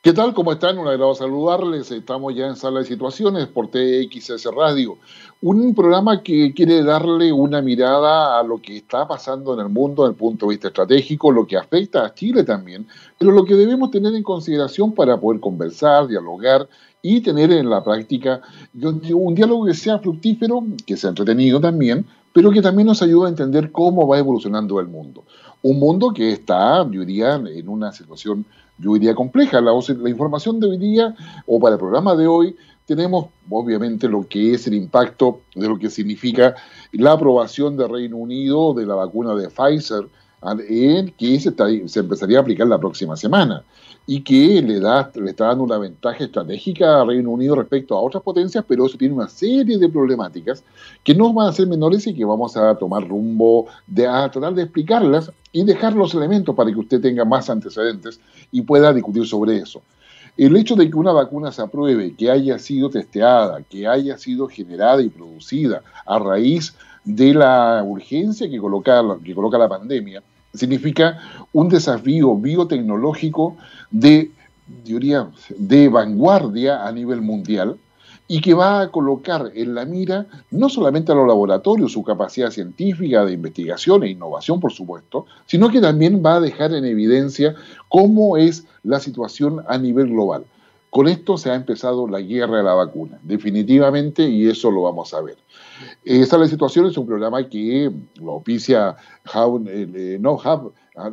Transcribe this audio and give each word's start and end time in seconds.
¿Qué 0.00 0.12
tal? 0.12 0.32
¿Cómo 0.32 0.52
están? 0.52 0.78
Un 0.78 0.86
agrado 0.86 1.12
saludarles. 1.12 1.90
Estamos 1.90 2.32
ya 2.32 2.46
en 2.46 2.54
Sala 2.54 2.78
de 2.78 2.84
Situaciones 2.84 3.48
por 3.48 3.66
TXS 3.66 4.44
Radio. 4.54 4.96
Un 5.42 5.74
programa 5.74 6.22
que 6.22 6.54
quiere 6.54 6.84
darle 6.84 7.32
una 7.32 7.60
mirada 7.62 8.38
a 8.38 8.44
lo 8.44 8.62
que 8.62 8.76
está 8.76 9.08
pasando 9.08 9.54
en 9.54 9.58
el 9.58 9.68
mundo 9.68 10.04
desde 10.04 10.12
el 10.12 10.16
punto 10.16 10.46
de 10.46 10.50
vista 10.50 10.68
estratégico, 10.68 11.32
lo 11.32 11.48
que 11.48 11.56
afecta 11.56 12.06
a 12.06 12.14
Chile 12.14 12.44
también, 12.44 12.86
pero 13.18 13.32
lo 13.32 13.44
que 13.44 13.56
debemos 13.56 13.90
tener 13.90 14.14
en 14.14 14.22
consideración 14.22 14.94
para 14.94 15.18
poder 15.18 15.40
conversar, 15.40 16.06
dialogar 16.06 16.68
y 17.02 17.20
tener 17.20 17.50
en 17.50 17.68
la 17.68 17.82
práctica 17.82 18.40
un 18.80 19.34
diálogo 19.34 19.66
que 19.66 19.74
sea 19.74 19.98
fructífero, 19.98 20.64
que 20.86 20.96
sea 20.96 21.10
entretenido 21.10 21.60
también, 21.60 22.06
pero 22.32 22.52
que 22.52 22.62
también 22.62 22.86
nos 22.86 23.02
ayude 23.02 23.26
a 23.26 23.30
entender 23.30 23.72
cómo 23.72 24.06
va 24.06 24.16
evolucionando 24.16 24.78
el 24.78 24.86
mundo. 24.86 25.24
Un 25.60 25.80
mundo 25.80 26.12
que 26.14 26.30
está, 26.30 26.88
yo 26.88 27.00
diría, 27.04 27.34
en 27.34 27.68
una 27.68 27.90
situación 27.90 28.46
yo 28.78 28.94
diría 28.94 29.14
compleja. 29.14 29.60
La, 29.60 29.72
la 29.72 30.10
información 30.10 30.60
de 30.60 30.68
hoy 30.68 30.78
día, 30.78 31.14
o 31.46 31.60
para 31.60 31.74
el 31.74 31.78
programa 31.78 32.14
de 32.14 32.26
hoy, 32.26 32.56
tenemos 32.86 33.26
obviamente 33.50 34.08
lo 34.08 34.26
que 34.26 34.54
es 34.54 34.66
el 34.66 34.74
impacto 34.74 35.42
de 35.54 35.68
lo 35.68 35.78
que 35.78 35.90
significa 35.90 36.54
la 36.92 37.12
aprobación 37.12 37.76
del 37.76 37.90
Reino 37.90 38.16
Unido 38.16 38.72
de 38.72 38.86
la 38.86 38.94
vacuna 38.94 39.34
de 39.34 39.48
Pfizer, 39.48 40.08
que 41.16 41.40
se, 41.40 41.88
se 41.88 42.00
empezaría 42.00 42.38
a 42.38 42.40
aplicar 42.40 42.66
la 42.66 42.78
próxima 42.78 43.16
semana 43.16 43.64
y 44.10 44.22
que 44.22 44.62
le, 44.62 44.80
da, 44.80 45.12
le 45.16 45.28
está 45.28 45.48
dando 45.48 45.64
una 45.64 45.76
ventaja 45.76 46.24
estratégica 46.24 47.02
al 47.02 47.08
Reino 47.08 47.28
Unido 47.28 47.54
respecto 47.54 47.94
a 47.94 48.00
otras 48.00 48.22
potencias, 48.22 48.64
pero 48.66 48.86
eso 48.86 48.96
tiene 48.96 49.12
una 49.12 49.28
serie 49.28 49.76
de 49.76 49.86
problemáticas 49.86 50.64
que 51.04 51.14
no 51.14 51.30
van 51.34 51.50
a 51.50 51.52
ser 51.52 51.66
menores 51.66 52.06
y 52.06 52.14
que 52.14 52.24
vamos 52.24 52.56
a 52.56 52.74
tomar 52.76 53.06
rumbo 53.06 53.66
de, 53.86 54.06
a 54.06 54.30
tratar 54.30 54.54
de 54.54 54.62
explicarlas 54.62 55.30
y 55.52 55.62
dejar 55.62 55.92
los 55.92 56.14
elementos 56.14 56.54
para 56.54 56.72
que 56.72 56.78
usted 56.78 57.02
tenga 57.02 57.26
más 57.26 57.50
antecedentes 57.50 58.18
y 58.50 58.62
pueda 58.62 58.94
discutir 58.94 59.26
sobre 59.26 59.58
eso. 59.58 59.82
El 60.38 60.56
hecho 60.56 60.74
de 60.74 60.88
que 60.88 60.96
una 60.96 61.12
vacuna 61.12 61.52
se 61.52 61.60
apruebe, 61.60 62.14
que 62.14 62.30
haya 62.30 62.58
sido 62.58 62.88
testeada, 62.88 63.62
que 63.62 63.86
haya 63.86 64.16
sido 64.16 64.48
generada 64.48 65.02
y 65.02 65.10
producida 65.10 65.82
a 66.06 66.18
raíz 66.18 66.74
de 67.04 67.34
la 67.34 67.84
urgencia 67.86 68.48
que 68.48 68.58
coloca, 68.58 69.02
que 69.22 69.34
coloca 69.34 69.58
la 69.58 69.68
pandemia, 69.68 70.22
significa 70.54 71.18
un 71.52 71.68
desafío 71.68 72.36
biotecnológico 72.36 73.56
de, 73.90 74.30
de 75.56 75.88
vanguardia 75.88 76.86
a 76.86 76.92
nivel 76.92 77.20
mundial 77.20 77.78
y 78.30 78.42
que 78.42 78.52
va 78.52 78.82
a 78.82 78.90
colocar 78.90 79.50
en 79.54 79.74
la 79.74 79.86
mira 79.86 80.26
no 80.50 80.68
solamente 80.68 81.12
a 81.12 81.14
los 81.14 81.26
laboratorios, 81.26 81.92
su 81.92 82.04
capacidad 82.04 82.50
científica 82.50 83.24
de 83.24 83.32
investigación 83.32 84.02
e 84.02 84.10
innovación, 84.10 84.60
por 84.60 84.72
supuesto, 84.72 85.24
sino 85.46 85.70
que 85.70 85.80
también 85.80 86.22
va 86.24 86.36
a 86.36 86.40
dejar 86.40 86.74
en 86.74 86.84
evidencia 86.84 87.54
cómo 87.88 88.36
es 88.36 88.64
la 88.82 89.00
situación 89.00 89.62
a 89.66 89.78
nivel 89.78 90.08
global. 90.08 90.44
Con 90.90 91.06
esto 91.06 91.36
se 91.36 91.50
ha 91.50 91.54
empezado 91.54 92.08
la 92.08 92.20
guerra 92.20 92.58
de 92.58 92.62
la 92.62 92.74
vacuna, 92.74 93.18
definitivamente, 93.22 94.26
y 94.26 94.48
eso 94.48 94.70
lo 94.70 94.82
vamos 94.82 95.12
a 95.12 95.20
ver. 95.20 95.36
Esta 96.04 96.36
es 96.36 96.40
la 96.40 96.48
situación, 96.48 96.86
es 96.86 96.96
un 96.96 97.06
programa 97.06 97.46
que 97.48 97.90
lo 98.16 98.34
oficia 98.34 98.96
eh, 99.34 100.18
No 100.18 100.40
ah, 100.44 100.62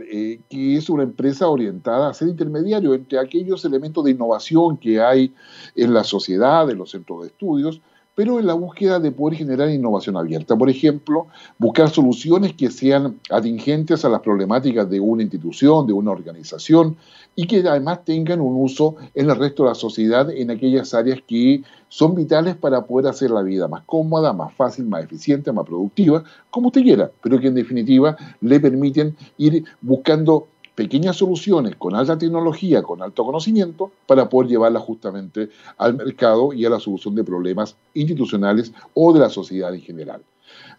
eh, 0.09 0.39
que 0.49 0.77
es 0.77 0.89
una 0.89 1.03
empresa 1.03 1.49
orientada 1.49 2.09
a 2.09 2.13
ser 2.13 2.29
intermediario 2.29 2.93
entre 2.93 3.19
aquellos 3.19 3.65
elementos 3.65 4.03
de 4.05 4.11
innovación 4.11 4.77
que 4.77 5.01
hay 5.01 5.33
en 5.75 5.93
la 5.93 6.03
sociedad, 6.03 6.69
en 6.69 6.77
los 6.77 6.91
centros 6.91 7.21
de 7.21 7.27
estudios, 7.27 7.81
pero 8.15 8.39
en 8.39 8.47
la 8.47 8.53
búsqueda 8.53 8.99
de 8.99 9.11
poder 9.11 9.37
generar 9.37 9.69
innovación 9.69 10.17
abierta. 10.17 10.55
Por 10.55 10.69
ejemplo, 10.69 11.27
buscar 11.59 11.89
soluciones 11.89 12.53
que 12.53 12.71
sean 12.71 13.19
atingentes 13.29 14.05
a 14.05 14.09
las 14.09 14.21
problemáticas 14.21 14.89
de 14.89 14.99
una 14.99 15.21
institución, 15.21 15.85
de 15.85 15.93
una 15.93 16.11
organización, 16.11 16.95
y 17.35 17.45
que 17.47 17.59
además 17.67 18.05
tengan 18.05 18.39
un 18.39 18.55
uso 18.63 18.95
en 19.13 19.29
el 19.29 19.35
resto 19.35 19.63
de 19.63 19.69
la 19.69 19.75
sociedad 19.75 20.31
en 20.31 20.49
aquellas 20.49 20.93
áreas 20.93 21.19
que 21.27 21.63
son 21.89 22.15
vitales 22.15 22.55
para 22.55 22.85
poder 22.85 23.07
hacer 23.07 23.29
la 23.29 23.41
vida 23.41 23.67
más 23.67 23.83
cómoda, 23.85 24.31
más 24.31 24.53
fácil, 24.53 24.85
más 24.85 25.03
eficiente, 25.03 25.51
más 25.51 25.65
productiva, 25.65 26.23
como 26.49 26.67
usted 26.67 26.81
quiera, 26.81 27.11
pero 27.21 27.39
que 27.39 27.47
en 27.47 27.55
definitiva 27.55 28.15
le 28.39 28.59
permiten 28.59 29.15
ir 29.37 29.65
buscando 29.81 30.47
pequeñas 30.75 31.15
soluciones 31.15 31.75
con 31.77 31.95
alta 31.95 32.17
tecnología, 32.17 32.83
con 32.83 33.01
alto 33.01 33.25
conocimiento, 33.25 33.91
para 34.05 34.29
poder 34.29 34.49
llevarlas 34.49 34.83
justamente 34.83 35.49
al 35.77 35.95
mercado 35.95 36.53
y 36.53 36.65
a 36.65 36.69
la 36.69 36.79
solución 36.79 37.15
de 37.15 37.23
problemas 37.23 37.75
institucionales 37.93 38.73
o 38.93 39.13
de 39.13 39.19
la 39.21 39.29
sociedad 39.29 39.73
en 39.73 39.81
general. 39.81 40.21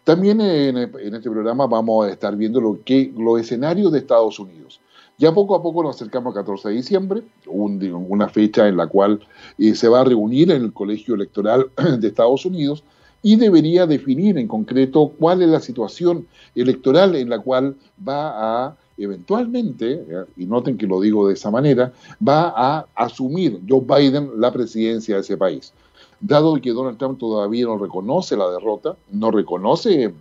También 0.04 0.40
en, 0.40 0.76
este 0.76 1.30
programa 1.30 1.66
vamos 1.66 2.06
a 2.06 2.10
estar 2.10 2.36
viendo 2.36 2.60
lo 2.60 2.78
que, 2.84 3.12
los 3.16 3.40
escenarios 3.40 3.90
de 3.90 3.98
Estados 3.98 4.38
Unidos. 4.38 4.80
Ya 5.18 5.32
poco 5.32 5.56
a 5.56 5.62
poco 5.62 5.82
nos 5.82 5.96
acercamos 5.96 6.36
al 6.36 6.44
14 6.44 6.68
de 6.68 6.74
diciembre, 6.74 7.22
una 7.46 8.28
fecha 8.28 8.68
en 8.68 8.76
la 8.76 8.86
cual 8.86 9.20
eh, 9.58 9.74
se 9.74 9.88
va 9.88 10.02
a 10.02 10.04
reunir 10.04 10.50
en 10.50 10.62
el 10.62 10.72
Colegio 10.72 11.14
Electoral 11.14 11.70
de 11.98 12.06
Estados 12.06 12.44
Unidos 12.44 12.84
y 13.22 13.36
debería 13.36 13.86
definir 13.86 14.38
en 14.38 14.46
concreto 14.46 15.10
cuál 15.18 15.42
es 15.42 15.48
la 15.48 15.60
situación 15.60 16.28
electoral 16.54 17.16
en 17.16 17.30
la 17.30 17.40
cual 17.40 17.74
va 18.06 18.66
a 18.66 18.76
eventualmente, 18.96 20.04
y 20.36 20.46
noten 20.46 20.78
que 20.78 20.86
lo 20.86 21.00
digo 21.00 21.28
de 21.28 21.34
esa 21.34 21.50
manera, 21.50 21.92
va 22.26 22.52
a 22.56 22.86
asumir 22.94 23.60
Joe 23.68 23.80
Biden 23.80 24.40
la 24.40 24.52
presidencia 24.52 25.16
de 25.16 25.20
ese 25.20 25.36
país. 25.36 25.72
Dado 26.20 26.56
que 26.56 26.70
Donald 26.70 26.98
Trump 26.98 27.18
todavía 27.18 27.66
no 27.66 27.76
reconoce 27.78 28.36
la 28.36 28.50
derrota, 28.50 28.96
no 29.12 29.30
reconoce 29.30 30.14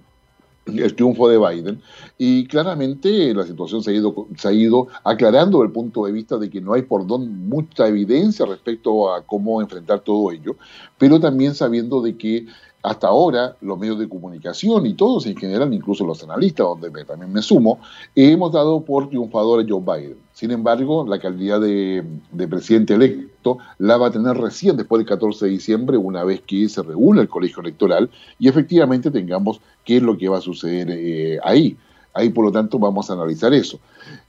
el 0.66 0.96
triunfo 0.96 1.30
de 1.30 1.38
Biden 1.38 1.82
y 2.18 2.48
claramente 2.48 3.34
la 3.34 3.46
situación 3.46 3.84
se 3.84 3.92
ha 3.92 3.94
ido, 3.94 4.28
se 4.36 4.48
ha 4.48 4.52
ido 4.52 4.88
aclarando 5.04 5.60
desde 5.60 5.68
el 5.68 5.74
punto 5.74 6.06
de 6.06 6.12
vista 6.12 6.38
de 6.38 6.50
que 6.50 6.60
no 6.60 6.74
hay 6.74 6.82
por 6.82 7.06
dónde 7.06 7.30
mucha 7.30 7.88
evidencia 7.88 8.46
respecto 8.46 9.14
a 9.14 9.22
cómo 9.22 9.62
enfrentar 9.62 10.00
todo 10.00 10.32
ello, 10.32 10.56
pero 10.98 11.20
también 11.20 11.54
sabiendo 11.54 12.02
de 12.02 12.18
que 12.18 12.48
hasta 12.86 13.08
ahora 13.08 13.56
los 13.62 13.80
medios 13.80 13.98
de 13.98 14.08
comunicación 14.08 14.86
y 14.86 14.94
todos 14.94 15.26
en 15.26 15.36
general, 15.36 15.74
incluso 15.74 16.06
los 16.06 16.24
analistas, 16.24 16.68
donde 16.68 17.04
también 17.04 17.34
me 17.34 17.42
sumo, 17.42 17.80
hemos 18.14 18.52
dado 18.52 18.82
por 18.82 19.10
triunfador 19.10 19.62
a 19.62 19.66
Joe 19.68 19.82
Biden. 19.82 20.18
Sin 20.34 20.52
embargo, 20.52 21.06
la 21.08 21.18
calidad 21.20 21.60
de, 21.60 22.06
presidente 22.48 22.94
electo 22.94 23.58
la 23.80 23.98
va 23.98 24.08
a 24.08 24.12
tener 24.12 24.38
recién 24.38 24.78
después 24.78 25.00
del 25.00 25.08
14 25.08 25.46
de 25.46 25.52
diciembre, 25.52 25.98
una 25.98 26.24
vez 26.24 26.42
que 26.42 26.70
se 26.70 26.84
reúne 26.84 27.22
el 27.22 27.30
colegio 27.30 27.62
electoral 27.62 28.10
y 28.38 28.48
efectivamente 28.48 29.10
tengamos 29.10 29.62
qué 29.84 29.98
es 29.98 30.04
lo 30.04 30.16
que 30.16 30.30
va 30.30 30.38
a 30.38 30.42
suceder 30.42 30.90
eh, 30.92 31.40
ahí. 31.44 31.78
Ahí, 32.14 32.30
por 32.30 32.46
lo 32.46 32.52
tanto, 32.52 32.80
vamos 32.80 33.10
a 33.10 33.14
analizar 33.14 33.54
eso. 33.54 33.80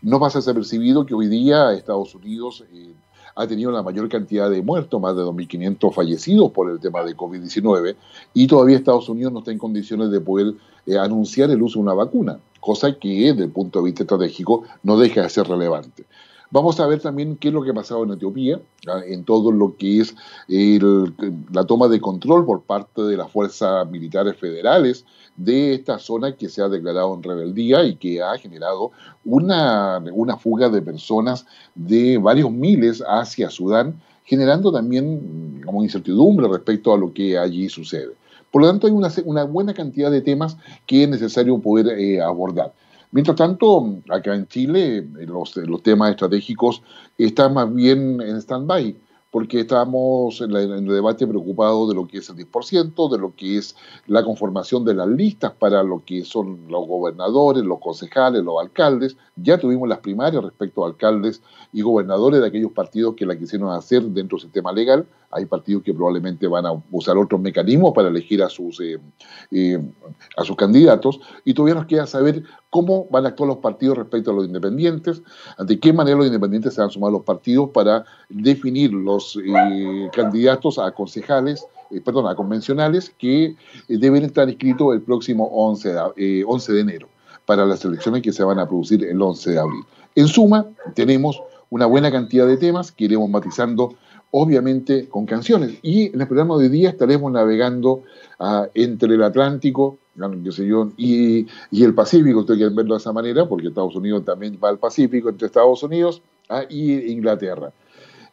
No 0.03 0.19
pasa 0.19 0.38
desapercibido 0.38 1.06
que 1.06 1.15
hoy 1.15 1.28
día 1.28 1.73
Estados 1.73 2.15
Unidos 2.15 2.65
eh, 2.73 2.93
ha 3.36 3.47
tenido 3.47 3.70
la 3.70 3.82
mayor 3.82 4.08
cantidad 4.08 4.50
de 4.50 4.62
muertos, 4.62 5.00
más 5.00 5.14
de 5.14 5.22
2.500 5.22 5.92
fallecidos 5.92 6.50
por 6.52 6.70
el 6.70 6.80
tema 6.80 7.04
de 7.04 7.14
COVID-19, 7.14 7.94
y 8.32 8.47
todavía 8.47 8.76
Estados 8.76 9.08
Unidos 9.10 9.32
no 9.32 9.41
está 9.41 9.52
en 9.52 9.58
condiciones 9.58 10.10
de 10.10 10.20
poder 10.20 10.54
eh, 10.86 10.98
anunciar 10.98 11.50
el 11.50 11.60
uso 11.60 11.78
de 11.78 11.82
una 11.82 11.94
vacuna, 11.94 12.38
cosa 12.60 12.98
que 12.98 13.08
desde 13.08 13.44
el 13.44 13.50
punto 13.50 13.80
de 13.80 13.84
vista 13.84 14.04
estratégico 14.04 14.64
no 14.82 14.98
deja 14.98 15.22
de 15.22 15.28
ser 15.28 15.46
relevante. 15.46 16.04
Vamos 16.50 16.78
a 16.78 16.86
ver 16.86 17.00
también 17.00 17.36
qué 17.36 17.48
es 17.48 17.54
lo 17.54 17.62
que 17.62 17.70
ha 17.70 17.74
pasado 17.74 18.04
en 18.04 18.12
Etiopía, 18.12 18.60
en 19.06 19.24
todo 19.24 19.50
lo 19.50 19.76
que 19.76 20.00
es 20.00 20.14
la 20.48 21.64
toma 21.66 21.88
de 21.88 22.00
control 22.00 22.46
por 22.46 22.62
parte 22.62 23.02
de 23.02 23.16
las 23.16 23.30
fuerzas 23.30 23.88
militares 23.90 24.36
federales 24.36 25.04
de 25.36 25.74
esta 25.74 25.98
zona 25.98 26.36
que 26.36 26.48
se 26.48 26.62
ha 26.62 26.68
declarado 26.68 27.14
en 27.14 27.22
rebeldía 27.22 27.84
y 27.84 27.96
que 27.96 28.22
ha 28.22 28.38
generado 28.38 28.92
una, 29.24 30.02
una 30.12 30.36
fuga 30.36 30.68
de 30.68 30.82
personas 30.82 31.46
de 31.74 32.18
varios 32.18 32.50
miles 32.50 33.02
hacia 33.06 33.50
Sudán, 33.50 34.00
generando 34.24 34.72
también 34.72 35.62
como 35.64 35.82
incertidumbre 35.82 36.48
respecto 36.48 36.94
a 36.94 36.98
lo 36.98 37.12
que 37.12 37.36
allí 37.36 37.68
sucede. 37.68 38.14
Por 38.50 38.62
lo 38.62 38.68
tanto, 38.68 38.86
hay 38.86 38.92
una, 38.92 39.44
buena 39.44 39.74
cantidad 39.74 40.10
de 40.10 40.22
temas 40.22 40.56
que 40.86 41.02
es 41.02 41.08
necesario 41.08 41.58
poder 41.58 41.98
eh, 41.98 42.22
abordar. 42.22 42.72
Mientras 43.12 43.37
tanto, 43.37 44.00
acá 44.09 44.34
en 44.34 44.47
Chile, 44.49 45.06
los, 45.27 45.56
los 45.56 45.83
temas 45.83 46.11
estratégicos 46.11 46.83
están 47.19 47.55
más 47.55 47.72
bien 47.72 48.21
en 48.21 48.37
stand-by 48.37 48.97
porque 49.37 49.61
estamos 49.61 50.41
en, 50.41 50.50
el 50.56 50.87
debate 50.87 51.26
preocupados 51.26 51.91
de 51.91 51.94
lo 51.94 52.06
que 52.06 52.19
es 52.19 52.31
el 52.31 52.37
10%, 52.37 53.11
de 53.11 53.19
lo 53.19 53.35
que 53.37 53.58
es 53.58 53.76
la 54.06 54.25
conformación 54.25 54.82
de 54.87 54.94
las 54.94 55.08
listas 55.08 55.53
para 55.53 55.82
lo 55.82 56.03
que 56.06 56.25
son 56.25 56.61
los 56.69 56.87
gobernadores, 56.87 57.62
los 57.62 57.79
concejales, 57.79 58.43
los 58.43 58.58
alcaldes. 58.58 59.19
Ya 59.37 59.59
tuvimos 59.59 59.91
las 59.91 59.99
primarias 59.99 60.43
respecto 60.43 60.85
a 60.85 60.88
alcaldes 60.88 61.43
y 61.70 61.82
gobernadores 61.82 62.41
de 62.41 62.47
aquellos 62.47 62.73
partidos 62.73 63.14
que 63.14 63.26
la 63.26 63.37
quisieron 63.37 63.70
hacer 63.73 64.05
dentro 64.05 64.38
del 64.38 64.44
sistema 64.44 64.73
legal. 64.73 65.06
Hay 65.31 65.44
partidos 65.44 65.82
que 65.82 65.93
probablemente 65.93 66.47
van 66.47 66.64
a 66.64 66.73
usar 66.91 67.19
otros 67.19 67.38
mecanismos 67.38 67.93
para 67.93 68.09
elegir 68.09 68.43
a 68.43 68.49
sus, 68.49 68.81
eh, 68.81 68.99
eh, 69.50 69.79
a 70.37 70.44
sus 70.44 70.56
candidatos 70.56 71.20
y 71.44 71.52
todavía 71.52 71.75
nos 71.75 71.85
queda 71.87 72.06
saber 72.06 72.43
cómo 72.70 73.06
van 73.10 73.24
a 73.24 73.28
actuar 73.28 73.48
los 73.48 73.58
partidos 73.58 73.98
respecto 73.98 74.30
a 74.30 74.34
los 74.34 74.46
independientes, 74.46 75.22
de 75.58 75.80
qué 75.80 75.92
manera 75.92 76.16
los 76.16 76.26
independientes 76.26 76.74
se 76.74 76.80
van 76.80 76.90
a 76.90 76.92
sumar 76.92 77.08
a 77.08 77.12
los 77.12 77.22
partidos 77.22 77.70
para 77.70 78.04
definir 78.28 78.92
los 78.92 79.36
eh, 79.36 80.10
candidatos 80.12 80.78
a 80.78 80.90
concejales, 80.92 81.66
perdón, 82.04 82.26
a 82.26 82.34
convencionales 82.34 83.14
que 83.18 83.56
deben 83.88 84.24
estar 84.24 84.48
inscritos 84.48 84.94
el 84.94 85.02
próximo 85.02 85.46
11 85.46 85.94
de, 86.16 86.44
11 86.44 86.72
de 86.72 86.80
enero 86.80 87.08
para 87.46 87.64
las 87.64 87.84
elecciones 87.84 88.22
que 88.22 88.32
se 88.32 88.42
van 88.44 88.58
a 88.58 88.66
producir 88.66 89.04
el 89.04 89.22
11 89.22 89.52
de 89.52 89.58
abril. 89.58 89.84
En 90.16 90.28
suma, 90.28 90.66
tenemos 90.94 91.40
una 91.70 91.86
buena 91.86 92.10
cantidad 92.10 92.46
de 92.46 92.56
temas 92.56 92.92
que 92.92 93.04
iremos 93.04 93.28
matizando, 93.28 93.94
obviamente, 94.38 95.09
con 95.09 95.25
canciones. 95.25 95.79
Y 95.81 96.09
en 96.15 96.21
el 96.21 96.27
programa 96.27 96.59
de 96.59 96.65
hoy 96.65 96.69
día 96.69 96.91
estaremos 96.91 97.33
navegando 97.33 98.03
ah, 98.38 98.69
entre 98.75 99.15
el 99.15 99.23
Atlántico, 99.23 99.97
qué 100.44 100.53
sé 100.53 100.67
yo, 100.67 100.91
y, 100.99 101.47
el 101.73 101.94
Pacífico, 101.94 102.41
ustedes 102.41 102.59
quieren 102.59 102.77
verlo 102.77 102.94
de 102.94 102.99
esa 102.99 103.15
manera, 103.15 103.49
porque 103.49 103.69
Estados 103.69 103.97
Unidos 103.97 104.27
también 104.27 104.59
va 104.62 104.69
al 104.69 104.79
Pacífico, 104.79 105.31
entre 105.31 105.47
Estados 105.47 105.83
Unidos 105.83 106.21
ah, 106.50 106.65
y 106.69 107.11
Inglaterra. 107.11 107.73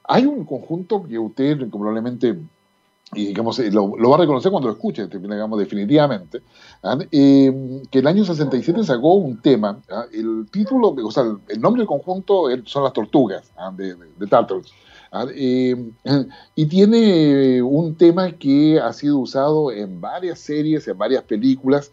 Hay 0.03 0.25
un 0.25 0.43
conjunto 0.43 1.03
que 1.07 1.17
usted 1.17 1.69
probablemente 1.69 2.37
eh, 3.15 3.33
lo, 3.71 4.09
va 4.09 4.15
a 4.15 4.19
reconocer 4.19 4.51
cuando 4.51 4.67
lo 4.67 4.73
escuche, 4.73 5.07
digamos, 5.07 5.57
definitivamente, 5.57 6.41
eh, 7.11 7.81
que 7.89 7.99
el 7.99 8.07
año 8.07 8.25
67 8.25 8.83
sacó 8.83 9.13
un 9.13 9.41
tema, 9.41 9.79
el 10.11 10.47
título, 10.51 10.89
o 10.89 11.11
sea, 11.11 11.23
el 11.47 11.61
nombre 11.61 11.79
del 11.79 11.87
conjunto 11.87 12.47
son 12.65 12.83
las 12.83 12.91
tortugas 12.91 13.53
de, 13.77 13.95
de, 13.95 14.27
Turtles, 14.27 14.73
eh, 15.35 15.75
y 16.55 16.65
tiene 16.65 17.61
un 17.61 17.95
tema 17.95 18.31
que 18.31 18.79
ha 18.79 18.91
sido 18.93 19.19
usado 19.19 19.71
en 19.71 20.01
varias 20.01 20.39
series, 20.39 20.87
en 20.87 20.97
varias 20.97 21.23
películas, 21.23 21.91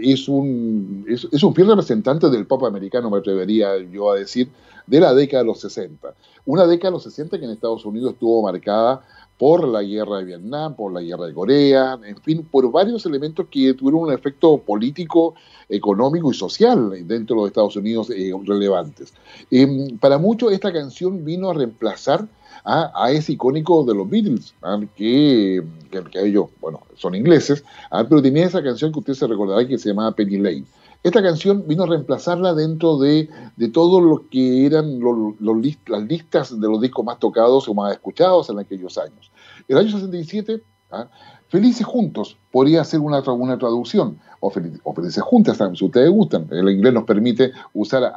es 0.00 0.28
un, 0.28 1.04
es 1.08 1.42
un 1.42 1.54
fiel 1.54 1.68
representante 1.68 2.30
del 2.30 2.46
pop 2.46 2.64
americano, 2.64 3.10
me 3.10 3.18
atrevería 3.18 3.76
yo 3.92 4.10
a 4.10 4.16
decir, 4.16 4.48
de 4.86 5.00
la 5.00 5.12
década 5.14 5.42
de 5.42 5.48
los 5.48 5.60
60. 5.60 6.14
Una 6.44 6.66
década 6.66 6.90
de 6.90 6.92
los 6.92 7.02
60 7.02 7.38
que 7.38 7.44
en 7.44 7.50
Estados 7.50 7.84
Unidos 7.84 8.12
estuvo 8.12 8.42
marcada 8.42 9.02
por 9.38 9.66
la 9.68 9.82
guerra 9.82 10.18
de 10.18 10.24
Vietnam, 10.24 10.74
por 10.74 10.92
la 10.92 11.02
guerra 11.02 11.26
de 11.26 11.34
Corea, 11.34 11.98
en 12.04 12.16
fin, 12.18 12.46
por 12.50 12.70
varios 12.70 13.04
elementos 13.04 13.46
que 13.50 13.74
tuvieron 13.74 14.02
un 14.02 14.12
efecto 14.12 14.58
político, 14.58 15.34
económico 15.68 16.30
y 16.30 16.34
social 16.34 16.90
dentro 17.06 17.36
de 17.36 17.42
los 17.42 17.48
Estados 17.48 17.76
Unidos 17.76 18.10
eh, 18.10 18.32
relevantes. 18.44 19.12
Em, 19.50 19.98
para 19.98 20.18
muchos 20.18 20.52
esta 20.52 20.72
canción 20.72 21.24
vino 21.24 21.50
a 21.50 21.54
reemplazar 21.54 22.26
a, 22.64 23.12
ese 23.12 23.32
icónico 23.32 23.84
de 23.84 23.94
los 23.94 24.10
Beatles, 24.10 24.54
¿ah? 24.62 24.80
que, 24.96 25.62
que, 25.90 26.20
ellos, 26.20 26.46
bueno, 26.60 26.80
son 26.96 27.14
ingleses, 27.14 27.62
¿ah? 27.90 28.04
pero 28.08 28.20
tenía 28.20 28.46
esa 28.46 28.62
canción 28.62 28.92
que 28.92 28.98
usted 28.98 29.14
se 29.14 29.26
recordará 29.26 29.66
que 29.68 29.78
se 29.78 29.90
llamaba 29.90 30.12
Penny 30.12 30.38
Lane. 30.38 30.64
Esta 31.06 31.22
canción 31.22 31.62
vino 31.68 31.84
a 31.84 31.86
reemplazarla 31.86 32.52
dentro 32.52 32.98
de, 32.98 33.30
de 33.54 33.68
todo 33.68 34.00
lo 34.00 34.28
que 34.28 34.66
eran 34.66 34.98
las 35.38 36.02
listas 36.02 36.60
de 36.60 36.66
los 36.66 36.80
discos 36.80 37.04
más 37.04 37.20
tocados 37.20 37.68
o 37.68 37.74
más 37.74 37.92
escuchados 37.92 38.50
en 38.50 38.58
aquellos 38.58 38.98
años. 38.98 39.30
El 39.68 39.78
año 39.78 39.88
67, 39.88 40.64
¿ah? 40.90 41.08
Felices 41.46 41.86
Juntos 41.86 42.36
podría 42.50 42.82
ser 42.82 42.98
una, 42.98 43.20
una 43.20 43.56
traducción, 43.56 44.18
o, 44.40 44.50
Felices 44.50 45.22
Juntas, 45.22 45.56
si 45.74 45.84
ustedes 45.84 46.10
gustan. 46.10 46.48
El 46.50 46.68
inglés 46.70 46.92
nos 46.92 47.04
permite 47.04 47.52
usar 47.72 48.12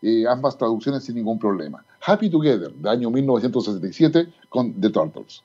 eh, 0.00 0.24
ambas 0.28 0.56
traducciones 0.56 1.02
sin 1.02 1.16
ningún 1.16 1.40
problema. 1.40 1.84
Happy 2.06 2.30
Together, 2.30 2.72
de 2.74 2.90
año 2.90 3.10
1967, 3.10 4.28
con 4.50 4.80
The 4.80 4.90
Turtles. 4.90 5.42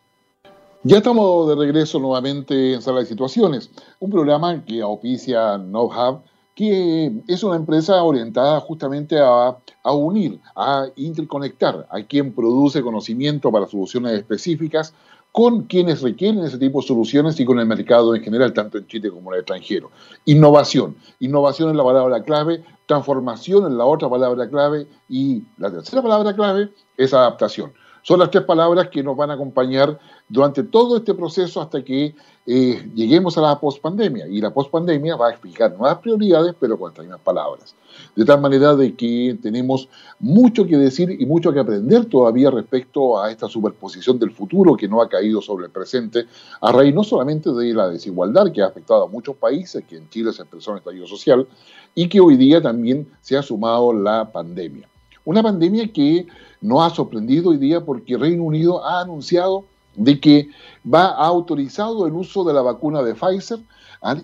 Ya 0.84 0.98
estamos 0.98 1.50
de 1.50 1.56
regreso 1.56 1.98
nuevamente 1.98 2.76
en 2.76 2.82
Sala 2.84 3.00
de 3.00 3.08
Situaciones, 3.08 3.72
un 4.00 4.12
programa 4.12 4.64
que 4.64 4.84
auspicia 4.84 5.56
Hub 5.56 6.22
que 6.60 7.14
es 7.30 7.42
una 7.42 7.56
empresa 7.56 8.04
orientada 8.04 8.60
justamente 8.60 9.18
a, 9.18 9.56
unir, 9.94 10.42
a 10.58 10.88
interconectar 10.98 11.88
a 11.90 12.04
quien 12.04 12.36
produce 12.36 12.82
conocimiento 12.82 13.50
para 13.50 13.66
soluciones 13.66 14.12
específicas 14.12 14.94
con 15.32 15.68
quienes 15.68 16.02
requieren 16.02 16.44
ese 16.44 16.58
tipo 16.58 16.82
de 16.82 16.88
soluciones 16.88 17.40
y 17.40 17.46
con 17.46 17.60
el 17.60 17.66
mercado 17.66 18.14
en 18.14 18.22
general, 18.22 18.52
tanto 18.52 18.78
en 18.78 18.88
Chile 18.88 19.10
como 19.10 19.30
en 19.32 19.36
el 19.36 19.40
extranjero. 19.40 19.90
Innovación. 20.26 20.98
Innovación 21.20 21.70
es 21.70 21.78
la 21.78 21.84
palabra 21.86 22.24
clave, 22.24 22.62
transformación 22.88 23.72
es 23.72 23.78
la 23.78 23.86
otra 23.86 24.10
palabra 24.10 24.50
clave 24.50 24.86
y 25.08 25.44
la 25.60 25.72
tercera 25.72 26.02
palabra 26.02 26.36
clave 26.36 26.72
es 26.98 27.14
adaptación. 27.14 27.72
Son 28.10 28.18
las 28.18 28.32
tres 28.32 28.44
palabras 28.44 28.88
que 28.88 29.04
nos 29.04 29.16
van 29.16 29.30
a 29.30 29.36
acompañar 29.36 30.00
durante 30.28 30.64
todo 30.64 30.98
este 30.98 31.14
proceso 31.14 31.62
hasta 31.62 31.84
que 31.84 32.16
eh, 32.48 32.90
lleguemos 32.96 33.38
a 33.38 33.42
la 33.42 33.60
pospandemia. 33.60 34.28
Y 34.28 34.42
la 34.42 34.52
pospandemia 34.52 35.16
va 35.16 35.28
a 35.28 35.30
explicar 35.30 35.78
nuevas 35.78 36.00
prioridades, 36.00 36.56
pero 36.60 36.80
con 36.80 36.90
estas 36.90 37.06
mismas 37.06 37.22
palabras. 37.22 37.76
De 38.16 38.26
tal 38.26 38.42
manera 38.42 38.76
de 38.76 38.96
que 38.96 39.38
tenemos 39.40 39.90
mucho 40.18 40.66
que 40.66 40.76
decir 40.76 41.22
y 41.22 41.24
mucho 41.28 41.54
que 41.54 41.60
aprender 41.60 42.06
todavía 42.06 42.50
respecto 42.50 43.22
a 43.22 43.30
esta 43.30 43.48
superposición 43.48 44.18
del 44.18 44.32
futuro 44.32 44.76
que 44.76 44.88
no 44.88 45.04
ha 45.04 45.08
caído 45.08 45.40
sobre 45.40 45.68
el 45.68 45.72
presente, 45.72 46.26
a 46.62 46.72
raíz 46.72 46.96
no 46.96 47.04
solamente 47.04 47.52
de 47.54 47.76
la 47.76 47.90
desigualdad 47.90 48.52
que 48.52 48.64
ha 48.64 48.66
afectado 48.66 49.04
a 49.04 49.08
muchos 49.08 49.36
países, 49.36 49.84
que 49.88 49.98
en 49.98 50.10
Chile 50.10 50.34
se 50.34 50.42
expresó 50.42 50.72
en 50.72 50.78
estallido 50.78 51.06
social, 51.06 51.48
y 51.94 52.10
que 52.10 52.20
hoy 52.20 52.38
día 52.38 52.60
también 52.60 53.08
se 53.22 53.38
ha 53.38 53.44
sumado 53.44 53.94
la 53.94 54.32
pandemia. 54.32 54.90
Una 55.30 55.44
pandemia 55.44 55.94
que 55.94 56.26
nos 56.60 56.82
ha 56.82 56.96
sorprendido 56.96 57.52
hoy 57.52 57.58
día 57.58 57.86
porque 57.86 58.18
Reino 58.18 58.46
Unido 58.46 58.84
ha 58.84 59.02
anunciado 59.02 59.66
de 59.96 60.20
que 60.20 60.50
va 60.84 61.06
a 61.06 61.28
autorizado 61.28 62.08
el 62.08 62.14
uso 62.14 62.44
de 62.44 62.52
la 62.52 62.64
vacuna 62.64 63.04
de 63.04 63.14
Pfizer 63.14 63.60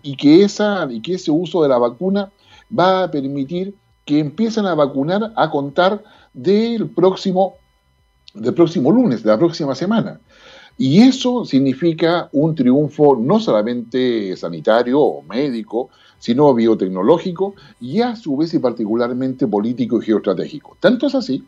y, 0.02 0.18
que 0.18 0.44
esa, 0.44 0.88
y 0.90 1.04
que 1.04 1.14
ese 1.14 1.30
uso 1.30 1.62
de 1.62 1.70
la 1.70 1.78
vacuna 1.78 2.32
va 2.76 3.04
a 3.04 3.12
permitir 3.12 3.76
que 4.04 4.18
empiecen 4.18 4.66
a 4.66 4.74
vacunar 4.74 5.32
a 5.36 5.52
contar 5.52 6.04
del 6.34 6.90
próximo, 6.90 7.54
del 8.34 8.56
próximo 8.56 8.92
lunes, 8.92 9.22
de 9.22 9.30
la 9.30 9.38
próxima 9.38 9.76
semana. 9.76 10.20
Y 10.76 11.02
eso 11.02 11.46
significa 11.46 12.30
un 12.32 12.56
triunfo 12.56 13.16
no 13.16 13.40
solamente 13.40 14.36
sanitario 14.36 15.00
o 15.00 15.22
médico, 15.22 15.92
sino 16.20 16.54
biotecnológico 16.54 17.56
y 17.80 18.02
a 18.02 18.16
su 18.16 18.38
vez 18.38 18.54
y 18.54 18.60
particularmente 18.60 19.48
político 19.48 20.02
y 20.02 20.06
geoestratégico. 20.06 20.78
Tanto 20.80 21.08
es 21.08 21.16
así 21.16 21.44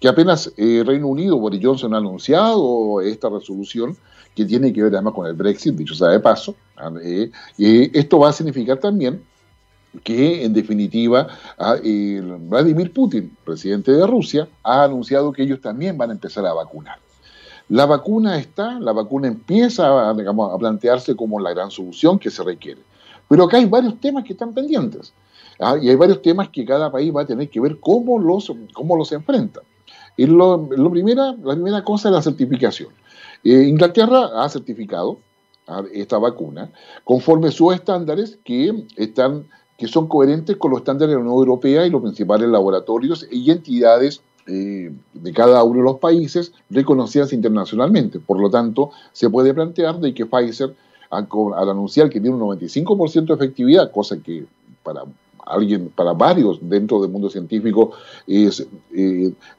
que 0.00 0.08
apenas 0.08 0.52
eh, 0.56 0.82
Reino 0.86 1.08
Unido, 1.08 1.38
Boris 1.38 1.60
Johnson 1.62 1.94
ha 1.94 1.98
anunciado 1.98 3.00
esta 3.00 3.28
resolución 3.28 3.96
que 4.34 4.44
tiene 4.44 4.72
que 4.72 4.82
ver 4.82 4.94
además 4.94 5.14
con 5.14 5.26
el 5.26 5.34
Brexit, 5.34 5.74
dicho 5.74 5.94
sea 5.94 6.08
de 6.08 6.20
paso, 6.20 6.56
¿ah? 6.76 6.92
eh, 7.02 7.30
esto 7.58 8.18
va 8.18 8.30
a 8.30 8.32
significar 8.32 8.78
también 8.78 9.22
que 10.02 10.44
en 10.44 10.52
definitiva 10.52 11.28
ah, 11.56 11.76
Vladimir 11.80 12.92
Putin, 12.92 13.36
presidente 13.44 13.92
de 13.92 14.06
Rusia, 14.06 14.48
ha 14.64 14.84
anunciado 14.84 15.32
que 15.32 15.42
ellos 15.42 15.60
también 15.60 15.96
van 15.96 16.10
a 16.10 16.14
empezar 16.14 16.44
a 16.46 16.52
vacunar. 16.52 16.98
La 17.68 17.86
vacuna 17.86 18.36
está, 18.38 18.78
la 18.80 18.92
vacuna 18.92 19.28
empieza 19.28 20.12
digamos, 20.14 20.52
a 20.52 20.58
plantearse 20.58 21.16
como 21.16 21.40
la 21.40 21.54
gran 21.54 21.70
solución 21.70 22.18
que 22.18 22.30
se 22.30 22.42
requiere. 22.42 22.82
Pero 23.28 23.44
acá 23.44 23.56
hay 23.56 23.66
varios 23.66 24.00
temas 24.00 24.24
que 24.24 24.32
están 24.32 24.52
pendientes. 24.52 25.12
¿ah? 25.60 25.76
y 25.80 25.88
hay 25.88 25.96
varios 25.96 26.22
temas 26.22 26.48
que 26.48 26.64
cada 26.64 26.90
país 26.90 27.14
va 27.14 27.22
a 27.22 27.26
tener 27.26 27.48
que 27.48 27.60
ver 27.60 27.78
cómo 27.80 28.18
los, 28.18 28.52
cómo 28.72 28.96
los 28.96 29.12
enfrenta. 29.12 29.60
Y 30.16 30.26
lo, 30.26 30.68
primera, 30.90 31.34
la 31.42 31.54
primera 31.54 31.82
cosa 31.82 32.08
es 32.08 32.14
la 32.14 32.22
certificación. 32.22 32.90
Eh, 33.42 33.64
Inglaterra 33.68 34.42
ha 34.42 34.48
certificado 34.48 35.18
esta 35.92 36.18
vacuna 36.18 36.70
conforme 37.04 37.50
sus 37.50 37.74
estándares 37.74 38.38
que 38.44 38.84
están 38.96 39.46
que 39.78 39.88
son 39.88 40.06
coherentes 40.06 40.56
con 40.56 40.70
los 40.70 40.80
estándares 40.80 41.10
de 41.10 41.14
la 41.16 41.22
Unión 41.22 41.36
Europea 41.36 41.86
y 41.86 41.90
los 41.90 42.02
principales 42.02 42.48
laboratorios 42.48 43.26
y 43.30 43.50
entidades 43.50 44.20
eh, 44.46 44.92
de 45.14 45.32
cada 45.32 45.64
uno 45.64 45.78
de 45.78 45.84
los 45.84 45.98
países 45.98 46.52
reconocidas 46.70 47.32
internacionalmente. 47.32 48.20
Por 48.20 48.40
lo 48.40 48.50
tanto, 48.50 48.90
se 49.12 49.30
puede 49.30 49.52
plantear 49.52 49.98
de 49.98 50.14
que 50.14 50.26
Pfizer, 50.26 50.74
al, 51.14 51.68
anunciar 51.68 52.10
que 52.10 52.20
tiene 52.20 52.36
un 52.36 52.42
95% 52.42 53.26
de 53.26 53.34
efectividad, 53.34 53.90
cosa 53.90 54.20
que 54.22 54.46
para 54.82 55.04
alguien, 55.46 55.90
para 55.94 56.12
varios 56.14 56.58
dentro 56.62 57.00
del 57.02 57.10
mundo 57.10 57.28
científico, 57.28 57.92
eh, 58.26 58.50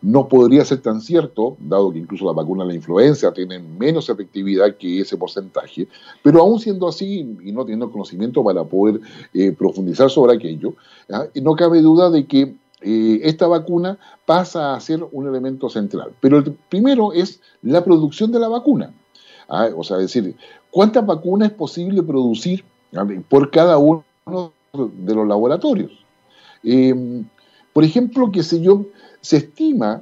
no 0.01 0.27
podría 0.27 0.65
ser 0.65 0.81
tan 0.81 0.99
cierto, 0.99 1.57
dado 1.59 1.91
que 1.91 1.99
incluso 1.99 2.25
la 2.25 2.31
vacuna 2.31 2.63
de 2.63 2.69
la 2.69 2.75
influenza 2.75 3.31
tiene 3.31 3.59
menos 3.59 4.09
efectividad 4.09 4.75
que 4.77 5.01
ese 5.01 5.17
porcentaje, 5.17 5.87
pero 6.23 6.41
aún 6.41 6.59
siendo 6.59 6.87
así 6.87 7.37
y 7.43 7.51
no 7.51 7.63
teniendo 7.63 7.91
conocimiento 7.91 8.43
para 8.43 8.63
poder 8.63 8.99
eh, 9.33 9.51
profundizar 9.51 10.09
sobre 10.09 10.35
aquello, 10.35 10.73
no 11.35 11.55
cabe 11.55 11.81
duda 11.81 12.09
de 12.09 12.25
que 12.25 12.55
eh, 12.87 13.21
esta 13.23 13.47
vacuna 13.47 13.97
pasa 14.27 14.75
a 14.75 14.79
ser 14.79 15.03
un 15.11 15.27
elemento 15.27 15.69
central. 15.69 16.11
Pero 16.19 16.37
el 16.37 16.53
primero 16.69 17.13
es 17.13 17.41
la 17.63 17.83
producción 17.83 18.31
de 18.31 18.39
la 18.39 18.47
vacuna. 18.47 18.93
¿ah? 19.49 19.69
O 19.75 19.83
sea, 19.83 19.97
decir, 19.97 20.35
¿cuántas 20.75 21.05
vacunas 21.05 21.51
es 21.51 21.55
posible 21.55 22.03
producir 22.03 22.65
por 23.29 23.49
cada 23.49 23.77
uno 23.77 24.03
de 24.73 25.15
los 25.15 25.25
laboratorios. 25.25 25.91
Eh, 26.63 27.23
por 27.71 27.85
ejemplo, 27.85 28.29
que 28.29 28.43
se 28.43 28.59
yo, 28.61 28.85
se 29.21 29.37
estima, 29.37 30.01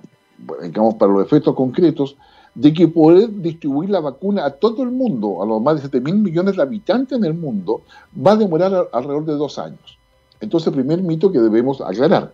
digamos, 0.63 0.96
para 0.96 1.12
los 1.12 1.25
efectos 1.25 1.56
concretos, 1.56 2.18
de 2.56 2.74
que 2.74 2.88
poder 2.88 3.32
distribuir 3.32 3.92
la 3.92 4.00
vacuna 4.00 4.46
a 4.46 4.51
todo 4.51 4.82
el 4.82 4.89
mundo, 4.89 5.44
a 5.44 5.46
los 5.46 5.62
más 5.62 5.75
de 5.75 5.82
7 5.82 6.01
mil 6.01 6.15
millones 6.15 6.56
de 6.56 6.62
habitantes 6.63 7.18
en 7.18 7.25
el 7.25 7.36
mundo, 7.36 7.82
va 8.15 8.32
a 8.32 8.36
demorar 8.36 8.89
alrededor 8.92 9.25
de 9.25 9.34
dos 9.34 9.60
años. 9.60 10.00
Entonces, 10.39 10.68
el 10.68 10.74
primer 10.74 11.03
mito 11.03 11.32
que 11.32 11.39
debemos 11.39 11.82
aclarar, 11.82 12.34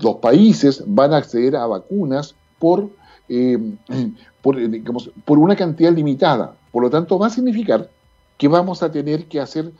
los 0.00 0.16
países 0.16 0.84
van 0.86 1.14
a 1.14 1.16
acceder 1.16 1.56
a 1.56 1.66
vacunas 1.66 2.36
por, 2.60 2.90
eh, 3.28 3.58
por, 4.42 4.56
por 5.24 5.38
una 5.38 5.56
cantidad 5.56 5.92
limitada. 5.92 6.56
Por 6.72 6.82
lo 6.82 6.90
tanto, 6.90 7.18
va 7.18 7.26
a 7.26 7.30
significar 7.30 7.90
que 8.38 8.48
vamos 8.48 8.82
a 8.82 8.90
tener 8.90 9.26
que 9.26 9.40
hacer 9.40 9.72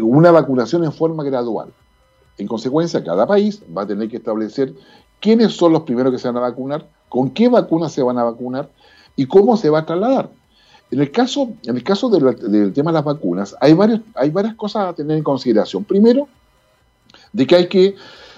una 0.00 0.30
vacunación 0.30 0.84
en 0.84 0.92
forma 0.92 1.24
gradual. 1.24 1.72
En 2.38 2.46
consecuencia, 2.46 3.04
cada 3.04 3.26
país 3.26 3.62
va 3.76 3.82
a 3.82 3.86
tener 3.86 4.08
que 4.08 4.16
establecer 4.16 4.74
quiénes 5.20 5.54
son 5.54 5.72
los 5.72 5.82
primeros 5.82 6.12
que 6.12 6.18
se 6.18 6.28
van 6.28 6.38
a 6.38 6.40
vacunar, 6.40 6.88
con 7.08 7.30
qué 7.30 7.48
vacunas 7.48 7.92
se 7.92 8.02
van 8.02 8.18
a 8.18 8.24
vacunar 8.24 8.68
y 9.16 9.26
cómo 9.26 9.56
se 9.56 9.70
va 9.70 9.80
a 9.80 9.86
trasladar. 9.86 10.30
En 10.90 11.00
el 11.00 11.10
caso, 11.10 11.52
en 11.64 11.76
el 11.76 11.84
caso 11.84 12.10
del, 12.10 12.72
tema 12.72 12.90
de 12.90 12.94
las 12.94 13.04
vacunas, 13.04 13.56
hay, 13.60 13.72
varias 13.74 14.54
cosas 14.56 14.88
a 14.88 14.92
tener 14.92 15.16
en 15.16 15.22
consideración. 15.22 15.84
Primero, 15.84 16.28
de 17.32 17.46
que 17.46 17.56
hay 17.56 17.66
que 17.66 17.94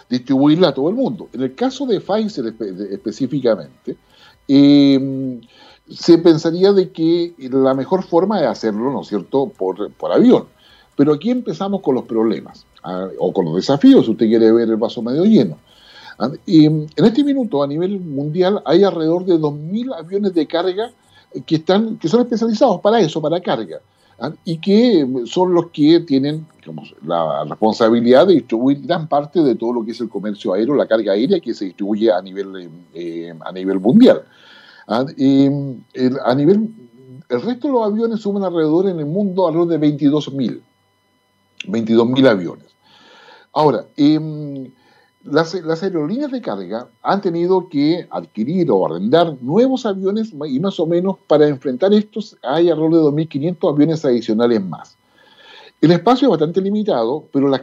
distribuirla 0.09 0.69
a 0.69 0.75
todo 0.75 0.89
el 0.89 0.95
mundo. 0.95 1.29
En 1.33 1.43
el 1.43 1.55
caso 1.55 1.87
de 1.87 2.01
Pfizer 2.01 2.55
específicamente, 2.93 3.97
eh, 4.47 5.41
se 5.89 6.19
pensaría 6.19 6.73
de 6.73 6.91
que 6.91 7.35
la 7.39 7.75
mejor 7.75 8.05
forma 8.05 8.41
de 8.41 8.47
hacerlo, 8.47 8.91
¿no 8.91 9.03
es 9.03 9.09
cierto?, 9.09 9.51
por, 9.57 9.93
por 9.93 10.13
avión. 10.13 10.47
Pero 10.97 11.13
aquí 11.13 11.31
empezamos 11.31 11.83
con 11.83 11.95
los 11.95 12.05
problemas, 12.05 12.67
ah, 12.83 13.09
o 13.19 13.33
con 13.33 13.45
los 13.47 13.57
desafíos, 13.57 14.05
si 14.07 14.13
usted 14.13 14.27
quiere 14.27 14.53
ver 14.53 14.69
el 14.69 14.77
vaso 14.77 15.03
medio 15.03 15.25
lleno. 15.25 15.59
Ah, 16.19 16.31
y 16.47 16.67
en 16.67 16.89
este 16.97 17.25
minuto, 17.25 17.63
a 17.63 17.67
nivel 17.67 18.01
mundial, 18.01 18.63
hay 18.65 18.85
alrededor 18.85 19.25
de 19.25 19.35
2.000 19.35 19.95
aviones 19.99 20.35
de 20.35 20.47
carga 20.47 20.93
que, 21.47 21.57
están, 21.57 21.99
que 21.99 22.09
son 22.09 22.21
especializados 22.21 22.81
para 22.81 23.01
eso, 23.01 23.21
para 23.21 23.41
carga, 23.41 23.81
ah, 24.21 24.31
y 24.45 24.59
que 24.59 25.07
son 25.27 25.53
los 25.53 25.71
que 25.71 26.01
tienen 26.01 26.47
la 27.05 27.45
responsabilidad 27.45 28.27
de 28.27 28.35
distribuir 28.35 28.81
gran 28.87 29.07
parte 29.07 29.43
de 29.43 29.55
todo 29.55 29.75
lo 29.75 29.85
que 29.85 29.91
es 29.91 30.01
el 30.01 30.09
comercio 30.09 30.55
aéreo, 30.55 30.75
la 30.75 30.87
carga 30.87 31.13
aérea 31.13 31.41
que 31.41 31.53
se 31.53 31.67
distribuye 31.67 32.11
a 32.11 32.23
nivel, 32.23 32.71
eh, 32.95 33.35
a 33.41 33.53
nivel 33.53 33.81
mundial. 33.81 34.23
Ah, 34.87 35.07
y 35.17 35.47
el, 35.95 36.19
a 36.25 36.35
nivel, 36.35 36.69
el 37.29 37.43
resto 37.43 37.69
de 37.69 37.75
los 37.75 37.87
aviones 37.87 38.21
suman 38.21 38.45
alrededor 38.45 38.89
en 38.89 38.99
el 38.99 39.07
mundo 39.07 39.47
alrededor 39.47 39.81
de 39.81 39.81
22.000, 39.81 40.61
22.000 41.67 42.29
aviones. 42.29 42.67
Ahora, 43.53 43.87
em, 43.97 44.71
las, 45.23 45.55
las, 45.55 45.83
aerolíneas 45.83 46.31
de 46.31 46.43
carga 46.43 46.89
han 47.03 47.21
tenido 47.23 47.69
que 47.69 48.07
adquirir 48.11 48.71
o 48.71 48.85
arrendar 48.85 49.37
nuevos 49.41 49.87
aviones 49.87 50.33
y 50.47 50.61
más 50.61 50.79
o 50.79 50.87
menos 50.87 51.17
para 51.27 51.49
enfrentar 51.49 51.95
estos 51.95 52.37
hay 52.43 52.69
alrededor 52.69 53.15
de 53.15 53.25
2.500 53.25 53.73
aviones 53.73 54.05
adicionales 54.05 54.63
más. 54.63 54.97
El 55.85 55.91
espacio 55.91 56.29
es 56.29 56.31
bastante 56.31 56.63
limitado, 56.63 57.29
pero 57.31 57.47
las, 57.47 57.61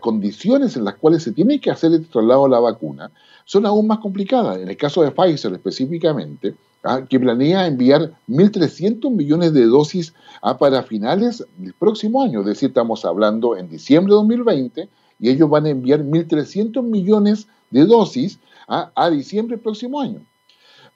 condiciones 0.00 0.74
en 0.74 0.84
las 0.84 0.94
cuales 0.94 1.22
se 1.22 1.32
tiene 1.32 1.60
que 1.60 1.70
hacer 1.70 1.92
el 1.92 2.08
traslado 2.08 2.44
de 2.44 2.48
la 2.48 2.60
vacuna 2.60 3.10
son 3.44 3.66
aún 3.66 3.86
más 3.86 3.98
complicadas. 3.98 4.56
En 4.56 4.70
el 4.70 4.76
caso 4.78 5.02
de 5.02 5.10
Pfizer 5.10 5.52
específicamente, 5.52 6.54
¿ah? 6.82 7.02
que 7.06 7.20
planea 7.20 7.66
enviar 7.66 8.14
1.300 8.26 9.10
millones 9.10 9.52
de 9.52 9.66
dosis 9.66 10.14
¿ah? 10.40 10.56
para 10.56 10.82
finales 10.82 11.44
del 11.58 11.74
próximo 11.74 12.22
año, 12.22 12.40
es 12.40 12.46
decir, 12.46 12.70
estamos 12.70 13.04
hablando 13.04 13.54
en 13.54 13.68
diciembre 13.68 14.12
de 14.12 14.16
2020, 14.16 14.88
y 15.20 15.28
ellos 15.28 15.50
van 15.50 15.66
a 15.66 15.68
enviar 15.68 16.00
1.300 16.00 16.82
millones 16.84 17.48
de 17.70 17.84
dosis 17.84 18.38
¿ah? 18.66 18.92
a 18.94 19.10
diciembre 19.10 19.56
del 19.56 19.62
próximo 19.62 20.00
año. 20.00 20.22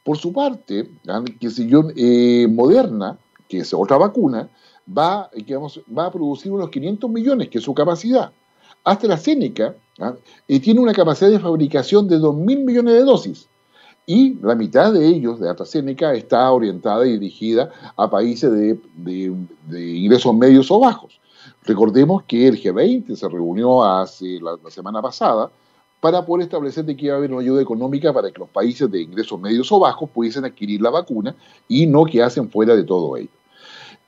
Por 0.02 0.16
su 0.16 0.32
parte, 0.32 0.88
eh, 1.06 2.48
Moderna, 2.48 3.18
que 3.46 3.58
es 3.58 3.74
otra 3.74 3.98
vacuna, 3.98 4.48
va, 4.86 5.30
va 5.96 6.06
a 6.06 6.12
producir 6.12 6.52
unos 6.52 6.70
500 6.70 7.10
millones, 7.10 7.48
que 7.48 7.58
es 7.58 7.64
su 7.64 7.74
capacidad. 7.74 8.32
AstraZeneca 8.84 9.74
¿ah? 10.00 10.14
y 10.48 10.60
tiene 10.60 10.80
una 10.80 10.92
capacidad 10.92 11.30
de 11.30 11.38
fabricación 11.38 12.08
de 12.08 12.18
2.000 12.18 12.64
millones 12.64 12.94
de 12.94 13.04
dosis. 13.04 13.48
Y 14.06 14.34
la 14.42 14.54
mitad 14.54 14.92
de 14.92 15.06
ellos, 15.06 15.38
de 15.38 15.48
AstraZeneca, 15.48 16.14
está 16.14 16.50
orientada 16.50 17.06
y 17.06 17.12
dirigida 17.12 17.70
a 17.96 18.10
países 18.10 18.50
de, 18.50 18.78
ingresos 19.68 20.34
medios 20.34 20.70
o 20.70 20.80
bajos. 20.80 21.20
Recordemos 21.62 22.24
que 22.24 22.48
el 22.48 22.60
G20 22.60 23.14
se 23.14 23.28
reunió 23.28 23.84
hace 23.84 24.40
la, 24.40 24.58
semana 24.70 25.00
pasada 25.00 25.50
para 26.00 26.24
poder 26.24 26.44
establecer 26.44 26.84
que 26.86 27.06
iba 27.06 27.14
a 27.14 27.18
haber 27.18 27.30
una 27.30 27.42
ayuda 27.42 27.60
económica 27.60 28.12
para 28.12 28.32
que 28.32 28.40
los 28.40 28.48
países 28.48 28.90
de 28.90 29.02
ingresos 29.02 29.38
medios 29.38 29.70
o 29.70 29.78
bajos 29.78 30.08
pudiesen 30.08 30.46
adquirir 30.46 30.80
la 30.80 30.90
vacuna 30.90 31.36
y 31.68 31.86
no 31.86 32.04
que 32.06 32.22
hacen 32.22 32.50
fuera 32.50 32.74
de 32.74 32.84
todo 32.84 33.16
ello. 33.16 33.28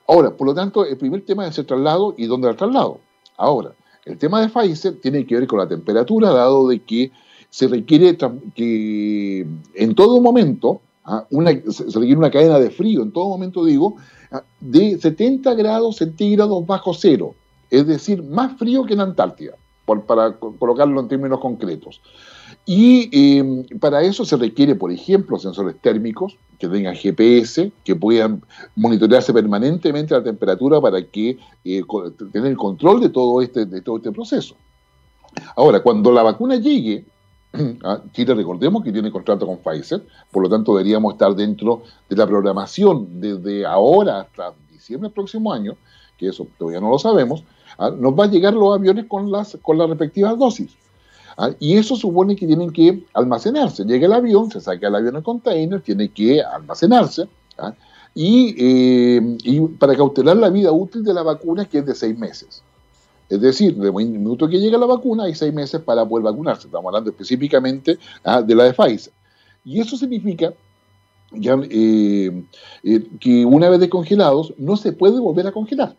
Ahora, 0.06 0.36
por 0.36 0.46
lo 0.46 0.54
tanto, 0.54 0.84
el 0.84 0.96
primer 0.96 1.24
tema 1.24 1.46
es 1.46 1.58
el 1.58 1.66
traslado 1.66 2.14
y 2.16 2.26
dónde 2.26 2.48
el 2.48 2.56
traslado. 2.56 2.98
Ahora, 3.36 3.72
el 4.04 4.18
tema 4.18 4.40
de 4.40 4.48
Pfizer 4.48 5.00
tiene 5.00 5.26
que 5.26 5.36
ver 5.36 5.46
con 5.46 5.58
la 5.58 5.68
temperatura, 5.68 6.30
dado 6.30 6.68
de 6.68 6.80
que 6.80 7.12
se 7.50 7.68
requiere 7.68 8.16
que 8.54 9.46
en 9.74 9.94
todo 9.94 10.20
momento, 10.20 10.80
¿ah? 11.04 11.26
se 11.68 11.84
requiere 11.84 12.16
una 12.16 12.30
cadena 12.30 12.58
de 12.58 12.70
frío, 12.70 13.02
en 13.02 13.12
todo 13.12 13.28
momento 13.28 13.64
digo, 13.64 13.96
¿ah? 14.30 14.42
de 14.60 14.98
70 14.98 15.54
grados 15.54 15.96
centígrados 15.96 16.66
bajo 16.66 16.94
cero, 16.94 17.34
es 17.70 17.86
decir, 17.86 18.22
más 18.22 18.58
frío 18.58 18.84
que 18.84 18.94
en 18.94 19.00
Antártida, 19.00 19.54
para 19.84 20.32
colocarlo 20.38 21.00
en 21.00 21.08
términos 21.08 21.40
concretos. 21.40 22.00
Y 22.64 23.38
em, 23.38 23.64
para 23.80 24.02
eso 24.02 24.24
se 24.24 24.36
requiere, 24.36 24.74
por 24.74 24.92
ejemplo, 24.92 25.38
sensores 25.38 25.76
térmicos 25.80 26.36
que 26.58 26.68
tengan 26.68 26.94
GPS, 26.94 27.72
que 27.82 27.96
puedan 27.96 28.42
monitorearse 28.76 29.32
permanentemente 29.32 30.14
la 30.14 30.22
temperatura 30.22 30.80
para 30.80 31.02
que 31.02 31.38
eh, 31.64 31.82
tener 32.32 32.52
el 32.52 32.56
control 32.56 33.00
de 33.00 33.08
todo 33.08 33.42
este, 33.42 33.66
de 33.66 33.80
todo 33.80 33.96
este 33.96 34.12
proceso. 34.12 34.54
Ahora, 35.56 35.82
cuando 35.82 36.12
la 36.12 36.22
vacuna 36.22 36.56
llegue, 36.56 37.04
ah, 37.84 38.00
Chile 38.12 38.34
recordemos 38.34 38.84
que 38.84 38.92
tiene 38.92 39.10
contrato 39.10 39.46
con 39.46 39.58
Pfizer, 39.58 40.02
por 40.30 40.44
lo 40.44 40.48
tanto 40.48 40.76
deberíamos 40.76 41.14
estar 41.14 41.34
dentro 41.34 41.82
de 42.08 42.16
la 42.16 42.26
programación 42.26 43.20
desde 43.20 43.66
ahora 43.66 44.20
hasta 44.20 44.52
diciembre 44.70 45.08
del 45.08 45.14
próximo 45.14 45.52
año, 45.52 45.76
que 46.16 46.28
eso 46.28 46.46
todavía 46.58 46.80
no 46.80 46.90
lo 46.90 46.98
sabemos, 46.98 47.42
ah, 47.78 47.90
nos 47.90 48.18
va 48.18 48.24
a 48.24 48.28
llegar 48.28 48.54
los 48.54 48.74
aviones 48.74 49.06
con 49.06 49.30
las, 49.30 49.58
con 49.62 49.78
las 49.78 49.88
respectivas 49.88 50.38
dosis. 50.38 50.72
¿ah? 51.36 51.50
Y 51.58 51.76
eso 51.76 51.96
supone 51.96 52.36
que 52.36 52.46
tienen 52.46 52.72
que 52.72 53.04
almacenarse. 53.14 53.84
Llega 53.84 54.06
el 54.06 54.12
avión, 54.12 54.50
se 54.50 54.60
saca 54.60 54.88
el 54.88 54.94
avión 54.94 55.16
en 55.16 55.22
container, 55.22 55.80
tiene 55.80 56.08
que 56.08 56.42
almacenarse. 56.42 57.28
¿ah? 57.58 57.72
Eh, 58.14 59.38
y, 59.42 59.60
para 59.78 59.96
cautelar 59.96 60.36
la 60.36 60.50
vida 60.50 60.70
útil 60.72 61.02
de 61.02 61.14
la 61.14 61.22
vacuna, 61.22 61.64
que 61.64 61.78
es 61.78 61.86
de 61.86 61.94
seis 61.94 62.16
meses. 62.18 62.62
Es 63.28 63.40
decir, 63.40 63.76
de 63.76 63.88
el 63.88 63.92
minuto 63.92 64.48
que 64.48 64.60
llega 64.60 64.76
la 64.76 64.86
vacuna, 64.86 65.24
hay 65.24 65.34
seis 65.34 65.54
meses 65.54 65.80
para 65.80 66.04
poder 66.06 66.24
vacunarse. 66.24 66.66
Estamos 66.66 66.86
hablando 66.86 67.10
específicamente 67.10 67.98
¿ah? 68.24 68.42
de 68.42 68.54
la 68.54 68.64
de 68.64 68.74
Pfizer. 68.74 69.12
Y 69.64 69.80
eso 69.80 69.96
significa 69.96 70.52
eh, 71.34 72.44
eh, 72.82 73.06
que 73.18 73.46
una 73.46 73.70
vez 73.70 73.80
descongelados, 73.80 74.52
no 74.58 74.76
se 74.76 74.92
puede 74.92 75.18
volver 75.18 75.46
a 75.46 75.52
congelar. 75.52 75.96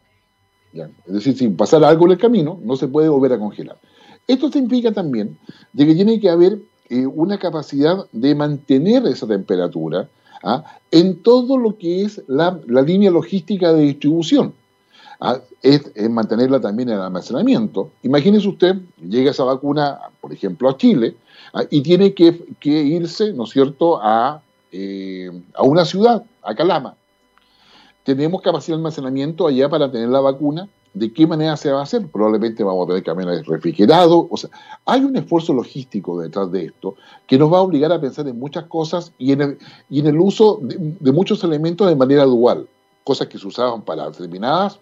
Es 0.73 1.13
decir, 1.13 1.37
si 1.37 1.47
pasara 1.49 1.87
algo 1.87 2.05
en 2.05 2.13
el 2.13 2.17
camino, 2.17 2.59
no 2.63 2.75
se 2.75 2.87
puede 2.87 3.09
volver 3.09 3.33
a 3.33 3.39
congelar. 3.39 3.77
Esto 4.27 4.49
significa 4.51 4.91
también 4.91 5.37
de 5.73 5.85
que 5.85 5.95
tiene 5.95 6.19
que 6.19 6.29
haber 6.29 6.59
eh, 6.89 7.05
una 7.05 7.37
capacidad 7.37 8.05
de 8.11 8.35
mantener 8.35 9.05
esa 9.05 9.27
temperatura 9.27 10.09
¿ah? 10.43 10.63
en 10.91 11.21
todo 11.21 11.57
lo 11.57 11.77
que 11.77 12.03
es 12.03 12.21
la, 12.27 12.59
línea 12.67 13.11
logística 13.11 13.73
de 13.73 13.83
distribución. 13.83 14.53
¿ah? 15.19 15.39
Es, 15.61 15.91
mantenerla 16.09 16.59
también 16.59 16.89
en 16.89 16.95
el 16.95 17.01
almacenamiento. 17.01 17.91
Imagínese 18.01 18.47
usted, 18.47 18.75
llega 19.07 19.31
esa 19.31 19.43
vacuna, 19.43 19.99
por 20.21 20.33
ejemplo, 20.33 20.69
a 20.69 20.77
Chile, 20.77 21.15
¿ah? 21.53 21.63
y 21.69 21.81
tiene 21.81 22.13
que, 22.13 22.45
irse, 22.63 23.33
¿no 23.33 23.43
es 23.43 23.51
cierto?, 23.51 23.99
a, 24.01 24.41
eh, 24.71 25.29
a 25.53 25.63
una 25.63 25.85
ciudad, 25.85 26.23
a 26.41 26.55
Calama. 26.55 26.95
Tenemos 28.03 28.41
capacidad 28.41 28.75
de 28.75 28.79
almacenamiento 28.79 29.47
allá 29.47 29.69
para 29.69 29.91
tener 29.91 30.09
la 30.09 30.19
vacuna 30.19 30.67
¿De 30.93 31.11
qué 31.11 31.25
manera 31.25 31.57
se 31.57 31.71
va 31.71 31.79
a 31.79 31.83
hacer? 31.83 32.07
Probablemente 32.07 32.63
vamos 32.63 32.85
a 32.85 32.87
tener 32.89 33.03
camiones 33.03 33.47
refrigerados. 33.47 34.27
O 34.29 34.37
sea, 34.37 34.51
hay 34.85 35.03
un 35.03 35.15
esfuerzo 35.15 35.51
logístico 35.51 36.21
detrás 36.21 36.51
de 36.51 36.65
esto 36.65 36.95
que 37.25 37.39
nos 37.39 37.51
va 37.51 37.57
a 37.57 37.61
obligar 37.61 37.91
a 37.91 37.99
pensar 37.99 38.27
en 38.27 38.37
muchas 38.37 38.65
cosas 38.65 39.11
y 39.17 39.31
en 39.31 39.41
el, 39.41 39.57
y 39.89 40.01
en 40.01 40.07
el 40.07 40.19
uso 40.19 40.59
de, 40.61 41.11
muchos 41.11 41.43
elementos 41.43 41.87
de 41.87 41.95
manera 41.95 42.25
dual. 42.25 42.67
Cosas 43.03 43.27
que 43.27 43.39
se 43.39 43.47
usaban 43.47 43.81
para 43.81 44.05
determinadas 44.05 44.79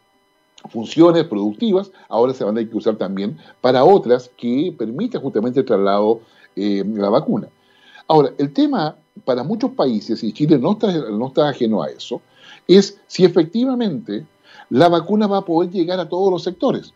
funciones 0.69 1.23
productivas, 1.23 1.91
ahora 2.09 2.33
se 2.33 2.43
van 2.43 2.55
a 2.55 2.57
tener 2.57 2.69
que 2.69 2.77
usar 2.77 2.97
también 2.97 3.37
para 3.61 3.83
otras 3.85 4.29
que 4.37 4.75
permitan 4.77 5.21
justamente 5.21 5.61
el 5.61 5.65
traslado 5.65 6.19
eh, 6.57 6.83
de 6.85 7.01
la 7.01 7.09
vacuna. 7.09 7.47
Ahora, 8.07 8.31
el 8.37 8.51
tema 8.51 8.97
para 9.23 9.43
muchos 9.43 9.71
países, 9.71 10.23
y 10.23 10.33
Chile 10.33 10.59
no 10.59 10.73
está, 10.73 10.91
no 10.91 11.27
está 11.27 11.49
ajeno 11.49 11.81
a 11.81 11.89
eso, 11.89 12.21
es 12.67 12.99
si 13.07 13.25
efectivamente 13.25 14.25
la 14.69 14.87
vacuna 14.87 15.27
va 15.27 15.39
a 15.39 15.45
poder 15.45 15.71
llegar 15.71 15.99
a 15.99 16.07
todos 16.07 16.31
los 16.31 16.43
sectores. 16.43 16.93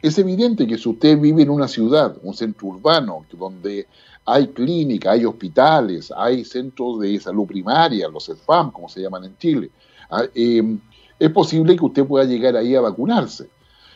Es 0.00 0.18
evidente 0.18 0.66
que 0.66 0.78
si 0.78 0.88
usted 0.88 1.18
vive 1.18 1.42
en 1.42 1.50
una 1.50 1.68
ciudad, 1.68 2.16
un 2.22 2.34
centro 2.34 2.68
urbano, 2.68 3.24
donde 3.32 3.86
hay 4.24 4.48
clínicas, 4.48 5.14
hay 5.14 5.24
hospitales, 5.24 6.12
hay 6.16 6.44
centros 6.44 7.00
de 7.00 7.18
salud 7.18 7.46
primaria, 7.46 8.08
los 8.08 8.26
CEFAM, 8.26 8.70
como 8.70 8.88
se 8.88 9.00
llaman 9.00 9.24
en 9.24 9.38
Chile, 9.38 9.70
ah, 10.10 10.24
eh, 10.34 10.78
es 11.18 11.30
posible 11.30 11.76
que 11.76 11.84
usted 11.84 12.06
pueda 12.06 12.24
llegar 12.24 12.56
ahí 12.56 12.74
a 12.74 12.80
vacunarse. 12.80 13.48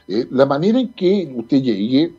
Eh, 0.09 0.27
la 0.31 0.47
manera 0.47 0.81
en 0.81 0.93
que 0.93 1.33
usted 1.37 1.63
llegue 1.63 2.13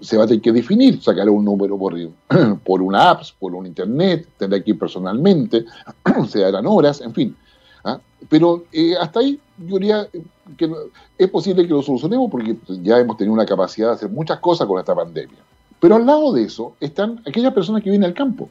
se 0.00 0.16
va 0.16 0.24
a 0.24 0.26
tener 0.26 0.42
que 0.42 0.52
definir, 0.52 1.00
sacar 1.00 1.28
un 1.30 1.44
número 1.44 1.78
por, 1.78 1.96
por 2.64 2.82
una 2.82 3.10
app, 3.10 3.22
por 3.38 3.54
un 3.54 3.66
internet, 3.66 4.28
tendrá 4.36 4.62
que 4.62 4.72
ir 4.72 4.78
personalmente, 4.78 5.64
se 6.28 6.40
darán 6.40 6.66
horas, 6.66 7.00
en 7.00 7.14
fin. 7.14 7.36
¿Ah? 7.84 8.00
Pero 8.28 8.64
eh, 8.72 8.94
hasta 9.00 9.20
ahí 9.20 9.38
yo 9.58 9.78
diría 9.78 10.08
que 10.56 10.70
es 11.18 11.30
posible 11.30 11.66
que 11.66 11.72
lo 11.72 11.82
solucionemos 11.82 12.30
porque 12.30 12.56
ya 12.82 12.98
hemos 12.98 13.16
tenido 13.16 13.34
una 13.34 13.46
capacidad 13.46 13.88
de 13.88 13.94
hacer 13.94 14.10
muchas 14.10 14.38
cosas 14.40 14.66
con 14.66 14.78
esta 14.78 14.94
pandemia. 14.94 15.38
Pero 15.80 15.96
al 15.96 16.06
lado 16.06 16.32
de 16.32 16.44
eso 16.44 16.74
están 16.80 17.20
aquellas 17.26 17.52
personas 17.52 17.82
que 17.82 17.90
viven 17.90 18.04
al 18.04 18.14
campo. 18.14 18.48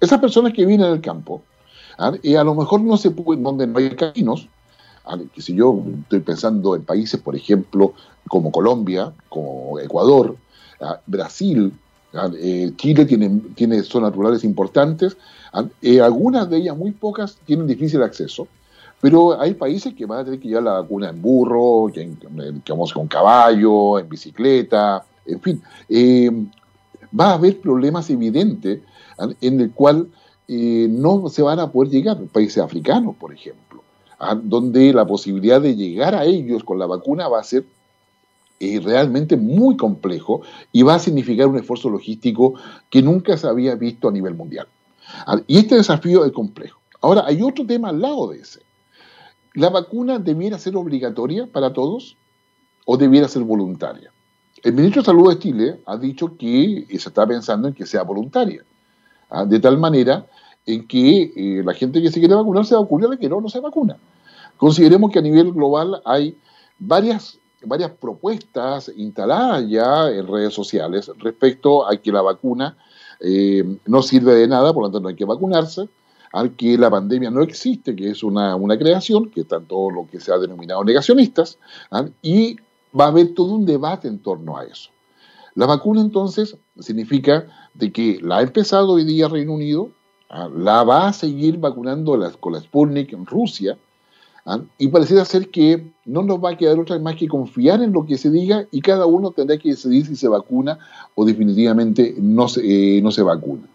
Esas 0.00 0.20
personas 0.20 0.52
que 0.52 0.64
viven 0.64 0.84
en 0.84 0.92
el 0.92 1.00
campo, 1.00 1.42
¿ah? 1.98 2.12
y 2.22 2.34
a 2.36 2.44
lo 2.44 2.54
mejor 2.54 2.80
no 2.80 2.96
se 2.96 3.10
puede, 3.10 3.40
donde 3.40 3.66
no 3.66 3.78
hay 3.78 3.90
caminos, 3.90 4.48
¿ah? 5.04 5.18
que 5.34 5.42
si 5.42 5.54
yo 5.54 5.82
estoy 6.02 6.20
pensando 6.20 6.74
en 6.74 6.84
países, 6.84 7.20
por 7.20 7.34
ejemplo, 7.34 7.94
como 8.28 8.52
Colombia, 8.52 9.12
como 9.28 9.78
Ecuador. 9.78 10.36
Brasil, 11.06 11.74
eh, 12.12 12.72
Chile 12.76 13.04
tiene, 13.04 13.40
tiene 13.54 13.82
zonas 13.82 14.14
rurales 14.14 14.44
importantes, 14.44 15.16
eh, 15.82 16.00
algunas 16.00 16.48
de 16.50 16.58
ellas, 16.58 16.76
muy 16.76 16.90
pocas, 16.92 17.38
tienen 17.44 17.66
difícil 17.66 18.02
acceso, 18.02 18.48
pero 19.00 19.40
hay 19.40 19.54
países 19.54 19.94
que 19.94 20.06
van 20.06 20.20
a 20.20 20.24
tener 20.24 20.40
que 20.40 20.48
llevar 20.48 20.64
la 20.64 20.80
vacuna 20.80 21.10
en 21.10 21.22
burro, 21.22 21.90
que, 21.92 22.08
vamos 22.68 22.92
con 22.92 23.06
caballo, 23.06 23.98
en 23.98 24.08
bicicleta, 24.08 25.04
en 25.24 25.40
fin. 25.40 25.62
Eh, 25.88 26.30
va 27.18 27.30
a 27.30 27.34
haber 27.34 27.60
problemas 27.60 28.10
evidentes 28.10 28.80
en 29.40 29.60
el 29.60 29.70
cual 29.72 30.08
no 30.48 31.28
se 31.28 31.42
van 31.42 31.60
a 31.60 31.70
poder 31.70 31.92
llegar, 31.92 32.18
países 32.32 32.58
africanos, 32.58 33.16
por 33.16 33.32
ejemplo, 33.32 33.82
donde 34.42 34.92
la 34.92 35.06
posibilidad 35.06 35.60
de 35.60 35.76
llegar 35.76 36.14
a 36.14 36.24
ellos 36.24 36.64
con 36.64 36.78
la 36.78 36.86
vacuna 36.86 37.28
va 37.28 37.40
a 37.40 37.44
ser 37.44 37.64
eh, 38.60 38.80
realmente 38.80 39.36
muy 39.36 39.76
complejo 39.76 40.42
y 40.70 40.82
va 40.82 40.94
a 40.94 40.98
significar 40.98 41.48
un 41.48 41.58
esfuerzo 41.58 41.90
logístico 41.90 42.54
que 42.88 43.02
nunca 43.02 43.36
se 43.36 43.48
había 43.48 43.74
visto 43.74 44.08
a 44.08 44.12
nivel 44.12 44.34
mundial. 44.34 44.68
Y 45.46 45.58
este 45.58 45.74
desafío 45.74 46.24
es 46.24 46.32
complejo. 46.32 46.80
Ahora, 47.00 47.24
hay 47.26 47.42
otro 47.42 47.66
tema 47.66 47.88
al 47.88 48.00
lado 48.00 48.28
de 48.28 48.38
ese. 48.38 48.60
¿La 49.54 49.70
vacuna 49.70 50.18
debiera 50.18 50.58
ser 50.58 50.76
obligatoria 50.76 51.46
para 51.46 51.72
todos 51.72 52.16
o 52.84 52.96
debiera 52.96 53.26
ser 53.26 53.42
voluntaria? 53.42 54.12
El 54.62 54.74
ministro 54.74 55.02
de 55.02 55.06
Salud 55.06 55.30
de 55.30 55.38
Chile 55.38 55.80
ha 55.86 55.96
dicho 55.96 56.36
que 56.36 56.86
se 56.88 57.08
está 57.08 57.26
pensando 57.26 57.66
en 57.66 57.74
que 57.74 57.86
sea 57.86 58.02
voluntaria. 58.02 58.62
¿ah? 59.30 59.44
de 59.44 59.58
tal 59.60 59.78
manera 59.78 60.26
en 60.66 60.86
que 60.86 61.32
eh, 61.34 61.62
la 61.64 61.72
gente 61.72 62.02
que 62.02 62.10
se 62.10 62.20
quiere 62.20 62.34
vacunar 62.34 62.66
se 62.66 62.74
vacuna 62.74 63.08
la 63.08 63.16
que 63.16 63.28
no, 63.28 63.40
no 63.40 63.48
se 63.48 63.60
vacuna. 63.60 63.96
Consideremos 64.56 65.10
que 65.10 65.18
a 65.18 65.22
nivel 65.22 65.52
global 65.52 66.02
hay 66.04 66.36
varias, 66.78 67.38
varias 67.64 67.90
propuestas 67.92 68.90
instaladas 68.96 69.68
ya 69.68 70.10
en 70.10 70.26
redes 70.26 70.54
sociales 70.54 71.10
respecto 71.18 71.86
a 71.86 71.96
que 71.96 72.12
la 72.12 72.22
vacuna 72.22 72.76
eh, 73.20 73.64
no 73.86 74.02
sirve 74.02 74.34
de 74.34 74.48
nada, 74.48 74.72
por 74.72 74.84
lo 74.84 74.88
tanto 74.88 75.00
no 75.00 75.08
hay 75.08 75.16
que 75.16 75.24
vacunarse, 75.24 75.88
al 76.32 76.54
que 76.56 76.78
la 76.78 76.90
pandemia 76.90 77.30
no 77.30 77.42
existe, 77.42 77.94
que 77.94 78.10
es 78.10 78.22
una, 78.22 78.56
creación, 78.78 79.30
que 79.30 79.42
están 79.42 79.66
todo 79.66 79.90
lo 79.90 80.06
que 80.06 80.20
se 80.20 80.32
ha 80.32 80.38
denominado 80.38 80.84
negacionistas, 80.84 81.58
¿ah? 81.90 82.06
y 82.22 82.56
va 82.98 83.06
a 83.06 83.08
haber 83.08 83.34
todo 83.34 83.54
un 83.54 83.66
debate 83.66 84.08
en 84.08 84.20
torno 84.20 84.56
a 84.56 84.64
eso. 84.64 84.90
La 85.54 85.66
vacuna 85.66 86.00
entonces 86.00 86.56
significa 86.78 87.46
de 87.74 87.92
que 87.92 88.20
la 88.22 88.38
ha 88.38 88.42
empezado 88.42 88.92
hoy 88.92 89.04
día 89.04 89.28
Reino 89.28 89.52
Unido, 89.52 89.90
¿ah? 90.28 90.48
la 90.54 90.84
va 90.84 91.08
a 91.08 91.12
seguir 91.12 91.58
vacunando 91.58 92.18
con 92.38 92.52
la 92.52 92.60
Sputnik 92.60 93.12
en 93.12 93.26
Rusia, 93.26 93.76
¿ah? 94.46 94.60
y 94.78 94.88
pareciera 94.88 95.24
ser 95.24 95.50
que 95.50 95.92
no 96.04 96.22
nos 96.22 96.38
va 96.42 96.50
a 96.50 96.56
quedar 96.56 96.78
otra 96.78 96.98
más 96.98 97.16
que 97.16 97.28
confiar 97.28 97.82
en 97.82 97.92
lo 97.92 98.06
que 98.06 98.18
se 98.18 98.30
diga 98.30 98.66
y 98.70 98.80
cada 98.80 99.06
uno 99.06 99.30
tendrá 99.30 99.58
que 99.58 99.70
decidir 99.70 100.06
si 100.06 100.16
se 100.16 100.28
vacuna 100.28 100.78
o 101.14 101.24
definitivamente 101.24 102.14
no 102.18 102.48
se, 102.48 102.60
eh, 102.98 103.22
vacuna. 103.22 103.68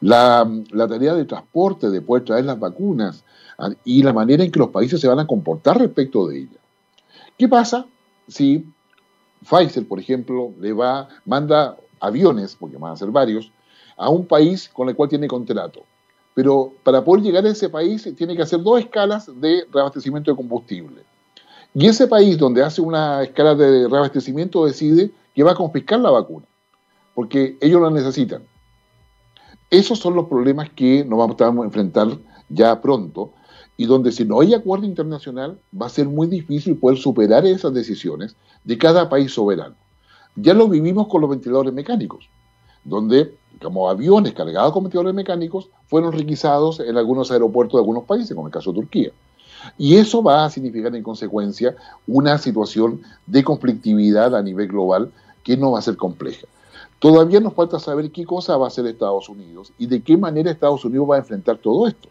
La, 0.00 0.48
tarea 0.88 1.14
de 1.14 1.24
transporte 1.24 1.90
de 1.90 2.00
poder 2.00 2.24
traer 2.24 2.44
las 2.44 2.58
vacunas 2.58 3.24
¿ah? 3.58 3.70
y 3.84 4.02
la 4.02 4.12
manera 4.12 4.44
en 4.44 4.50
que 4.50 4.58
los 4.58 4.70
países 4.70 5.00
se 5.00 5.08
van 5.08 5.18
a 5.18 5.26
comportar 5.26 5.78
respecto 5.78 6.26
de 6.26 6.38
ellas. 6.38 6.60
¿Qué 7.36 7.48
pasa 7.48 7.86
si 8.26 8.64
Pfizer, 9.42 9.86
por 9.86 10.00
ejemplo, 10.00 10.52
le 10.60 10.72
va, 10.72 11.08
manda 11.24 11.76
aviones, 12.00 12.56
porque 12.58 12.76
van 12.76 12.92
a 12.92 12.96
ser 12.96 13.10
varios, 13.10 13.50
a 13.96 14.08
un 14.10 14.26
país 14.26 14.68
con 14.68 14.88
el 14.88 14.96
cual 14.96 15.08
tiene 15.08 15.28
contrato. 15.28 15.82
Pero 16.38 16.72
para 16.84 17.02
poder 17.02 17.24
llegar 17.24 17.44
a 17.44 17.48
ese 17.48 17.68
país 17.68 18.08
tiene 18.16 18.36
que 18.36 18.42
hacer 18.42 18.62
dos 18.62 18.78
escalas 18.78 19.28
de 19.40 19.64
reabastecimiento 19.72 20.30
de 20.30 20.36
combustible. 20.36 21.02
Y 21.74 21.88
ese 21.88 22.06
país 22.06 22.38
donde 22.38 22.62
hace 22.62 22.80
una 22.80 23.24
escala 23.24 23.56
de 23.56 23.88
reabastecimiento 23.88 24.64
decide 24.64 25.10
que 25.34 25.42
va 25.42 25.50
a 25.50 25.56
confiscar 25.56 25.98
la 25.98 26.10
vacuna, 26.10 26.46
porque 27.12 27.58
ellos 27.60 27.82
la 27.82 27.90
necesitan. 27.90 28.44
Esos 29.68 29.98
son 29.98 30.14
los 30.14 30.28
problemas 30.28 30.70
que 30.70 31.04
nos 31.04 31.18
vamos 31.18 31.40
a 31.40 31.64
enfrentar 31.64 32.06
ya 32.48 32.80
pronto 32.80 33.32
y 33.76 33.86
donde 33.86 34.12
si 34.12 34.24
no 34.24 34.40
hay 34.40 34.54
acuerdo 34.54 34.86
internacional 34.86 35.58
va 35.74 35.86
a 35.86 35.88
ser 35.88 36.06
muy 36.06 36.28
difícil 36.28 36.76
poder 36.76 36.98
superar 36.98 37.44
esas 37.46 37.74
decisiones 37.74 38.36
de 38.62 38.78
cada 38.78 39.08
país 39.08 39.32
soberano. 39.32 39.74
Ya 40.36 40.54
lo 40.54 40.68
vivimos 40.68 41.08
con 41.08 41.20
los 41.20 41.30
ventiladores 41.30 41.74
mecánicos, 41.74 42.28
donde 42.84 43.34
como 43.62 43.88
aviones 43.88 44.32
cargados 44.34 44.72
con 44.72 44.84
ventiladores 44.84 45.14
mecánicos 45.14 45.68
fueron 45.88 46.12
requisados 46.12 46.80
en 46.80 46.96
algunos 46.96 47.30
aeropuertos 47.30 47.78
de 47.78 47.82
algunos 47.82 48.04
países, 48.04 48.34
como 48.34 48.48
el 48.48 48.52
caso 48.52 48.72
de 48.72 48.80
Turquía. 48.80 49.10
Y 49.76 49.96
eso 49.96 50.22
va 50.22 50.44
a 50.44 50.50
significar 50.50 50.94
en 50.94 51.02
consecuencia 51.02 51.74
una 52.06 52.38
situación 52.38 53.02
de 53.26 53.42
conflictividad 53.42 54.34
a 54.36 54.42
nivel 54.42 54.68
global 54.68 55.10
que 55.42 55.56
no 55.56 55.72
va 55.72 55.80
a 55.80 55.82
ser 55.82 55.96
compleja. 55.96 56.46
Todavía 56.98 57.40
nos 57.40 57.54
falta 57.54 57.78
saber 57.78 58.10
qué 58.10 58.24
cosa 58.24 58.56
va 58.56 58.66
a 58.66 58.68
hacer 58.68 58.86
Estados 58.86 59.28
Unidos 59.28 59.72
y 59.78 59.86
de 59.86 60.02
qué 60.02 60.16
manera 60.16 60.50
Estados 60.50 60.84
Unidos 60.84 61.08
va 61.10 61.16
a 61.16 61.20
enfrentar 61.20 61.58
todo 61.58 61.86
esto. 61.86 62.08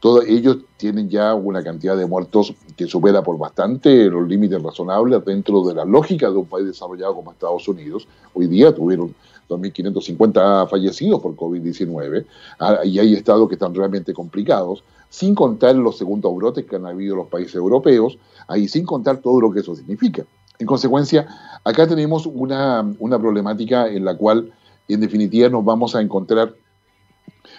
Todos 0.00 0.24
ellos 0.26 0.58
tienen 0.76 1.08
ya 1.08 1.34
una 1.34 1.62
cantidad 1.62 1.96
de 1.96 2.06
muertos 2.06 2.54
que 2.76 2.86
supera 2.86 3.22
por 3.22 3.38
bastante 3.38 4.06
los 4.06 4.26
límites 4.26 4.60
razonables 4.62 5.24
dentro 5.24 5.64
de 5.64 5.74
la 5.74 5.84
lógica 5.84 6.28
de 6.30 6.36
un 6.36 6.46
país 6.46 6.66
desarrollado 6.66 7.14
como 7.14 7.30
Estados 7.30 7.68
Unidos. 7.68 8.08
Hoy 8.34 8.48
día 8.48 8.74
tuvieron 8.74 9.14
2.550 9.52 10.68
fallecidos 10.68 11.20
por 11.20 11.36
COVID-19 11.36 12.24
ah, 12.60 12.80
y 12.84 12.98
hay 12.98 13.14
estados 13.14 13.48
que 13.48 13.54
están 13.54 13.74
realmente 13.74 14.12
complicados, 14.12 14.84
sin 15.08 15.34
contar 15.34 15.74
los 15.76 15.98
segundos 15.98 16.34
brotes 16.34 16.64
que 16.64 16.76
han 16.76 16.86
habido 16.86 17.14
en 17.14 17.18
los 17.20 17.28
países 17.28 17.54
europeos, 17.54 18.18
ahí 18.48 18.68
sin 18.68 18.84
contar 18.84 19.18
todo 19.18 19.40
lo 19.40 19.52
que 19.52 19.60
eso 19.60 19.74
significa. 19.74 20.24
En 20.58 20.66
consecuencia, 20.66 21.26
acá 21.64 21.86
tenemos 21.86 22.26
una, 22.26 22.88
una 22.98 23.18
problemática 23.18 23.88
en 23.88 24.04
la 24.04 24.16
cual, 24.16 24.52
en 24.88 25.00
definitiva, 25.00 25.48
nos 25.48 25.64
vamos 25.64 25.94
a 25.94 26.00
encontrar 26.00 26.54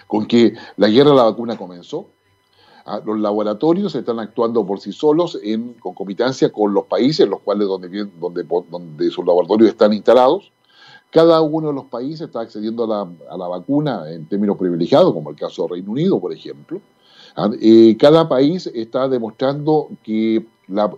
con 0.06 0.26
que 0.26 0.54
la 0.76 0.88
guerra 0.88 1.10
de 1.10 1.16
la 1.16 1.22
vacuna 1.24 1.56
comenzó, 1.56 2.08
Ah, 2.86 3.00
los 3.02 3.18
laboratorios 3.18 3.94
están 3.94 4.18
actuando 4.18 4.66
por 4.66 4.78
sí 4.78 4.92
solos 4.92 5.38
en 5.42 5.72
concomitancia 5.74 6.52
con 6.52 6.74
los 6.74 6.84
países, 6.84 7.26
los 7.26 7.40
cuales 7.40 7.66
donde, 7.66 7.88
donde, 8.20 8.42
donde 8.42 9.10
sus 9.10 9.24
laboratorios 9.24 9.70
están 9.70 9.94
instalados. 9.94 10.52
Cada 11.14 11.40
uno 11.42 11.68
de 11.68 11.74
los 11.74 11.84
países 11.84 12.22
está 12.22 12.40
accediendo 12.40 12.82
a 12.92 13.36
la, 13.36 13.46
vacuna 13.46 14.10
en 14.10 14.26
términos 14.26 14.56
privilegiados, 14.58 15.14
como 15.14 15.30
el 15.30 15.36
caso 15.36 15.62
de 15.62 15.74
Reino 15.74 15.92
Unido, 15.92 16.18
por 16.18 16.32
ejemplo. 16.32 16.80
Ah, 17.36 17.48
eh, 17.62 17.96
cada 17.96 18.28
país 18.28 18.66
está 18.74 19.08
demostrando 19.08 19.90
que 20.02 20.44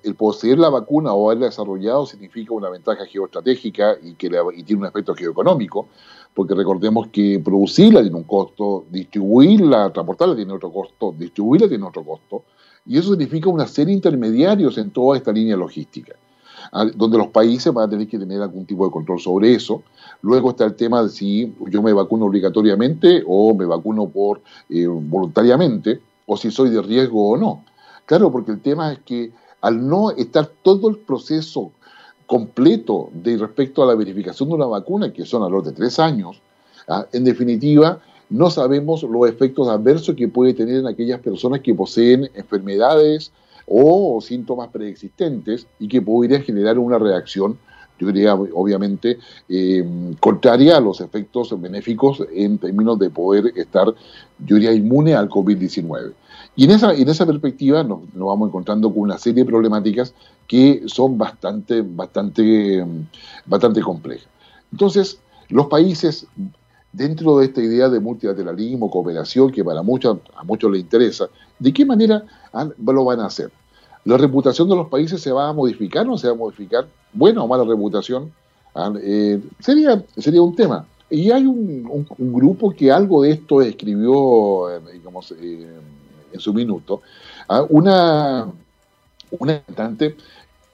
el 0.04 0.14
poseer 0.14 0.58
la 0.58 0.70
vacuna 0.70 1.12
o 1.12 1.26
haberla 1.28 1.46
desarrollado 1.46 2.06
significa 2.06 2.54
una 2.54 2.70
ventaja 2.70 3.04
geoestratégica 3.04 3.98
y 4.02 4.14
que 4.14 4.30
y 4.56 4.62
tiene 4.62 4.82
un 4.82 4.88
efecto 4.88 5.14
geoeconómico 5.14 5.88
porque 6.36 6.54
recordemos 6.54 7.08
que 7.08 7.40
producirla 7.44 8.00
tiene 8.00 8.16
un 8.16 8.24
costo, 8.24 8.84
distribuirla, 8.90 9.90
transportarla 9.90 10.34
tiene 10.34 10.52
otro 10.52 10.70
costo, 10.70 11.14
distribuirla 11.16 11.68
tiene 11.68 11.84
otro 11.84 12.04
costo, 12.04 12.44
y 12.86 12.98
eso 12.98 13.10
significa 13.10 13.48
una 13.48 13.66
serie 13.66 13.92
de 13.92 13.96
intermediarios 13.96 14.76
en 14.78 14.90
toda 14.90 15.16
esta 15.16 15.32
línea 15.32 15.56
logística, 15.56 16.14
donde 16.94 17.18
los 17.18 17.28
países 17.28 17.72
van 17.72 17.86
a 17.86 17.90
tener 17.90 18.08
que 18.08 18.18
tener 18.18 18.40
algún 18.42 18.66
tipo 18.66 18.84
de 18.84 18.90
control 18.90 19.20
sobre 19.20 19.54
eso. 19.54 19.82
Luego 20.22 20.50
está 20.50 20.64
el 20.64 20.74
tema 20.74 21.02
de 21.02 21.08
si 21.08 21.54
yo 21.68 21.82
me 21.82 21.92
vacuno 21.92 22.26
obligatoriamente 22.26 23.22
o 23.26 23.54
me 23.54 23.64
vacuno 23.64 24.08
por 24.08 24.40
eh, 24.68 24.86
voluntariamente, 24.86 26.00
o 26.26 26.36
si 26.36 26.50
soy 26.50 26.70
de 26.70 26.82
riesgo 26.82 27.30
o 27.30 27.36
no. 27.36 27.64
Claro, 28.04 28.30
porque 28.30 28.52
el 28.52 28.60
tema 28.60 28.92
es 28.92 28.98
que 29.00 29.32
al 29.60 29.86
no 29.86 30.10
estar 30.10 30.46
todo 30.62 30.88
el 30.88 30.98
proceso 30.98 31.72
completo 32.26 33.10
de 33.12 33.36
respecto 33.36 33.82
a 33.82 33.86
la 33.86 33.94
verificación 33.94 34.48
de 34.48 34.54
una 34.56 34.66
vacuna, 34.66 35.12
que 35.12 35.24
son 35.24 35.42
a 35.42 35.48
los 35.48 35.64
de 35.64 35.72
tres 35.72 35.98
años, 35.98 36.40
¿ah? 36.88 37.06
en 37.12 37.24
definitiva, 37.24 38.00
no 38.28 38.50
sabemos 38.50 39.02
los 39.04 39.28
efectos 39.28 39.68
adversos 39.68 40.16
que 40.16 40.28
puede 40.28 40.54
tener 40.54 40.76
en 40.76 40.86
aquellas 40.86 41.20
personas 41.20 41.60
que 41.60 41.74
poseen 41.74 42.28
enfermedades 42.34 43.30
o 43.66 44.20
síntomas 44.20 44.68
preexistentes 44.68 45.66
y 45.78 45.88
que 45.88 46.00
podrían 46.00 46.42
generar 46.42 46.78
una 46.78 46.98
reacción, 46.98 47.58
yo 47.98 48.08
diría, 48.08 48.34
obviamente, 48.34 49.18
eh, 49.48 50.14
contraria 50.20 50.76
a 50.76 50.80
los 50.80 51.00
efectos 51.00 51.58
benéficos 51.60 52.22
en 52.32 52.58
términos 52.58 52.98
de 52.98 53.10
poder 53.10 53.52
estar, 53.56 53.86
yo 54.38 54.56
diría, 54.56 54.72
inmune 54.72 55.14
al 55.14 55.28
COVID-19. 55.28 56.12
Y 56.56 56.64
en 56.64 56.70
esa, 56.72 56.94
en 56.94 57.08
esa 57.08 57.26
perspectiva 57.26 57.82
nos, 57.82 58.00
nos, 58.14 58.28
vamos 58.28 58.48
encontrando 58.48 58.92
con 58.92 59.02
una 59.02 59.18
serie 59.18 59.44
de 59.44 59.50
problemáticas 59.50 60.14
que 60.46 60.82
son 60.86 61.16
bastante, 61.16 61.82
bastante, 61.82 62.84
bastante 63.46 63.80
complejas. 63.80 64.28
Entonces, 64.72 65.20
los 65.48 65.66
países, 65.66 66.26
dentro 66.92 67.38
de 67.38 67.46
esta 67.46 67.62
idea 67.62 67.88
de 67.88 68.00
multilateralismo, 68.00 68.90
cooperación, 68.90 69.52
que 69.52 69.64
para 69.64 69.82
muchos, 69.82 70.18
a 70.34 70.44
muchos 70.44 70.70
les 70.70 70.82
interesa, 70.82 71.28
¿de 71.58 71.72
qué 71.72 71.84
manera 71.84 72.24
lo 72.64 73.04
van 73.04 73.20
a 73.20 73.26
hacer? 73.26 73.50
¿La 74.04 74.16
reputación 74.16 74.68
de 74.68 74.76
los 74.76 74.88
países 74.88 75.20
se 75.20 75.32
va 75.32 75.48
a 75.48 75.52
modificar 75.52 76.06
no 76.06 76.16
se 76.16 76.28
va 76.28 76.34
a 76.34 76.36
modificar? 76.36 76.86
¿Buena 77.12 77.42
o 77.42 77.48
mala 77.48 77.64
reputación? 77.64 78.32
Ah, 78.74 78.92
eh, 79.02 79.40
sería, 79.60 80.04
sería 80.16 80.42
un 80.42 80.54
tema. 80.54 80.86
Y 81.08 81.30
hay 81.30 81.46
un, 81.46 82.06
grupo 82.18 82.70
que 82.72 82.90
algo 82.90 83.22
de 83.22 83.30
esto 83.30 83.62
escribió, 83.62 84.70
eh, 84.70 84.80
digamos, 84.94 85.32
eh, 85.32 85.78
en 86.32 86.40
su 86.40 86.52
minuto, 86.52 87.02
¿ah? 87.48 87.64
una, 87.68 88.50
una 89.30 89.62
cantante 89.62 90.16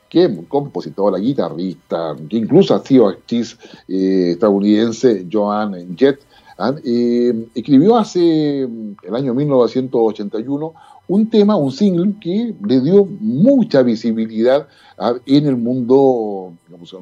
que 0.08 0.44
compositora, 0.48 1.18
guitarrista, 1.18 2.16
que 2.28 2.36
incluso 2.36 2.74
ha 2.74 2.84
sido 2.84 3.08
actriz 3.08 3.58
eh, 3.88 4.30
estadounidense, 4.32 5.26
Joan 5.30 5.96
Jett, 5.96 6.20
¿ah? 6.58 6.74
escribió 7.54 7.96
hace 7.96 8.62
el 8.62 9.14
año 9.14 9.34
1981 9.34 10.74
un 11.12 11.28
tema, 11.28 11.56
un 11.56 11.70
single 11.70 12.14
que 12.20 12.54
le 12.66 12.80
dio 12.80 13.04
mucha 13.20 13.82
visibilidad 13.82 14.66
¿ah? 14.96 15.12
en 15.26 15.46
el 15.46 15.58
mundo 15.58 16.54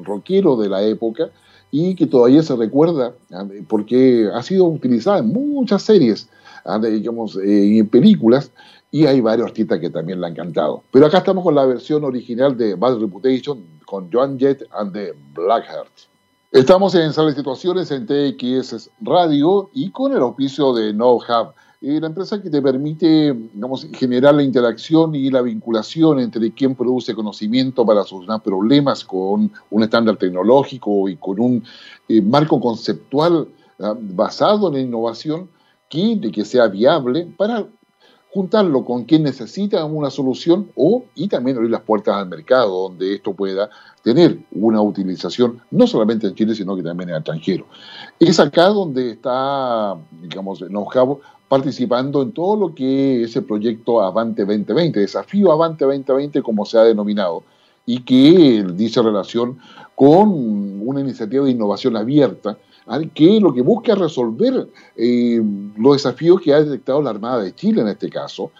rockero 0.03 0.57
de 0.57 0.67
la 0.67 0.83
época 0.83 1.29
y 1.71 1.95
que 1.95 2.07
todavía 2.07 2.43
se 2.43 2.57
recuerda 2.57 3.13
¿ah? 3.31 3.45
porque 3.69 4.29
ha 4.33 4.43
sido 4.43 4.65
utilizada 4.65 5.19
en 5.19 5.27
muchas 5.27 5.83
series, 5.83 6.27
digamos, 6.81 7.37
eh, 7.37 7.77
en 7.77 7.87
películas, 7.87 8.51
y 8.91 9.05
hay 9.05 9.21
varios 9.21 9.47
artistas 9.47 9.79
que 9.79 9.89
también 9.89 10.19
la 10.19 10.27
han 10.27 10.35
cantado. 10.35 10.83
Pero 10.91 11.05
acá 11.05 11.19
estamos 11.19 11.45
con 11.45 11.55
la 11.55 11.65
versión 11.65 12.03
original 12.03 12.57
de 12.57 12.75
Bad 12.75 12.99
Reputation 12.99 13.63
con 13.85 14.11
Joan 14.11 14.37
Jett 14.37 14.63
and 14.73 14.91
the 14.91 15.13
Blackhearts. 15.33 16.09
Estamos 16.51 16.93
en 16.95 17.13
Sala 17.13 17.29
de 17.29 17.37
Situaciones 17.37 17.89
en 17.91 18.05
TX 18.05 18.89
Radio 18.99 19.69
y 19.71 19.89
con 19.91 20.11
el 20.11 20.19
auspicio 20.19 20.73
de 20.73 20.91
No 20.91 21.13
Hub, 21.13 21.53
la 21.81 22.07
empresa 22.07 22.39
que 22.39 22.51
te 22.51 22.61
permite 22.61 23.35
generar 23.93 24.35
la 24.35 24.43
interacción 24.43 25.15
y 25.15 25.31
la 25.31 25.41
vinculación 25.41 26.19
entre 26.19 26.53
quien 26.53 26.75
produce 26.75 27.15
conocimiento 27.15 27.83
para 27.83 28.03
solucionar 28.03 28.43
problemas 28.43 29.03
con 29.03 29.51
un 29.71 29.83
estándar 29.83 30.17
tecnológico 30.17 31.09
y 31.09 31.15
con 31.17 31.39
un 31.39 31.63
eh, 32.07 32.21
marco 32.21 32.59
conceptual 32.59 33.47
ah, 33.79 33.95
basado 33.99 34.67
en 34.67 34.73
la 34.75 34.79
innovación 34.81 35.49
que, 35.89 36.15
de 36.17 36.31
que 36.31 36.45
sea 36.45 36.67
viable 36.67 37.27
para 37.35 37.65
juntarlo 38.31 38.85
con 38.85 39.03
quien 39.03 39.23
necesita 39.23 39.83
una 39.83 40.11
solución 40.11 40.71
o 40.75 41.03
y 41.15 41.27
también 41.27 41.57
abrir 41.57 41.71
las 41.71 41.81
puertas 41.81 42.15
al 42.15 42.29
mercado 42.29 42.89
donde 42.89 43.15
esto 43.15 43.33
pueda 43.33 43.69
tener 44.03 44.37
una 44.51 44.81
utilización 44.81 45.61
no 45.71 45.85
solamente 45.87 46.27
en 46.27 46.35
Chile 46.35 46.53
sino 46.55 46.75
que 46.75 46.83
también 46.83 47.09
en 47.09 47.15
el 47.15 47.21
extranjero. 47.21 47.65
Es 48.19 48.39
acá 48.39 48.67
donde 48.67 49.11
está, 49.11 49.97
digamos, 50.21 50.61
Nojabo 50.69 51.21
participando 51.51 52.21
en 52.21 52.31
todo 52.31 52.55
lo 52.55 52.73
que 52.73 53.23
es 53.23 53.35
el 53.35 53.43
proyecto 53.43 54.01
Avante 54.01 54.45
2020, 54.45 55.01
desafío 55.01 55.51
Avante 55.51 55.83
2020 55.83 56.41
como 56.41 56.65
se 56.65 56.77
ha 56.77 56.83
denominado, 56.83 57.43
y 57.85 58.03
que 58.03 58.65
dice 58.73 59.01
relación 59.01 59.57
con 59.93 60.29
una 60.87 61.01
iniciativa 61.01 61.43
de 61.43 61.51
innovación 61.51 61.97
abierta 61.97 62.57
que 63.13 63.39
lo 63.39 63.53
que 63.53 63.61
busca 63.61 63.93
es 63.93 63.99
resolver 63.99 64.67
eh, 64.95 65.41
los 65.77 65.93
desafíos 65.93 66.41
que 66.41 66.53
ha 66.53 66.61
detectado 66.61 67.01
la 67.01 67.11
Armada 67.11 67.43
de 67.43 67.53
Chile 67.53 67.81
en 67.81 67.87
este 67.87 68.09
caso, 68.09 68.51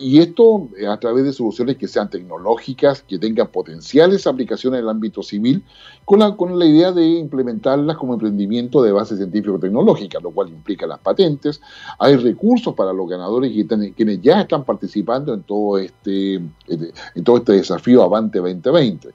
y 0.00 0.18
esto 0.18 0.68
eh, 0.76 0.86
a 0.86 0.98
través 0.98 1.24
de 1.24 1.32
soluciones 1.32 1.76
que 1.76 1.88
sean 1.88 2.10
tecnológicas, 2.10 3.02
que 3.02 3.18
tengan 3.18 3.48
potenciales 3.48 4.26
aplicaciones 4.26 4.78
en 4.78 4.84
el 4.84 4.90
ámbito 4.90 5.22
civil, 5.22 5.62
con 6.04 6.18
la, 6.20 6.36
con 6.36 6.58
la 6.58 6.66
idea 6.66 6.92
de 6.92 7.04
implementarlas 7.04 7.96
como 7.96 8.14
emprendimiento 8.14 8.82
de 8.82 8.92
base 8.92 9.16
científico-tecnológica, 9.16 10.20
lo 10.20 10.30
cual 10.30 10.48
implica 10.48 10.86
las 10.86 10.98
patentes. 10.98 11.60
Hay 11.98 12.16
recursos 12.16 12.74
para 12.74 12.92
los 12.92 13.08
ganadores 13.08 13.52
y 13.54 13.66
quienes 13.66 14.22
ya 14.22 14.40
están 14.40 14.64
participando 14.64 15.34
en 15.34 15.42
todo 15.42 15.78
este, 15.78 16.34
en 16.34 17.24
todo 17.24 17.38
este 17.38 17.52
desafío 17.52 18.02
Avante 18.02 18.38
2020. 18.38 19.10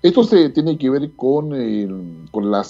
Esto 0.00 0.22
se 0.22 0.50
tiene 0.50 0.78
que 0.78 0.90
ver 0.90 1.10
con, 1.16 1.50
con, 2.30 2.50
la, 2.50 2.64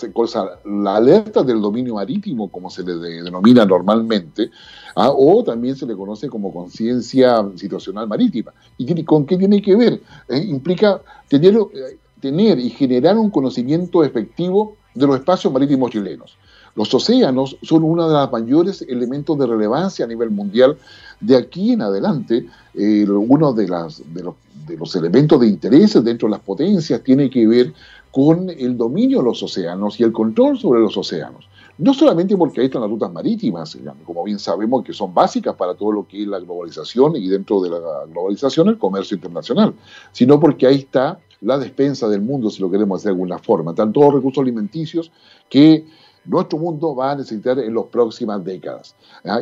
la, 0.64 0.96
alerta 0.96 1.42
del 1.42 1.60
dominio 1.60 1.96
marítimo, 1.96 2.50
como 2.50 2.70
se 2.70 2.82
le 2.82 2.94
denomina 2.94 3.66
normalmente, 3.66 4.50
¿ah? 4.96 5.10
o 5.14 5.44
también 5.44 5.76
se 5.76 5.84
le 5.84 5.94
conoce 5.94 6.28
como 6.28 6.50
conciencia 6.52 7.46
situacional 7.54 8.08
marítima. 8.08 8.54
¿Y 8.78 9.04
con 9.04 9.26
qué 9.26 9.36
tiene 9.36 9.60
que 9.60 9.76
ver? 9.76 10.00
Eh, 10.28 10.38
implica 10.38 11.02
tener, 11.28 11.54
eh, 11.54 11.98
tener 12.18 12.58
y 12.58 12.70
generar 12.70 13.18
un 13.18 13.30
conocimiento 13.30 14.02
efectivo 14.02 14.76
de 14.94 15.06
los 15.06 15.16
espacios 15.16 15.52
marítimos 15.52 15.90
chilenos. 15.90 16.38
Los 16.74 16.94
océanos 16.94 17.56
son 17.62 17.82
uno 17.82 18.08
de 18.08 18.14
los 18.14 18.30
mayores 18.30 18.82
elementos 18.82 19.38
de 19.38 19.46
relevancia 19.46 20.04
a 20.04 20.08
nivel 20.08 20.30
mundial. 20.30 20.78
De 21.20 21.36
aquí 21.36 21.72
en 21.72 21.82
adelante, 21.82 22.46
eh, 22.74 23.04
uno 23.08 23.52
de, 23.52 23.68
las, 23.68 24.02
de, 24.14 24.22
los 24.22 24.36
de 24.68 24.76
los 24.76 24.94
elementos 24.94 25.40
de 25.40 25.48
interés 25.48 25.94
dentro 26.04 26.28
de 26.28 26.32
las 26.32 26.40
potencias 26.40 27.02
tiene 27.02 27.28
que 27.30 27.46
ver 27.46 27.72
con 28.10 28.50
el 28.50 28.76
dominio 28.76 29.18
de 29.18 29.24
los 29.24 29.42
océanos 29.42 29.98
y 29.98 30.04
el 30.04 30.12
control 30.12 30.58
sobre 30.58 30.80
los 30.80 30.96
océanos. 30.96 31.48
No 31.78 31.94
solamente 31.94 32.36
porque 32.36 32.60
ahí 32.60 32.66
están 32.66 32.82
las 32.82 32.90
rutas 32.90 33.12
marítimas, 33.12 33.78
como 34.04 34.24
bien 34.24 34.38
sabemos 34.38 34.82
que 34.82 34.92
son 34.92 35.14
básicas 35.14 35.54
para 35.54 35.74
todo 35.74 35.92
lo 35.92 36.08
que 36.08 36.22
es 36.22 36.28
la 36.28 36.40
globalización 36.40 37.14
y 37.16 37.28
dentro 37.28 37.60
de 37.60 37.70
la 37.70 37.78
globalización 38.10 38.68
el 38.68 38.78
comercio 38.78 39.14
internacional, 39.14 39.74
sino 40.10 40.40
porque 40.40 40.66
ahí 40.66 40.76
está 40.76 41.20
la 41.40 41.56
despensa 41.56 42.08
del 42.08 42.20
mundo, 42.20 42.50
si 42.50 42.60
lo 42.60 42.70
queremos 42.70 43.00
hacer 43.00 43.10
de 43.10 43.14
alguna 43.14 43.38
forma. 43.38 43.70
Están 43.70 43.92
todos 43.92 44.06
los 44.06 44.16
recursos 44.16 44.42
alimenticios 44.42 45.12
que 45.48 45.86
nuestro 46.24 46.58
mundo 46.58 46.94
va 46.96 47.12
a 47.12 47.16
necesitar 47.16 47.58
en 47.60 47.74
las 47.74 47.84
próximas 47.84 48.44
décadas. 48.44 48.96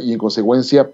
Y 0.05 0.13
en 0.13 0.19
consecuencia, 0.19 0.91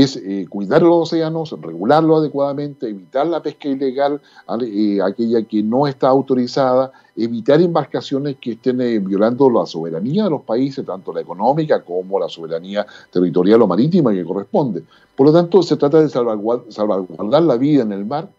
es 0.00 0.16
eh, 0.16 0.46
cuidar 0.48 0.82
los 0.82 1.08
océanos, 1.08 1.54
regularlo 1.60 2.16
adecuadamente, 2.16 2.88
evitar 2.88 3.26
la 3.26 3.42
pesca 3.42 3.68
ilegal, 3.68 4.20
eh, 4.62 5.00
aquella 5.02 5.42
que 5.42 5.62
no 5.62 5.86
está 5.86 6.08
autorizada, 6.08 6.92
evitar 7.16 7.60
embarcaciones 7.60 8.36
que 8.40 8.52
estén 8.52 8.80
eh, 8.80 8.98
violando 9.00 9.50
la 9.50 9.66
soberanía 9.66 10.24
de 10.24 10.30
los 10.30 10.42
países, 10.42 10.86
tanto 10.86 11.12
la 11.12 11.20
económica 11.20 11.82
como 11.82 12.18
la 12.18 12.28
soberanía 12.28 12.86
territorial 13.10 13.60
o 13.62 13.66
marítima 13.66 14.12
que 14.12 14.24
corresponde. 14.24 14.82
Por 15.14 15.26
lo 15.26 15.32
tanto, 15.32 15.62
se 15.62 15.76
trata 15.76 16.00
de 16.00 16.08
salvaguardar 16.08 17.42
la 17.42 17.56
vida 17.56 17.82
en 17.82 17.92
el 17.92 18.06
mar, 18.06 18.30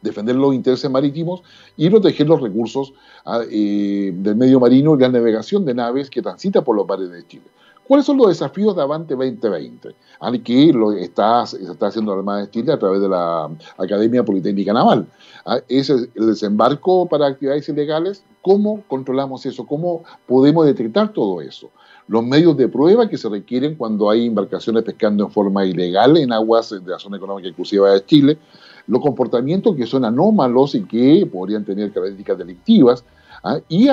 defender 0.00 0.34
los 0.34 0.52
intereses 0.52 0.90
marítimos 0.90 1.42
y 1.76 1.88
proteger 1.90 2.26
los 2.26 2.40
recursos 2.40 2.92
ah, 3.24 3.38
del 3.38 4.34
medio 4.36 4.58
marino 4.58 4.96
y 4.96 4.98
la 4.98 5.08
navegación 5.10 5.64
de 5.64 5.74
naves 5.74 6.10
que 6.10 6.22
transitan 6.22 6.64
por 6.64 6.74
los 6.74 6.88
mares 6.88 7.08
de 7.08 7.24
Chile. 7.24 7.44
¿Cuáles 7.92 8.06
son 8.06 8.16
los 8.16 8.28
desafíos 8.28 8.74
de 8.74 8.80
Avante 8.80 9.14
2020? 9.14 9.94
Aquí 10.20 10.72
lo 10.72 10.92
está, 10.92 11.44
se 11.44 11.62
está 11.62 11.88
haciendo 11.88 12.12
la 12.12 12.20
Armada 12.20 12.40
de 12.40 12.50
Chile 12.50 12.72
a 12.72 12.78
través 12.78 13.02
de 13.02 13.08
la 13.10 13.50
Academia 13.76 14.24
Politécnica 14.24 14.72
Naval. 14.72 15.06
¿ah? 15.44 15.58
Es 15.68 15.90
el 15.90 16.08
desembarco 16.14 17.06
para 17.06 17.26
actividades 17.26 17.68
ilegales. 17.68 18.24
¿Cómo 18.40 18.82
controlamos 18.88 19.44
eso? 19.44 19.66
¿Cómo 19.66 20.04
podemos 20.26 20.64
detectar 20.64 21.12
todo 21.12 21.42
eso? 21.42 21.68
Los 22.08 22.24
medios 22.24 22.56
de 22.56 22.66
prueba 22.66 23.10
que 23.10 23.18
se 23.18 23.28
requieren 23.28 23.74
cuando 23.74 24.08
hay 24.08 24.24
embarcaciones 24.24 24.84
pescando 24.84 25.24
en 25.24 25.30
forma 25.30 25.66
ilegal 25.66 26.16
en 26.16 26.32
aguas 26.32 26.70
de 26.70 26.90
la 26.90 26.98
zona 26.98 27.18
económica 27.18 27.48
exclusiva 27.48 27.92
de 27.92 28.06
Chile. 28.06 28.38
Los 28.86 29.02
comportamientos 29.02 29.76
que 29.76 29.84
son 29.84 30.06
anómalos 30.06 30.74
y 30.74 30.84
que 30.84 31.28
podrían 31.30 31.62
tener 31.62 31.92
características 31.92 32.38
delictivas 32.38 33.04
¿ah? 33.42 33.58
y, 33.68 33.88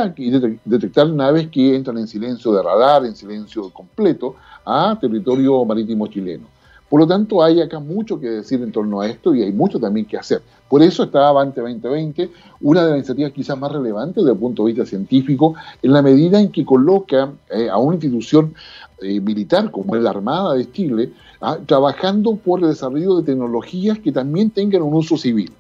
detectar 0.66 1.10
naves 1.10 1.48
que 1.48 1.76
entran 1.76 1.98
en 1.98 2.08
silencio 2.08 2.52
de 2.54 2.64
radar, 2.64 3.06
en 3.06 3.16
silencio 3.16 3.70
completo, 3.70 4.36
a 4.66 4.98
territorio 5.00 5.66
marítimo 5.66 6.08
chileno. 6.08 6.48
Por 6.90 7.02
lo 7.02 7.08
tanto, 7.08 7.44
hay 7.44 7.62
acá 7.62 7.80
mucho 7.80 8.20
que 8.20 8.28
decir 8.28 8.62
en 8.64 8.72
torno 8.72 9.00
a 9.00 9.08
esto 9.08 9.36
y 9.36 9.44
hay 9.44 9.52
mucho 9.52 9.80
también 9.80 10.08
que 10.08 10.18
hacer. 10.18 10.42
Por 10.68 10.82
eso 10.82 11.04
está 11.04 11.30
Avante 11.30 11.62
2020, 11.62 12.32
una 12.62 12.82
de 12.82 12.90
las 12.90 12.98
iniciativas 12.98 13.32
quizás 13.32 13.58
más 13.58 13.72
relevantes 13.72 14.16
desde 14.16 14.32
el 14.32 14.38
punto 14.38 14.64
de 14.64 14.74
vista 14.74 14.86
científico, 14.88 15.54
en 15.84 15.94
la 15.94 16.02
medida 16.02 16.42
en 16.42 16.52
que 16.52 16.66
coloca 16.66 17.32
eh, 17.52 17.70
a 17.70 17.78
una 17.78 17.96
institución 17.96 18.56
eh, 19.02 19.20
militar 19.20 19.70
como 19.70 19.96
es 19.96 20.02
la 20.02 20.10
Armada 20.10 20.56
de 20.56 20.72
Chile, 20.72 21.12
¿ah? 21.42 21.58
trabajando 21.64 22.36
por 22.36 22.60
el 22.62 22.70
desarrollo 22.70 23.18
de 23.18 23.24
tecnologías 23.24 24.00
que 24.00 24.12
también 24.12 24.50
tengan 24.50 24.82
un 24.82 24.96
uso 24.96 25.16
civil. 25.16 25.52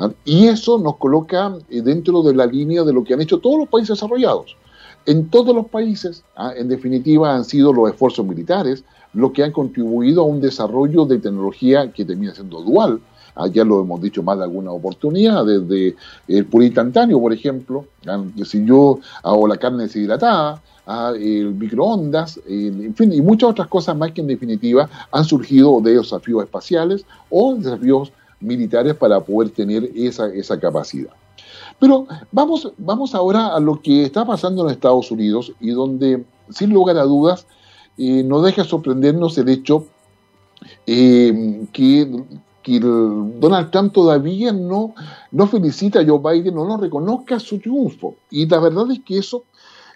¿Ah? 0.00 0.10
Y 0.24 0.46
eso 0.46 0.78
nos 0.78 0.96
coloca 0.96 1.54
eh, 1.68 1.82
dentro 1.82 2.22
de 2.22 2.34
la 2.34 2.46
línea 2.46 2.82
de 2.82 2.92
lo 2.92 3.04
que 3.04 3.14
han 3.14 3.20
hecho 3.20 3.38
todos 3.38 3.58
los 3.58 3.68
países 3.68 3.96
desarrollados. 3.96 4.56
En 5.06 5.28
todos 5.28 5.54
los 5.54 5.66
países, 5.66 6.24
¿ah? 6.36 6.52
en 6.56 6.68
definitiva, 6.68 7.34
han 7.34 7.44
sido 7.44 7.72
los 7.72 7.90
esfuerzos 7.90 8.26
militares 8.26 8.84
los 9.12 9.32
que 9.32 9.42
han 9.42 9.52
contribuido 9.52 10.22
a 10.22 10.24
un 10.24 10.40
desarrollo 10.40 11.04
de 11.04 11.18
tecnología 11.18 11.90
que 11.92 12.04
termina 12.04 12.34
siendo 12.34 12.62
dual. 12.62 13.00
¿ah? 13.34 13.46
ya 13.48 13.64
lo 13.64 13.80
hemos 13.80 14.00
dicho 14.00 14.22
más 14.22 14.38
de 14.38 14.44
alguna 14.44 14.72
oportunidad, 14.72 15.44
desde 15.44 15.96
el 16.28 16.46
instantáneo, 16.52 17.20
por 17.20 17.32
ejemplo, 17.32 17.86
si 18.44 18.64
yo 18.64 18.98
hago 19.22 19.48
la 19.48 19.56
carne 19.56 19.84
deshidratada, 19.84 20.62
el 21.14 21.54
microondas, 21.54 22.40
en 22.48 22.94
fin, 22.94 23.12
y 23.12 23.20
muchas 23.20 23.50
otras 23.50 23.68
cosas 23.68 23.96
más 23.96 24.10
que 24.12 24.22
en 24.22 24.26
definitiva 24.26 24.88
han 25.12 25.24
surgido 25.24 25.80
de 25.80 25.96
desafíos 25.96 26.42
espaciales 26.42 27.04
o 27.28 27.54
desafíos 27.54 28.12
militares 28.40 28.94
para 28.94 29.20
poder 29.20 29.50
tener 29.50 29.90
esa, 29.94 30.26
esa 30.32 30.58
capacidad. 30.58 31.12
Pero 31.78 32.06
vamos, 32.30 32.72
vamos 32.76 33.14
ahora 33.14 33.54
a 33.54 33.60
lo 33.60 33.80
que 33.80 34.04
está 34.04 34.24
pasando 34.26 34.62
en 34.62 34.70
Estados 34.70 35.10
Unidos 35.10 35.52
y 35.60 35.70
donde, 35.70 36.24
sin 36.50 36.70
lugar 36.70 36.98
a 36.98 37.04
dudas, 37.04 37.46
eh, 37.96 38.22
nos 38.22 38.44
deja 38.44 38.64
sorprendernos 38.64 39.36
el 39.38 39.48
hecho 39.48 39.86
eh, 40.86 41.66
que, 41.72 42.08
Donald 42.62 43.70
Trump 43.72 43.92
todavía 43.92 44.52
no, 44.52 44.94
no 45.32 45.46
felicita 45.48 46.00
a 46.00 46.06
Joe 46.06 46.20
Biden, 46.20 46.54
no 46.54 46.64
lo 46.64 46.76
reconozca 46.76 47.40
su 47.40 47.58
triunfo. 47.58 48.14
Y 48.30 48.46
la 48.46 48.60
verdad 48.60 48.88
es 48.92 49.00
que 49.00 49.18
eso 49.18 49.44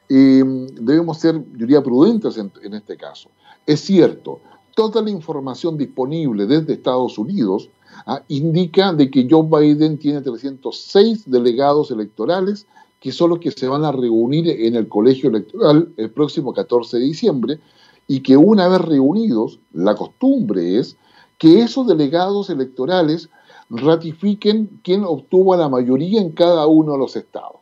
debemos 0.09 1.19
ser, 1.19 1.37
yo 1.37 1.67
diría, 1.67 1.83
prudentes 1.83 2.37
en, 2.37 2.75
este 2.75 2.97
caso. 2.97 3.29
Es 3.65 3.81
cierto, 3.81 4.41
toda 4.75 5.03
la 5.03 5.11
información 5.11 5.79
disponible 5.79 6.47
desde 6.47 6.73
Estados 6.73 7.17
Unidos 7.17 7.69
ah, 8.07 8.23
indica 8.29 8.93
de 8.93 9.11
que 9.11 9.27
Joe 9.29 9.47
Biden 9.49 9.99
tiene 9.99 10.21
306 10.21 11.31
delegados 11.31 11.91
electorales 11.91 12.67
que 13.05 13.13
son 13.13 13.29
los 13.29 13.39
que 13.39 13.51
se 13.51 13.69
van 13.69 13.85
a 13.85 13.93
reunir 13.93 14.49
en 14.49 14.77
el 14.77 14.89
colegio 14.89 15.29
electoral 15.29 15.93
el 15.99 16.11
próximo 16.11 16.55
14 16.55 16.97
de 16.97 17.05
diciembre 17.05 17.61
y 18.09 18.21
que 18.21 18.37
una 18.37 18.67
vez 18.67 18.81
reunidos, 18.81 19.61
la 19.75 19.95
costumbre 19.95 20.79
es 20.79 20.97
que 21.37 21.61
esos 21.61 21.87
delegados 21.87 22.49
electorales 22.49 23.29
ratifiquen 23.69 24.81
quién 24.83 25.05
obtuvo 25.05 25.55
la 25.55 25.69
mayoría 25.69 26.21
en 26.21 26.31
cada 26.33 26.67
uno 26.67 26.93
de 26.93 26.99
los 26.99 27.15
estados. 27.17 27.61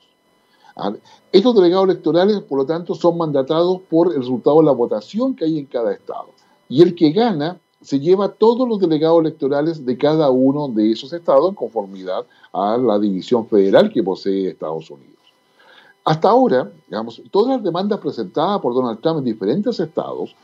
Ah, 0.77 0.93
estos 1.33 1.55
delegados 1.57 1.87
electorales, 1.87 2.41
por 2.43 2.59
lo 2.59 2.67
tanto, 2.67 2.95
son 2.95 3.19
mandatados 3.19 3.81
por 3.91 4.13
el 4.13 4.21
resultado 4.21 4.59
de 4.61 4.67
la 4.67 4.73
votación 4.73 5.35
que 5.35 5.45
hay 5.45 5.59
en 5.59 5.67
cada 5.67 5.93
estado. 5.93 6.29
Y 6.69 6.83
el 6.83 6.95
que 6.95 7.11
gana 7.11 7.61
se 7.83 8.01
lleva 8.01 8.29
todos 8.29 8.69
los 8.69 8.79
delegados 8.79 9.21
electorales 9.21 9.85
de 9.85 9.99
cada 9.99 10.31
uno 10.31 10.69
de 10.69 10.93
esos 10.93 11.13
estados 11.13 11.49
en 11.49 11.55
conformidad 11.55 12.25
a 12.53 12.77
la 12.79 12.99
división 12.99 13.47
federal 13.47 13.93
que 13.93 14.03
posee 14.03 14.49
Estados 14.49 14.91
Unidos. 14.91 15.13
Hasta 16.05 16.29
ahora, 16.29 16.71
digamos, 16.89 17.23
todas 17.31 17.57
las 17.57 17.65
demandas 17.65 18.01
presentadas 18.01 18.61
por 18.61 18.75
Donald 18.75 19.01
Trump 19.01 19.19
en 19.19 19.25
diferentes 19.25 19.79
estados 19.79 20.35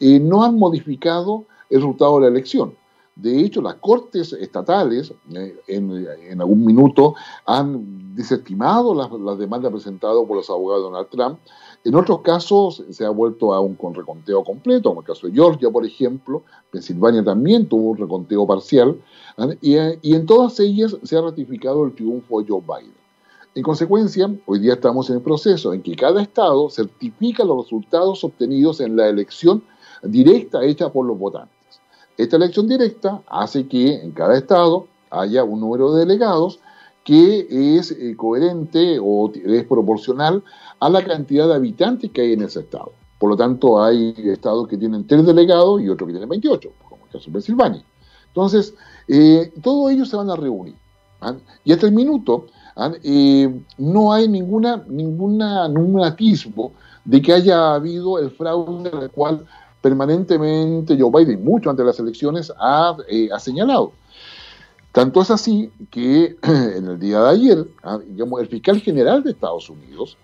eh, 0.00 0.20
no 0.20 0.42
han 0.42 0.56
modificado 0.58 1.44
el 1.70 1.78
resultado 1.78 2.16
de 2.16 2.20
la 2.22 2.28
elección. 2.28 2.74
De 3.14 3.40
hecho, 3.40 3.60
las 3.60 3.74
cortes 3.74 4.32
estatales 4.32 5.12
eh, 5.34 5.56
en, 5.66 6.40
algún 6.40 6.64
minuto 6.64 7.14
han 7.44 8.14
desestimado 8.14 8.94
las, 8.94 9.38
demandas 9.38 9.70
presentadas 9.70 10.24
por 10.26 10.36
los 10.36 10.48
abogados 10.48 10.84
de 10.84 10.90
Donald 10.90 11.08
Trump. 11.10 11.38
En 11.84 11.96
otros 11.96 12.20
casos 12.20 12.84
se 12.90 13.04
ha 13.04 13.10
vuelto 13.10 13.52
a 13.52 13.60
un 13.60 13.74
con 13.74 13.92
reconteo 13.92 14.44
completo, 14.44 14.90
como 14.90 15.00
el 15.00 15.06
caso 15.06 15.26
de 15.26 15.32
Georgia, 15.32 15.68
por 15.70 15.84
ejemplo. 15.84 16.42
Pensilvania 16.70 17.24
también 17.24 17.66
tuvo 17.66 17.90
un 17.90 17.98
reconteo 17.98 18.46
parcial. 18.46 19.00
¿ah? 19.36 19.48
Y, 19.60 19.76
y 20.02 20.14
en 20.14 20.26
todas 20.26 20.60
ellas 20.60 20.96
se 21.02 21.16
ha 21.16 21.20
ratificado 21.20 21.84
el 21.84 21.94
triunfo 21.94 22.40
de 22.40 22.48
Joe 22.48 22.60
Biden. 22.60 22.94
En 23.54 23.62
consecuencia, 23.62 24.34
hoy 24.46 24.60
día 24.60 24.74
estamos 24.74 25.10
en 25.10 25.16
el 25.16 25.22
proceso 25.22 25.74
en 25.74 25.82
que 25.82 25.94
cada 25.94 26.22
estado 26.22 26.70
certifica 26.70 27.44
los 27.44 27.64
resultados 27.64 28.24
obtenidos 28.24 28.80
en 28.80 28.96
la 28.96 29.08
elección 29.08 29.62
directa 30.02 30.64
hecha 30.64 30.90
por 30.90 31.04
los 31.04 31.18
votantes. 31.18 31.80
Esta 32.16 32.36
elección 32.36 32.68
directa 32.68 33.22
hace 33.26 33.66
que 33.66 33.94
en 34.02 34.12
cada 34.12 34.38
estado 34.38 34.86
haya 35.10 35.44
un 35.44 35.60
número 35.60 35.92
de 35.92 36.06
delegados 36.06 36.60
que 37.04 37.78
es 37.78 37.90
eh, 37.90 38.14
coherente 38.16 38.98
o 39.00 39.30
es 39.34 39.64
proporcional 39.64 40.42
a 40.80 40.88
la 40.88 41.04
cantidad 41.04 41.48
de 41.48 41.54
habitantes 41.54 42.10
que 42.10 42.22
hay 42.22 42.32
en 42.32 42.42
ese 42.42 42.60
estado. 42.60 42.92
Por 43.18 43.30
lo 43.30 43.36
tanto, 43.36 43.80
hay 43.80 44.14
estados 44.16 44.66
que 44.66 44.76
tienen 44.76 45.06
tres 45.06 45.24
delegados 45.24 45.80
y 45.80 45.88
otros 45.88 46.08
que 46.08 46.12
tienen 46.12 46.28
28, 46.28 46.70
como 46.88 47.04
el 47.04 47.12
caso 47.12 47.26
de 47.26 47.32
Pensilvania. 47.32 47.84
Entonces, 48.26 48.74
eh, 49.06 49.52
todos 49.62 49.92
ellos 49.92 50.08
se 50.08 50.16
van 50.16 50.30
a 50.30 50.36
reunir. 50.36 50.74
¿ah? 51.20 51.34
Y 51.64 51.72
hasta 51.72 51.86
el 51.86 51.92
minuto, 51.92 52.46
¿ah? 52.74 52.90
eh, 53.02 53.60
no 53.78 54.12
hay 54.12 54.26
ninguna, 54.26 54.82
ninguna, 54.88 55.68
ningún 55.68 56.02
atisbo 56.02 56.72
de 57.04 57.20
que 57.22 57.32
haya 57.32 57.74
habido 57.74 58.18
el 58.18 58.30
fraude 58.30 58.90
al 58.90 59.10
cual 59.10 59.46
permanentemente 59.80 60.96
Joe 60.98 61.24
Biden, 61.24 61.44
mucho 61.44 61.68
antes 61.68 61.84
de 61.84 61.88
las 61.88 62.00
elecciones, 62.00 62.52
ha, 62.58 62.96
eh, 63.08 63.28
señalado. 63.38 63.92
Tanto 64.92 65.22
es 65.22 65.30
así 65.30 65.70
que 65.90 66.36
en 66.42 66.86
el 66.86 66.98
día 67.00 67.20
de 67.20 67.30
ayer, 67.30 67.66
ah, 67.82 67.98
digamos, 68.06 68.40
el 68.40 68.48
fiscal 68.48 68.80
general 68.80 69.22
de 69.22 69.30
Estados 69.30 69.68
Unidos, 69.70 70.16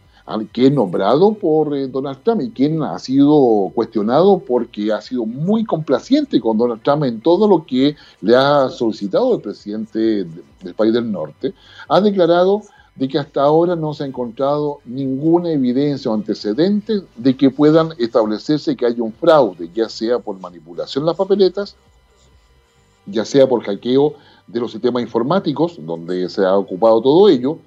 que 0.53 0.67
es 0.67 0.73
nombrado 0.73 1.33
por 1.33 1.75
eh, 1.75 1.89
Donald 1.89 2.23
Trump 2.23 2.43
y 2.43 2.51
quien 2.51 2.83
ha 2.83 2.99
sido 2.99 3.73
cuestionado 3.75 4.39
porque 4.39 4.93
ha 4.93 5.01
sido 5.01 5.25
muy 5.25 5.65
complaciente 5.65 6.39
con 6.41 6.59
Donald 6.59 6.83
Trump 6.83 7.05
en 7.05 7.21
todo 7.21 7.49
lo 7.49 7.65
que 7.65 7.97
le 8.21 8.37
ha 8.37 8.69
solicitado 8.69 9.37
el 9.37 9.41
presidente 9.41 10.27
del 10.63 10.75
país 10.77 10.93
del 10.93 11.11
norte, 11.11 11.55
ha 11.89 12.01
declarado 12.01 12.63
de 12.95 13.09
que 13.09 13.19
hasta 13.19 13.43
ahora 13.43 13.77
no 13.77 13.95
se 13.95 14.03
ha 14.05 14.07
encontrado 14.07 14.81
ninguna 14.85 15.51
evidencia 15.53 16.11
o 16.11 16.15
antecedente 16.15 17.01
de 17.17 17.37
que 17.37 17.49
puedan 17.49 17.95
establecerse 17.97 18.77
que 18.77 18.85
haya 18.85 19.03
un 19.03 19.13
fraude, 19.13 19.71
ya 19.73 19.89
sea 19.89 20.19
por 20.19 20.39
manipulación 20.41 21.05
de 21.05 21.07
las 21.07 21.17
papeletas, 21.17 21.77
ya 23.07 23.25
sea 23.25 23.49
por 23.49 23.63
hackeo 23.63 24.15
de 24.49 24.61
los 24.61 24.73
sistemas 24.73 25.03
informáticos, 25.03 25.79
donde 25.79 26.29
se 26.29 26.45
ha 26.45 26.57
ocupado 26.57 27.01
todo 27.01 27.29
ello, 27.29 27.59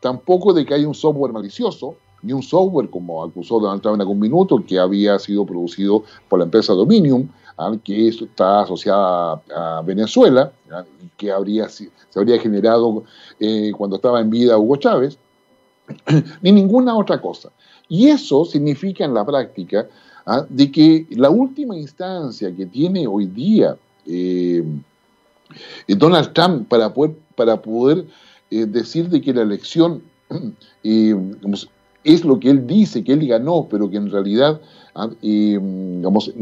tampoco 0.00 0.52
de 0.52 0.64
que 0.64 0.74
haya 0.74 0.88
un 0.88 0.94
software 0.94 1.32
malicioso, 1.32 1.94
ni 2.22 2.32
un 2.32 2.42
software, 2.42 2.88
como 2.88 3.22
acusó 3.22 3.60
Donald 3.60 3.82
Trump 3.82 3.96
en 3.96 4.00
algún 4.00 4.20
minuto, 4.20 4.62
que 4.66 4.78
había 4.78 5.18
sido 5.18 5.44
producido 5.44 6.04
por 6.28 6.38
la 6.38 6.44
empresa 6.44 6.72
Dominium, 6.72 7.28
que 7.84 8.08
está 8.08 8.62
asociada 8.62 9.42
a 9.54 9.82
Venezuela, 9.84 10.52
que 11.16 11.30
habría, 11.30 11.68
se 11.68 11.90
habría 12.14 12.38
generado 12.38 13.04
eh, 13.38 13.72
cuando 13.76 13.96
estaba 13.96 14.20
en 14.20 14.30
vida 14.30 14.58
Hugo 14.58 14.76
Chávez, 14.76 15.18
ni 16.42 16.52
ninguna 16.52 16.96
otra 16.96 17.20
cosa. 17.20 17.50
Y 17.88 18.08
eso 18.08 18.44
significa 18.44 19.04
en 19.04 19.14
la 19.14 19.24
práctica 19.24 19.86
¿ah? 20.26 20.44
de 20.48 20.70
que 20.70 21.06
la 21.10 21.30
última 21.30 21.76
instancia 21.76 22.54
que 22.54 22.66
tiene 22.66 23.06
hoy 23.06 23.26
día 23.26 23.76
eh, 24.06 24.64
Donald 25.88 26.32
Trump 26.32 26.68
para 26.68 26.92
poder, 26.92 27.16
para 27.36 27.62
poder 27.62 28.06
eh, 28.50 28.66
decir 28.66 29.08
de 29.08 29.20
que 29.20 29.32
la 29.32 29.42
elección 29.42 30.02
es 30.82 32.24
lo 32.24 32.40
que 32.40 32.50
él 32.50 32.66
dice, 32.66 33.04
que 33.04 33.12
él 33.12 33.26
ganó, 33.26 33.66
pero 33.70 33.88
que 33.88 33.96
en 33.96 34.10
realidad 34.10 34.60
¿ah? 34.94 35.08
digamos, 35.20 36.32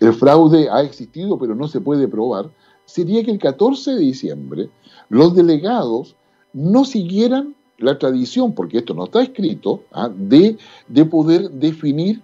el 0.00 0.12
fraude 0.14 0.68
ha 0.70 0.82
existido, 0.82 1.38
pero 1.38 1.54
no 1.54 1.68
se 1.68 1.80
puede 1.80 2.08
probar, 2.08 2.50
sería 2.84 3.24
que 3.24 3.30
el 3.30 3.38
14 3.38 3.92
de 3.92 4.00
diciembre 4.00 4.70
los 5.08 5.34
delegados 5.34 6.16
no 6.52 6.84
siguieran 6.84 7.54
la 7.78 7.98
tradición, 7.98 8.54
porque 8.54 8.78
esto 8.78 8.94
no 8.94 9.04
está 9.04 9.22
escrito, 9.22 9.82
¿ah? 9.92 10.10
de, 10.14 10.58
de, 10.88 11.04
poder 11.04 11.50
definir 11.50 12.22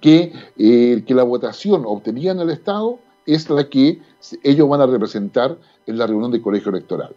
que, 0.00 0.32
eh, 0.56 1.04
que 1.06 1.14
la 1.14 1.24
votación 1.24 1.84
obtenida 1.84 2.32
en 2.32 2.40
el 2.40 2.50
Estado 2.50 2.98
es 3.26 3.50
la 3.50 3.68
que 3.68 4.00
ellos 4.42 4.68
van 4.68 4.80
a 4.80 4.86
representar 4.86 5.58
en 5.86 5.98
la 5.98 6.06
reunión 6.06 6.30
del 6.30 6.42
colegio 6.42 6.70
electoral. 6.70 7.14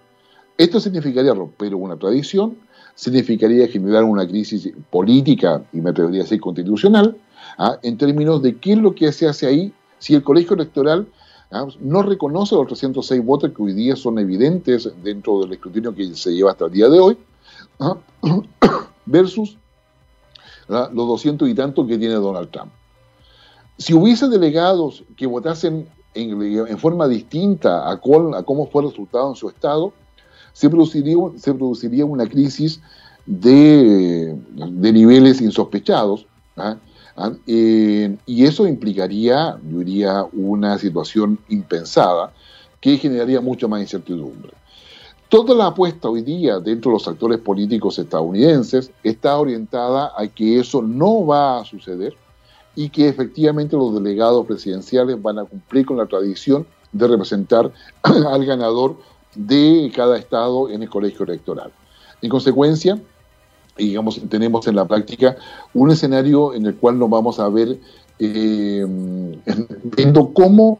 Esto 0.57 0.79
significaría 0.79 1.33
romper 1.33 1.73
una 1.73 1.95
tradición, 1.97 2.57
significaría 2.95 3.67
generar 3.67 4.03
una 4.03 4.27
crisis 4.27 4.71
política 4.89 5.63
y 5.71 5.79
me 5.79 5.91
atrevería 5.91 6.21
a 6.21 6.23
decir 6.23 6.41
constitucional, 6.41 7.15
¿ah? 7.57 7.77
en 7.81 7.97
términos 7.97 8.41
de 8.41 8.57
qué 8.57 8.73
es 8.73 8.77
lo 8.79 8.93
que 8.93 9.11
se 9.11 9.27
hace 9.27 9.47
ahí 9.47 9.73
si 9.99 10.15
el 10.15 10.23
colegio 10.23 10.55
electoral 10.55 11.07
no 11.79 12.03
reconoce 12.03 12.55
los 12.55 12.67
306 12.67 13.25
votos 13.25 13.51
que 13.55 13.63
hoy 13.63 13.73
día 13.73 13.95
son 13.95 14.19
evidentes 14.19 14.89
dentro 15.03 15.41
del 15.41 15.53
escrutinio 15.53 15.95
que 15.95 16.13
se 16.13 16.33
lleva 16.33 16.51
hasta 16.51 16.65
el 16.65 16.71
día 16.71 16.89
de 16.89 16.99
hoy, 16.99 17.17
versus 19.05 19.57
los 20.67 20.93
200 20.93 21.49
y 21.49 21.55
tantos 21.55 21.87
que 21.87 21.97
tiene 21.97 22.15
Donald 22.15 22.51
Trump. 22.51 22.71
Si 23.77 23.93
hubiese 23.93 24.27
delegados 24.27 25.03
que 25.15 25.25
votasen 25.25 25.87
en, 26.13 26.77
forma 26.77 27.07
distinta 27.07 27.89
a, 27.89 27.99
cómo 27.99 28.67
fue 28.71 28.83
el 28.83 28.89
resultado 28.89 29.29
en 29.29 29.35
su 29.35 29.49
estado, 29.49 29.93
se 30.53 30.69
produciría, 30.69 32.05
una 32.05 32.27
crisis 32.27 32.81
de, 33.25 34.35
niveles 34.55 35.41
insospechados. 35.41 36.25
¿ah? 36.57 36.77
¿ah? 37.15 37.31
Y 37.45 38.45
eso 38.45 38.67
implicaría, 38.67 39.57
yo 39.69 39.79
diría, 39.79 40.25
una 40.33 40.77
situación 40.77 41.39
impensada 41.49 42.33
que 42.81 42.97
generaría 42.97 43.41
mucha 43.41 43.67
más 43.67 43.81
incertidumbre. 43.81 44.53
Toda 45.29 45.53
la 45.53 45.67
apuesta 45.67 46.09
hoy 46.09 46.23
día 46.23 46.59
dentro 46.59 46.89
de 46.89 46.95
los 46.95 47.07
actores 47.07 47.37
políticos 47.39 47.99
estadounidenses 47.99 48.91
está 49.03 49.37
orientada 49.37 50.11
a 50.17 50.27
que 50.27 50.59
eso 50.59 50.81
no 50.81 51.25
va 51.25 51.59
a 51.59 51.65
suceder 51.65 52.15
y 52.79 52.87
que 52.87 53.09
efectivamente 53.09 53.75
los 53.75 53.93
delegados 53.93 54.45
presidenciales 54.45 55.21
van 55.21 55.37
a 55.37 55.43
cumplir 55.43 55.85
con 55.85 55.97
la 55.97 56.05
tradición 56.05 56.65
de 56.93 57.09
representar 57.09 57.73
al 58.03 58.45
ganador 58.45 58.95
de 59.35 59.91
cada 59.93 60.17
estado 60.17 60.69
en 60.69 60.83
el 60.83 60.89
colegio 60.89 61.25
electoral. 61.25 61.73
En 62.21 62.29
consecuencia, 62.29 62.97
digamos, 63.77 64.21
tenemos 64.29 64.65
en 64.65 64.77
la 64.77 64.87
práctica 64.87 65.35
un 65.73 65.91
escenario 65.91 66.53
en 66.53 66.67
el 66.67 66.77
cual 66.77 66.97
nos 66.97 67.09
vamos 67.09 67.37
a 67.41 67.49
ver 67.49 67.77
eh, 68.17 68.85
viendo 69.83 70.33
cómo, 70.33 70.79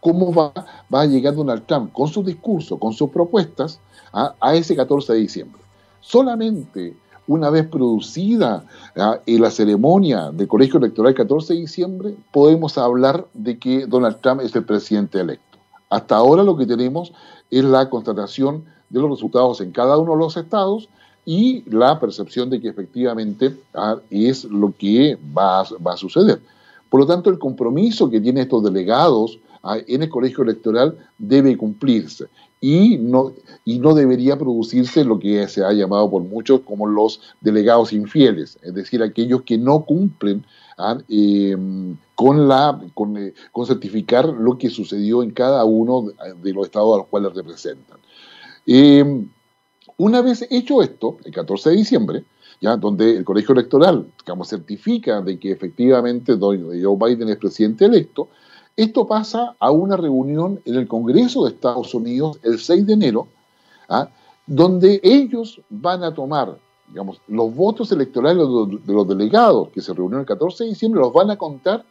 cómo 0.00 0.34
va, 0.34 0.52
va 0.92 1.02
a 1.02 1.06
llegar 1.06 1.36
Donald 1.36 1.64
Trump 1.64 1.92
con 1.92 2.08
su 2.08 2.24
discurso, 2.24 2.76
con 2.76 2.92
sus 2.92 3.10
propuestas, 3.10 3.78
a, 4.12 4.34
ese 4.56 4.74
14 4.74 5.12
de 5.12 5.18
diciembre. 5.20 5.62
Solamente 6.00 6.96
una 7.26 7.50
vez 7.50 7.66
producida 7.66 8.64
la 8.94 9.50
ceremonia 9.50 10.30
del 10.30 10.48
colegio 10.48 10.78
electoral 10.78 11.14
14 11.14 11.54
de 11.54 11.60
diciembre, 11.60 12.14
podemos 12.32 12.78
hablar 12.78 13.26
de 13.34 13.58
que 13.58 13.86
Donald 13.86 14.20
Trump 14.20 14.40
es 14.40 14.54
el 14.54 14.64
presidente 14.64 15.20
electo. 15.20 15.58
Hasta 15.90 16.16
ahora 16.16 16.42
lo 16.42 16.56
que 16.56 16.66
tenemos 16.66 17.12
es 17.50 17.64
la 17.64 17.88
constatación 17.88 18.64
de 18.88 19.00
los 19.00 19.10
resultados 19.10 19.60
en 19.60 19.72
cada 19.72 19.98
uno 19.98 20.12
de 20.12 20.18
los 20.18 20.36
estados 20.36 20.88
y 21.24 21.68
la 21.68 21.98
percepción 21.98 22.48
de 22.50 22.60
que 22.60 22.68
efectivamente 22.68 23.56
ah, 23.74 23.96
es 24.10 24.44
lo 24.44 24.72
que 24.76 25.18
va 25.36 25.60
a, 25.60 25.96
suceder. 25.96 26.40
Por 26.88 27.00
lo 27.00 27.06
tanto, 27.06 27.30
el 27.30 27.38
compromiso 27.38 28.08
que 28.08 28.20
tienen 28.20 28.44
estos 28.44 28.62
delegados 28.62 29.38
ah, 29.42 29.45
en 29.86 30.02
el 30.02 30.08
colegio 30.08 30.44
electoral 30.44 30.96
debe 31.18 31.56
cumplirse 31.56 32.26
y 32.60 32.96
no, 32.98 33.32
y 33.64 33.78
no 33.78 33.94
debería 33.94 34.38
producirse 34.38 35.04
lo 35.04 35.18
que 35.18 35.46
se 35.48 35.64
ha 35.64 35.72
llamado 35.72 36.10
por 36.10 36.22
muchos 36.22 36.60
como 36.60 36.86
los 36.86 37.20
delegados 37.40 37.92
infieles, 37.92 38.58
es 38.62 38.74
decir, 38.74 39.02
aquellos 39.02 39.42
que 39.42 39.58
no 39.58 39.84
cumplen 39.84 40.44
¿ah? 40.78 40.98
em, 41.08 41.96
con, 42.14 42.48
la, 42.48 42.80
con, 42.94 43.16
eh, 43.18 43.34
con, 43.52 43.66
certificar 43.66 44.26
lo 44.26 44.56
que 44.56 44.70
sucedió 44.70 45.22
en 45.22 45.32
cada 45.32 45.64
uno 45.64 46.12
de 46.42 46.52
los 46.52 46.66
estados 46.66 46.94
a 46.94 46.98
los 46.98 47.06
cuales 47.08 47.34
representan. 47.34 47.98
Em, 48.66 49.28
una 49.98 50.20
vez 50.22 50.46
hecho 50.50 50.82
esto, 50.82 51.18
el 51.24 51.32
14 51.32 51.70
de 51.70 51.76
diciembre, 51.76 52.24
ya 52.60 52.76
donde 52.76 53.18
el 53.18 53.24
colegio 53.24 53.52
electoral 53.52 54.06
certifica 54.44 55.20
de 55.20 55.38
que 55.38 55.52
efectivamente 55.52 56.36
Joe 56.38 56.96
Biden 56.98 57.28
es 57.28 57.36
presidente 57.36 57.84
electo, 57.84 58.28
esto 58.76 59.06
pasa 59.06 59.56
a 59.58 59.70
una 59.70 59.96
reunión 59.96 60.60
en 60.64 60.74
el 60.74 60.86
Congreso 60.86 61.44
de 61.44 61.50
Estados 61.50 61.94
Unidos 61.94 62.38
el 62.42 62.58
6 62.58 62.86
de 62.86 62.92
enero, 62.92 63.28
¿ah? 63.88 64.08
donde 64.46 65.00
ellos 65.02 65.60
van 65.70 66.04
a 66.04 66.12
tomar 66.14 66.58
digamos, 66.88 67.20
los 67.26 67.54
votos 67.54 67.90
electorales 67.90 68.46
de 68.84 68.92
los 68.92 69.08
delegados 69.08 69.70
que 69.70 69.80
se 69.80 69.92
reunieron 69.92 70.20
el 70.20 70.26
14 70.26 70.64
de 70.64 70.70
diciembre, 70.70 71.00
los 71.00 71.12
van 71.12 71.30
a 71.30 71.36
contar 71.36 71.84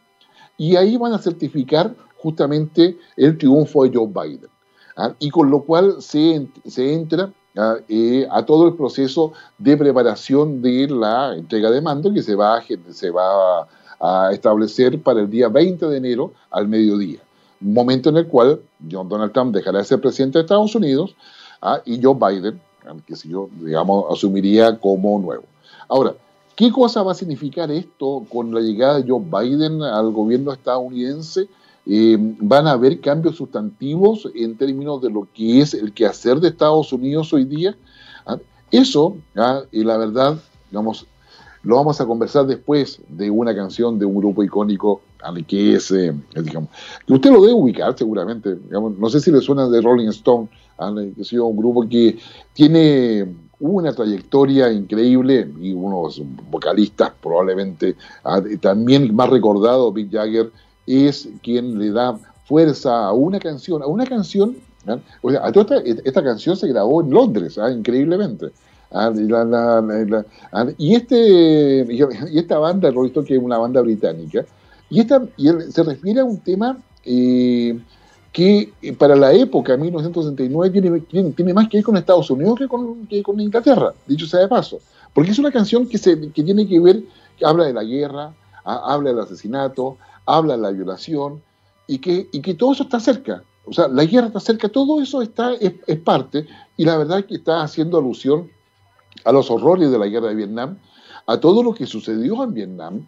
y 0.58 0.76
ahí 0.76 0.96
van 0.96 1.14
a 1.14 1.18
certificar 1.18 1.94
justamente 2.18 2.98
el 3.18 3.38
triunfo 3.38 3.84
de 3.84 3.92
Joe 3.94 4.08
Biden. 4.08 4.50
¿ah? 4.96 5.14
Y 5.20 5.30
con 5.30 5.50
lo 5.50 5.64
cual 5.64 6.02
se, 6.02 6.48
se 6.66 6.94
entra 6.94 7.32
¿ah? 7.58 7.76
eh, 7.90 8.28
a 8.32 8.46
todo 8.46 8.68
el 8.68 8.76
proceso 8.76 9.34
de 9.58 9.76
preparación 9.76 10.62
de 10.62 10.88
la 10.88 11.36
entrega 11.36 11.70
de 11.72 11.82
mando 11.82 12.14
que 12.14 12.24
se 12.24 12.36
va, 12.36 12.62
se 12.90 13.12
va 13.12 13.68
a 14.00 14.30
establecer 14.32 15.02
para 15.02 15.22
el 15.22 15.30
día 15.30 15.48
20 15.48 15.86
de 15.88 15.98
enero 15.98 16.34
al 16.52 16.68
mediodía. 16.68 17.20
Momento 17.60 18.10
en 18.10 18.18
el 18.18 18.28
cual 18.28 18.62
John 18.92 19.10
Donald 19.10 19.32
Trump 19.32 19.56
dejará 19.56 19.80
de 19.80 19.86
ser 19.86 20.02
presidente 20.02 20.38
de 20.38 20.44
Estados 20.44 20.76
Unidos 20.76 21.16
¿ah? 21.62 21.82
y 21.86 22.02
Joe 22.02 22.16
Biden 22.16 22.60
que 23.06 23.16
si 23.16 23.30
yo, 23.30 23.50
digamos, 23.62 24.06
asumiría 24.12 24.78
como 24.80 25.20
nuevo. 25.20 25.44
Ahora, 25.88 26.16
¿qué 26.56 26.72
cosa 26.72 27.04
va 27.04 27.12
a 27.12 27.16
significar 27.16 27.72
esto 27.72 28.26
con 28.32 28.54
la 28.54 28.62
llegada 28.62 29.00
de 29.00 29.10
Joe 29.10 29.24
Biden 29.24 29.82
al 29.82 30.12
gobierno 30.12 30.52
estadounidense? 30.54 31.48
Eh, 31.88 32.18
van 32.20 32.68
a 32.68 32.72
haber 32.72 33.00
cambios 33.00 33.36
sustantivos 33.36 34.28
en 34.34 34.58
términos 34.58 35.02
de 35.02 35.12
lo 35.12 35.28
que 35.34 35.62
es 35.62 35.74
el 35.74 35.94
quehacer 35.94 36.40
de 36.40 36.50
Estados 36.50 36.92
Unidos 36.94 37.32
hoy 37.34 37.46
día. 37.46 37.76
¿Ah? 38.26 38.38
Eso, 38.72 39.18
¿ah? 39.36 39.62
y 39.72 39.84
la 39.84 39.98
verdad, 39.98 40.38
digamos, 40.70 41.06
lo 41.66 41.76
vamos 41.76 42.00
a 42.00 42.06
conversar 42.06 42.46
después 42.46 43.02
de 43.10 43.30
una 43.30 43.56
canción 43.56 43.98
de 44.00 44.06
un 44.06 44.16
grupo 44.16 44.44
icónico 44.44 45.02
al 45.22 45.46
que 45.46 45.76
es, 45.76 45.92
eh, 45.92 46.14
digamos, 46.36 46.70
que 47.06 47.14
usted 47.14 47.32
lo 47.32 47.42
debe 47.42 47.54
ubicar 47.54 47.98
seguramente, 47.98 48.56
digamos, 48.56 48.98
no 48.98 49.10
sé 49.10 49.20
si 49.20 49.32
le 49.32 49.42
suena 49.42 49.68
de 49.68 49.82
Rolling 49.82 50.08
Stone, 50.10 50.48
que 50.78 51.22
ha 51.22 51.24
sido 51.24 51.46
un 51.48 51.58
grupo 51.58 51.88
que 51.90 52.18
tiene 52.54 53.26
una 53.60 53.94
trayectoria 53.94 54.72
increíble 54.72 55.50
y 55.60 55.74
unos 55.74 56.22
vocalistas 56.52 57.12
probablemente 57.22 57.96
ah, 58.24 58.42
también 58.62 59.16
más 59.16 59.30
recordado, 59.30 59.92
Mick 59.92 60.12
Jagger, 60.12 60.52
es 60.86 61.28
quien 61.42 61.80
le 61.80 61.92
da 61.92 62.20
fuerza 62.44 63.08
a 63.08 63.14
una 63.14 63.40
canción, 63.40 63.82
a 63.82 63.88
una 63.88 64.06
canción, 64.06 64.56
o 65.22 65.32
sea, 65.32 65.52
esta, 65.84 66.24
canción 66.24 66.56
se 66.56 66.68
grabó 66.68 67.02
en 67.02 67.10
Londres, 67.10 67.58
¿ah? 67.58 67.72
increíblemente. 67.72 68.52
¿Ah? 68.92 69.12
y, 70.78 70.96
este, 70.96 71.86
y 71.90 72.40
esta 72.40 72.60
banda, 72.60 72.92
que 73.26 73.36
es 73.36 73.42
una 73.42 73.58
banda 73.58 73.82
británica, 73.82 74.46
y, 74.90 75.00
esta, 75.00 75.26
y 75.38 75.50
se 75.72 75.84
refiere 75.84 76.20
a 76.20 76.26
un 76.26 76.40
tema 76.40 76.78
eh, 77.04 77.80
que 78.32 78.74
eh, 78.82 78.94
para 78.94 79.16
la 79.16 79.34
época, 79.34 79.78
1969, 79.78 81.02
tiene, 81.10 81.54
más 81.54 81.70
que 81.70 81.78
ver 81.78 81.84
con 81.84 81.98
Estados 81.98 82.30
Unidos 82.30 82.60
que 82.60 82.68
con, 82.68 83.08
con 83.24 83.40
Inglaterra, 83.40 83.94
dicho 84.06 84.28
sea 84.28 84.42
de 84.42 84.48
paso. 84.48 84.80
Porque 85.14 85.32
es 85.32 85.40
una 85.40 85.52
canción 85.52 85.88
que, 85.88 85.98
se, 85.98 86.32
que 86.32 86.44
tiene 86.44 86.68
que 86.68 86.80
ver, 86.80 87.02
que 87.38 87.46
habla 87.46 87.66
de 87.66 87.74
la 87.74 87.84
guerra, 87.84 88.34
habla 88.64 89.12
del 89.12 89.20
asesinato, 89.20 89.98
habla 90.26 90.58
de 90.58 90.62
la 90.62 90.72
violación, 90.72 91.42
y 91.88 92.00
que, 92.00 92.28
y 92.32 92.42
que 92.42 92.56
todo 92.56 92.74
eso 92.74 92.84
está 92.84 93.00
cerca. 93.00 93.44
O 93.66 93.74
sea, 93.74 93.88
la 93.88 94.04
guerra 94.06 94.28
está 94.28 94.40
cerca, 94.40 94.70
todo 94.70 95.02
eso 95.02 95.22
está, 95.22 95.54
es, 95.54 95.74
es 95.88 96.00
parte, 96.00 96.46
y 96.78 96.86
la 96.86 96.98
verdad 96.98 97.20
es 97.20 97.26
que 97.26 97.36
está 97.36 97.64
haciendo 97.64 97.98
alusión 97.98 98.50
a 99.24 99.32
los 99.32 99.50
horrores 99.50 99.92
de 99.92 99.98
la 99.98 100.08
guerra 100.08 100.30
de 100.30 100.36
Vietnam, 100.36 100.78
a 101.28 101.40
todo 101.40 101.64
lo 101.64 101.74
que 101.74 101.86
sucedió 101.86 102.44
en 102.44 102.54
Vietnam, 102.54 103.06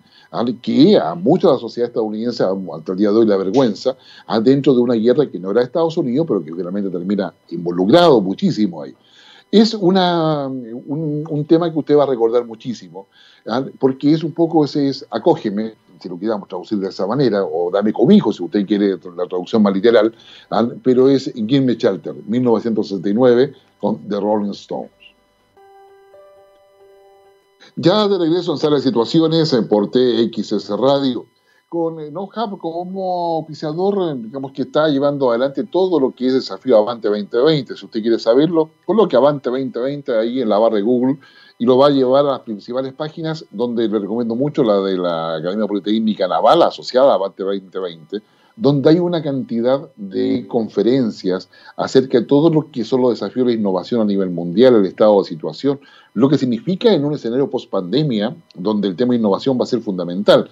que 0.62 0.98
a 0.98 1.16
mucha 1.16 1.48
de 1.48 1.54
la 1.54 1.60
sociedad 1.60 1.90
estadounidense 1.90 2.44
hasta 2.44 2.92
el 2.92 2.98
día 2.98 3.12
de 3.12 3.18
hoy 3.18 3.26
la 3.28 3.38
vergüenza, 3.38 3.96
dentro 4.42 4.74
de 4.74 4.82
una 4.82 4.96
guerra 4.96 5.30
que 5.30 5.40
no 5.40 5.52
era 5.52 5.62
Estados 5.62 5.98
Unidos, 5.98 6.26
pero 6.28 6.44
que 6.44 6.52
realmente 6.52 6.90
termina 6.90 7.34
involucrado 7.50 8.22
muchísimo 8.22 8.82
ahí. 8.82 8.96
Es 9.50 9.74
una, 9.74 10.48
un, 10.48 11.46
tema 11.48 11.72
que 11.72 11.80
usted 11.80 11.96
va 11.96 12.04
a 12.04 12.08
recordar 12.08 12.46
muchísimo, 12.46 13.08
porque 13.80 14.12
es 14.12 14.24
un 14.24 14.34
poco 14.34 14.66
ese 14.66 14.90
es 14.90 15.06
acógeme, 15.10 15.76
si 16.02 16.10
lo 16.10 16.20
queramos 16.20 16.48
traducir 16.48 16.80
de 16.80 16.90
esa 16.90 17.08
manera, 17.08 17.44
o 17.44 17.72
dame 17.72 17.94
cobijo 17.94 18.34
si 18.34 18.44
usted 18.44 18.66
quiere 18.66 18.98
la 19.16 19.26
traducción 19.28 19.64
más 19.64 19.74
literal, 19.74 20.14
pero 20.84 21.10
es 21.10 21.32
Give 21.34 21.62
Me 21.62 21.76
Shelter, 21.76 22.14
1969, 22.28 23.54
con 23.80 23.98
The 24.10 24.20
Rolling 24.20 24.52
Stones. 24.52 24.97
Ya 27.80 28.08
de 28.08 28.18
regreso 28.18 28.54
en 28.54 28.58
Sala 28.58 28.78
de 28.78 28.82
Situaciones 28.82 29.56
por 29.70 29.92
TXS 29.92 30.68
Radio, 30.80 31.28
con 31.70 32.00
eh, 32.00 32.10
NoHub 32.10 32.58
como 32.58 33.38
oficiador, 33.38 34.20
digamos 34.20 34.52
que 34.52 34.64
está 34.64 34.88
llevando 34.88 35.30
adelante 35.30 35.64
todo 35.64 36.00
lo 36.00 36.10
que 36.10 36.26
es 36.26 36.34
desafío 36.34 36.76
Avante 36.78 37.08
2020. 37.08 37.78
Si 37.78 37.86
usted 37.86 38.02
quiere 38.02 38.18
saberlo, 38.18 38.72
coloque 38.84 39.16
Avante 39.16 39.52
2020 39.52 40.18
ahí 40.18 40.42
en 40.42 40.50
la 40.50 40.58
barra 40.58 40.78
de 40.78 40.82
Google 40.82 41.20
y 41.60 41.68
lo 41.68 41.78
va 41.78 41.86
a 41.86 41.92
llevar 41.92 42.26
a 42.26 42.32
las 42.32 42.40
principales 42.40 42.94
páginas, 42.94 43.46
donde 43.52 43.88
le 43.88 44.00
recomiendo 44.00 44.34
mucho 44.34 44.64
la 44.64 44.80
de 44.82 44.98
la 44.98 45.36
Academia 45.36 45.68
Politécnica 45.68 46.28
Naval 46.28 46.64
asociada 46.64 47.12
a 47.12 47.14
Avante 47.14 47.44
2020 47.44 48.24
donde 48.58 48.90
hay 48.90 49.00
una 49.00 49.22
cantidad 49.22 49.88
de 49.96 50.46
conferencias 50.48 51.48
acerca 51.78 52.20
de 52.20 52.26
todo 52.26 52.50
lo 52.50 52.72
que 52.72 52.84
son 52.84 53.02
los 53.02 53.12
desafíos 53.12 53.46
de 53.46 53.54
la 53.54 53.60
innovación 53.60 54.02
a 54.02 54.06
nivel 54.06 54.32
mundial, 54.32 54.76
el 54.76 54.86
estado 54.88 55.22
de 55.22 55.30
situación, 55.30 55.80
lo 56.16 56.28
que 56.28 56.40
significa 56.40 56.92
en 56.92 57.06
un 57.06 57.14
escenario 57.14 57.50
post-pandemia, 57.50 58.36
donde 58.56 58.88
el 58.88 58.96
tema 58.96 59.14
de 59.14 59.20
innovación 59.20 59.60
va 59.60 59.64
a 59.64 59.68
ser 59.68 59.82
fundamental. 59.82 60.50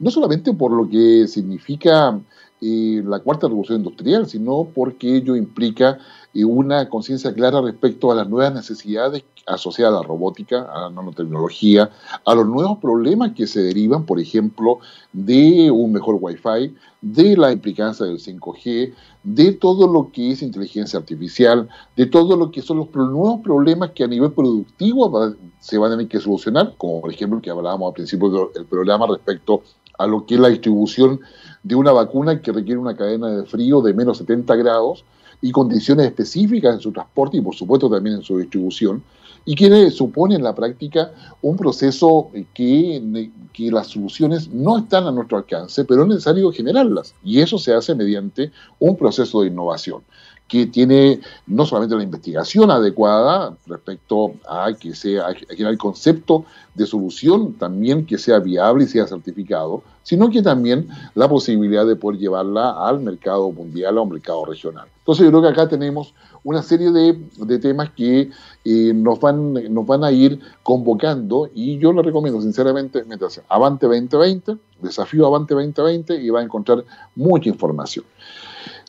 No 0.00 0.10
solamente 0.10 0.52
por 0.52 0.72
lo 0.72 0.88
que 0.90 1.28
significa 1.28 2.20
eh, 2.60 3.02
la 3.04 3.18
cuarta 3.20 3.48
revolución 3.48 3.78
industrial, 3.78 4.26
sino 4.26 4.68
porque 4.74 5.16
ello 5.16 5.36
implica 5.36 5.98
eh, 6.32 6.44
una 6.44 6.88
conciencia 6.88 7.34
clara 7.34 7.60
respecto 7.60 8.10
a 8.10 8.14
las 8.14 8.28
nuevas 8.28 8.54
necesidades 8.54 9.24
asociadas 9.46 9.94
a 9.94 10.00
la 10.00 10.06
robótica, 10.06 10.62
a 10.72 10.82
la 10.82 10.90
nanotecnología, 10.90 11.90
a 12.24 12.34
los 12.34 12.46
nuevos 12.46 12.78
problemas 12.78 13.32
que 13.32 13.46
se 13.46 13.60
derivan, 13.60 14.06
por 14.06 14.18
ejemplo, 14.18 14.78
de 15.12 15.70
un 15.70 15.92
mejor 15.92 16.16
Wi-Fi, 16.20 16.74
de 17.02 17.36
la 17.36 17.52
implicancia 17.52 18.06
del 18.06 18.18
5G, 18.18 18.94
de 19.22 19.52
todo 19.52 19.86
lo 19.86 20.10
que 20.10 20.30
es 20.30 20.42
inteligencia 20.42 20.98
artificial, 20.98 21.68
de 21.96 22.06
todo 22.06 22.36
lo 22.36 22.50
que 22.50 22.62
son 22.62 22.78
los 22.78 22.94
nuevos 22.94 23.40
problemas 23.42 23.90
que 23.90 24.04
a 24.04 24.08
nivel 24.08 24.32
productivo 24.32 25.34
se 25.60 25.76
van 25.76 25.92
a 25.92 25.96
tener 25.96 26.08
que 26.08 26.20
solucionar, 26.20 26.74
como 26.78 27.02
por 27.02 27.12
ejemplo 27.12 27.42
que 27.42 27.50
hablábamos 27.50 27.88
al 27.88 27.94
principio 27.94 28.50
del 28.54 28.64
programa 28.64 29.06
respecto 29.06 29.62
a 29.98 30.06
lo 30.06 30.26
que 30.26 30.34
es 30.34 30.40
la 30.40 30.48
distribución 30.48 31.20
de 31.64 31.74
una 31.74 31.92
vacuna 31.92 32.40
que 32.40 32.52
requiere 32.52 32.78
una 32.78 32.96
cadena 32.96 33.28
de 33.30 33.44
frío 33.46 33.80
de 33.80 33.94
menos 33.94 34.18
70 34.18 34.54
grados 34.54 35.04
y 35.40 35.50
condiciones 35.50 36.06
específicas 36.06 36.74
en 36.74 36.80
su 36.80 36.92
transporte 36.92 37.38
y 37.38 37.40
por 37.40 37.54
supuesto 37.54 37.90
también 37.90 38.16
en 38.16 38.22
su 38.22 38.38
distribución, 38.38 39.02
y 39.46 39.54
que 39.54 39.90
supone 39.90 40.36
en 40.36 40.42
la 40.42 40.54
práctica 40.54 41.12
un 41.42 41.56
proceso 41.56 42.30
que, 42.54 43.30
que 43.52 43.70
las 43.70 43.88
soluciones 43.88 44.48
no 44.48 44.78
están 44.78 45.06
a 45.06 45.12
nuestro 45.12 45.36
alcance, 45.36 45.84
pero 45.84 46.02
es 46.02 46.08
necesario 46.08 46.52
generarlas, 46.52 47.14
y 47.22 47.40
eso 47.40 47.58
se 47.58 47.74
hace 47.74 47.94
mediante 47.94 48.52
un 48.78 48.96
proceso 48.96 49.42
de 49.42 49.48
innovación 49.48 50.02
que 50.48 50.66
tiene 50.66 51.20
no 51.46 51.64
solamente 51.64 51.96
la 51.96 52.02
investigación 52.02 52.70
adecuada 52.70 53.56
respecto 53.66 54.34
a 54.48 54.72
que 54.78 54.94
sea 54.94 55.28
el 55.48 55.78
concepto 55.78 56.44
de 56.74 56.86
solución 56.86 57.54
también 57.54 58.04
que 58.04 58.18
sea 58.18 58.40
viable 58.40 58.84
y 58.84 58.88
sea 58.88 59.06
certificado, 59.06 59.82
sino 60.02 60.28
que 60.28 60.42
también 60.42 60.88
la 61.14 61.28
posibilidad 61.28 61.86
de 61.86 61.96
poder 61.96 62.20
llevarla 62.20 62.86
al 62.86 63.00
mercado 63.00 63.50
mundial 63.52 63.96
o 63.96 64.02
al 64.02 64.08
mercado 64.10 64.44
regional. 64.44 64.86
Entonces 64.98 65.24
yo 65.24 65.30
creo 65.30 65.42
que 65.42 65.48
acá 65.48 65.68
tenemos 65.68 66.14
una 66.42 66.62
serie 66.62 66.90
de, 66.90 67.58
temas 67.58 67.90
que 67.90 68.30
eh, 68.64 68.92
nos, 68.94 69.18
van, 69.18 69.54
nos 69.72 69.86
van 69.86 70.04
a 70.04 70.12
ir 70.12 70.38
convocando 70.62 71.48
y 71.54 71.78
yo 71.78 71.92
le 71.92 72.02
recomiendo 72.02 72.40
sinceramente, 72.42 73.02
métase 73.04 73.42
Avante 73.48 73.86
2020, 73.86 74.56
desafío 74.82 75.26
Avante 75.26 75.54
2020 75.54 76.20
y 76.20 76.28
va 76.28 76.40
a 76.40 76.44
encontrar 76.44 76.84
mucha 77.14 77.48
información. 77.48 78.04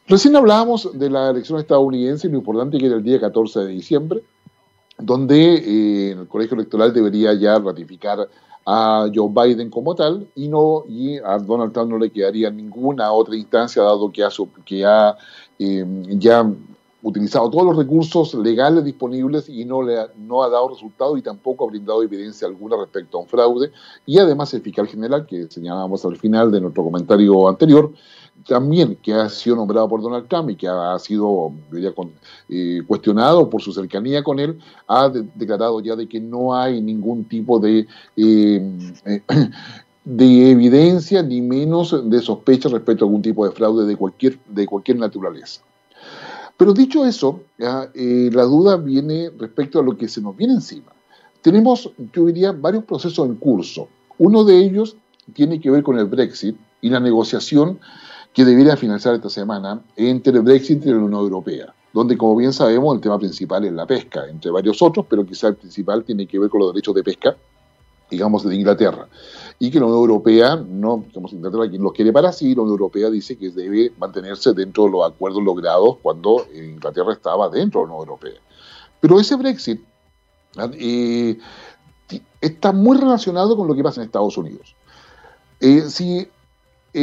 Recién 0.08 0.36
hablábamos 0.36 0.88
de 0.94 1.10
la 1.10 1.32
elección 1.32 1.60
estadounidense 1.60 2.28
y 2.28 2.32
lo 2.32 2.38
importante 2.38 2.78
que 2.78 2.86
era 2.86 2.96
el 2.96 3.04
día 3.04 3.20
14 3.20 3.62
de 3.62 3.68
diciembre. 3.68 4.24
donde 4.98 5.56
eh, 5.56 6.12
el 6.12 6.28
colegio 6.28 6.56
electoral 6.56 6.94
debería 6.94 7.34
ya 7.34 7.60
ratificar 7.60 8.30
a 8.66 9.08
Joe 9.14 9.30
Biden 9.30 9.70
como 9.70 9.94
tal 9.94 10.26
y 10.36 10.48
no 10.48 10.86
y 10.88 11.18
a 11.18 11.38
Donald 11.38 11.74
Trump 11.74 11.92
no 11.92 11.98
le 11.98 12.10
quedaría 12.10 12.50
ninguna 12.50 13.12
otra 13.12 13.36
instancia 13.36 13.84
dado 13.84 14.10
que 14.12 14.24
ha, 14.24 14.30
que 14.64 14.86
ha 14.86 15.18
eh, 15.60 15.86
ya 16.08 16.50
utilizado 17.06 17.50
todos 17.52 17.66
los 17.66 17.78
recursos 17.78 18.34
legales 18.34 18.84
disponibles 18.84 19.48
y 19.48 19.66
no, 19.66 19.84
le 19.84 19.96
no 20.18 20.42
ha 20.42 20.50
dado 20.50 20.70
resultado 20.70 21.16
y 21.18 21.22
tampoco 21.22 21.66
ha 21.66 21.70
brindado 21.70 22.02
evidencia 22.02 22.48
alguna 22.48 22.78
respecto 22.78 23.18
a 23.18 23.22
un 23.22 23.28
fraude. 23.28 23.72
Y 24.08 24.18
además 24.18 24.52
el 24.56 24.62
fiscal 24.62 24.88
general, 24.88 25.28
que 25.28 25.46
señalábamos 25.48 26.04
al 26.04 26.18
final 26.18 26.52
de 26.52 26.62
nuestro 26.62 26.84
comentario 26.84 27.48
anterior, 27.48 27.92
también 28.48 28.98
que 29.02 29.14
ha 29.14 29.30
sido 29.30 29.56
nombrado 29.56 29.88
por 29.88 30.02
Donald 30.02 30.28
Trump 30.28 30.50
y 30.52 30.56
que 30.56 30.68
ha 30.68 30.98
sido 31.00 31.52
eh, 32.50 32.82
cuestionado 32.88 33.50
por 33.50 33.62
su 33.62 33.72
cercanía 33.72 34.24
con 34.24 34.40
él, 34.40 34.60
ha 34.88 35.10
declarado 35.10 35.80
ya 35.82 35.96
de 35.96 36.08
que 36.08 36.20
no 36.20 36.56
hay 36.56 36.82
ningún 36.82 37.26
tipo 37.26 37.60
de... 37.60 37.88
Eh, 38.16 39.22
de 40.06 40.52
evidencia 40.52 41.24
ni 41.24 41.42
menos 41.42 42.08
de 42.08 42.22
sospecha 42.22 42.70
respecto 42.70 43.04
a 43.04 43.08
algún 43.08 43.24
tipo 43.24 43.44
de 43.44 43.52
fraude 43.52 43.88
de 43.88 43.98
cualquier, 43.98 44.38
de 44.48 44.68
cualquier 44.68 45.00
naturaleza. 45.00 45.62
Pero 46.58 46.74
dicho 46.74 47.04
eso, 47.06 47.42
eh, 47.58 48.30
la 48.32 48.44
duda 48.44 48.78
viene 48.78 49.32
respecto 49.36 49.80
a 49.80 49.84
lo 49.84 49.98
que 49.98 50.08
se 50.08 50.22
nos 50.22 50.38
viene 50.38 50.54
encima. 50.54 50.94
Tenemos, 51.42 51.92
yo 52.14 52.26
diría, 52.26 52.52
varios 52.52 52.84
procesos 52.86 53.28
en 53.28 53.36
curso. 53.36 53.90
Uno 54.20 54.44
de 54.44 54.60
ellos 54.60 54.96
tiene 55.34 55.60
que 55.60 55.72
ver 55.72 55.84
con 55.84 55.98
el 55.98 56.06
Brexit 56.06 56.56
y 56.82 56.90
la 56.90 57.00
negociación 57.00 57.80
que 58.36 58.44
debería 58.44 58.76
finalizar 58.76 59.16
esta 59.16 59.30
semana 59.30 59.82
entre 59.96 60.34
el 60.34 60.42
Brexit 60.42 60.86
y 60.86 60.90
la 60.90 60.98
Unión 60.98 61.22
Europea, 61.22 61.74
donde, 61.94 62.18
como 62.18 62.36
bien 62.36 62.52
sabemos, 62.52 62.94
el 62.94 63.02
tema 63.02 63.18
principal 63.18 63.64
es 63.64 63.72
la 63.72 63.88
pesca, 63.88 64.28
entre 64.30 64.52
varios 64.52 64.82
otros, 64.82 65.06
pero 65.10 65.26
quizá 65.26 65.48
el 65.48 65.56
principal 65.56 66.04
tiene 66.04 66.28
que 66.28 66.38
ver 66.38 66.50
con 66.50 66.60
los 66.60 66.74
derechos 66.74 66.94
de 66.94 67.04
pesca, 67.04 67.36
digamos, 68.12 68.44
de 68.44 68.54
Inglaterra 68.54 69.08
y 69.58 69.72
que 69.72 69.80
la 69.80 69.86
Unión 69.86 70.02
Europea, 70.02 70.58
no, 70.58 71.06
digamos, 71.08 71.32
Inglaterra 71.32 71.70
quien 71.70 71.82
los 71.82 71.94
quiere 71.94 72.12
para 72.12 72.34
sí, 72.34 72.54
la 72.54 72.64
Unión 72.64 72.74
Europea 72.74 73.10
dice 73.10 73.38
que 73.38 73.52
debe 73.52 73.94
mantenerse 73.98 74.54
dentro 74.54 74.86
de 74.86 74.92
los 74.92 75.10
acuerdos 75.10 75.42
logrados 75.42 75.98
cuando 76.02 76.46
Inglaterra 76.54 77.14
estaba 77.14 77.50
dentro 77.50 77.82
de 77.82 77.88
la 77.88 77.94
Unión 77.94 78.10
Europea. 78.10 78.42
Pero 79.00 79.18
ese 79.18 79.36
Brexit 79.38 79.82
eh, 80.74 81.38
está 82.42 82.74
muy 82.74 82.98
relacionado 82.98 83.56
con 83.56 83.68
lo 83.68 83.76
que 83.76 83.84
pasa 83.84 84.02
en 84.02 84.08
Estados 84.08 84.38
Unidos. 84.38 84.76
Eh, 85.62 85.84
si 85.88 86.28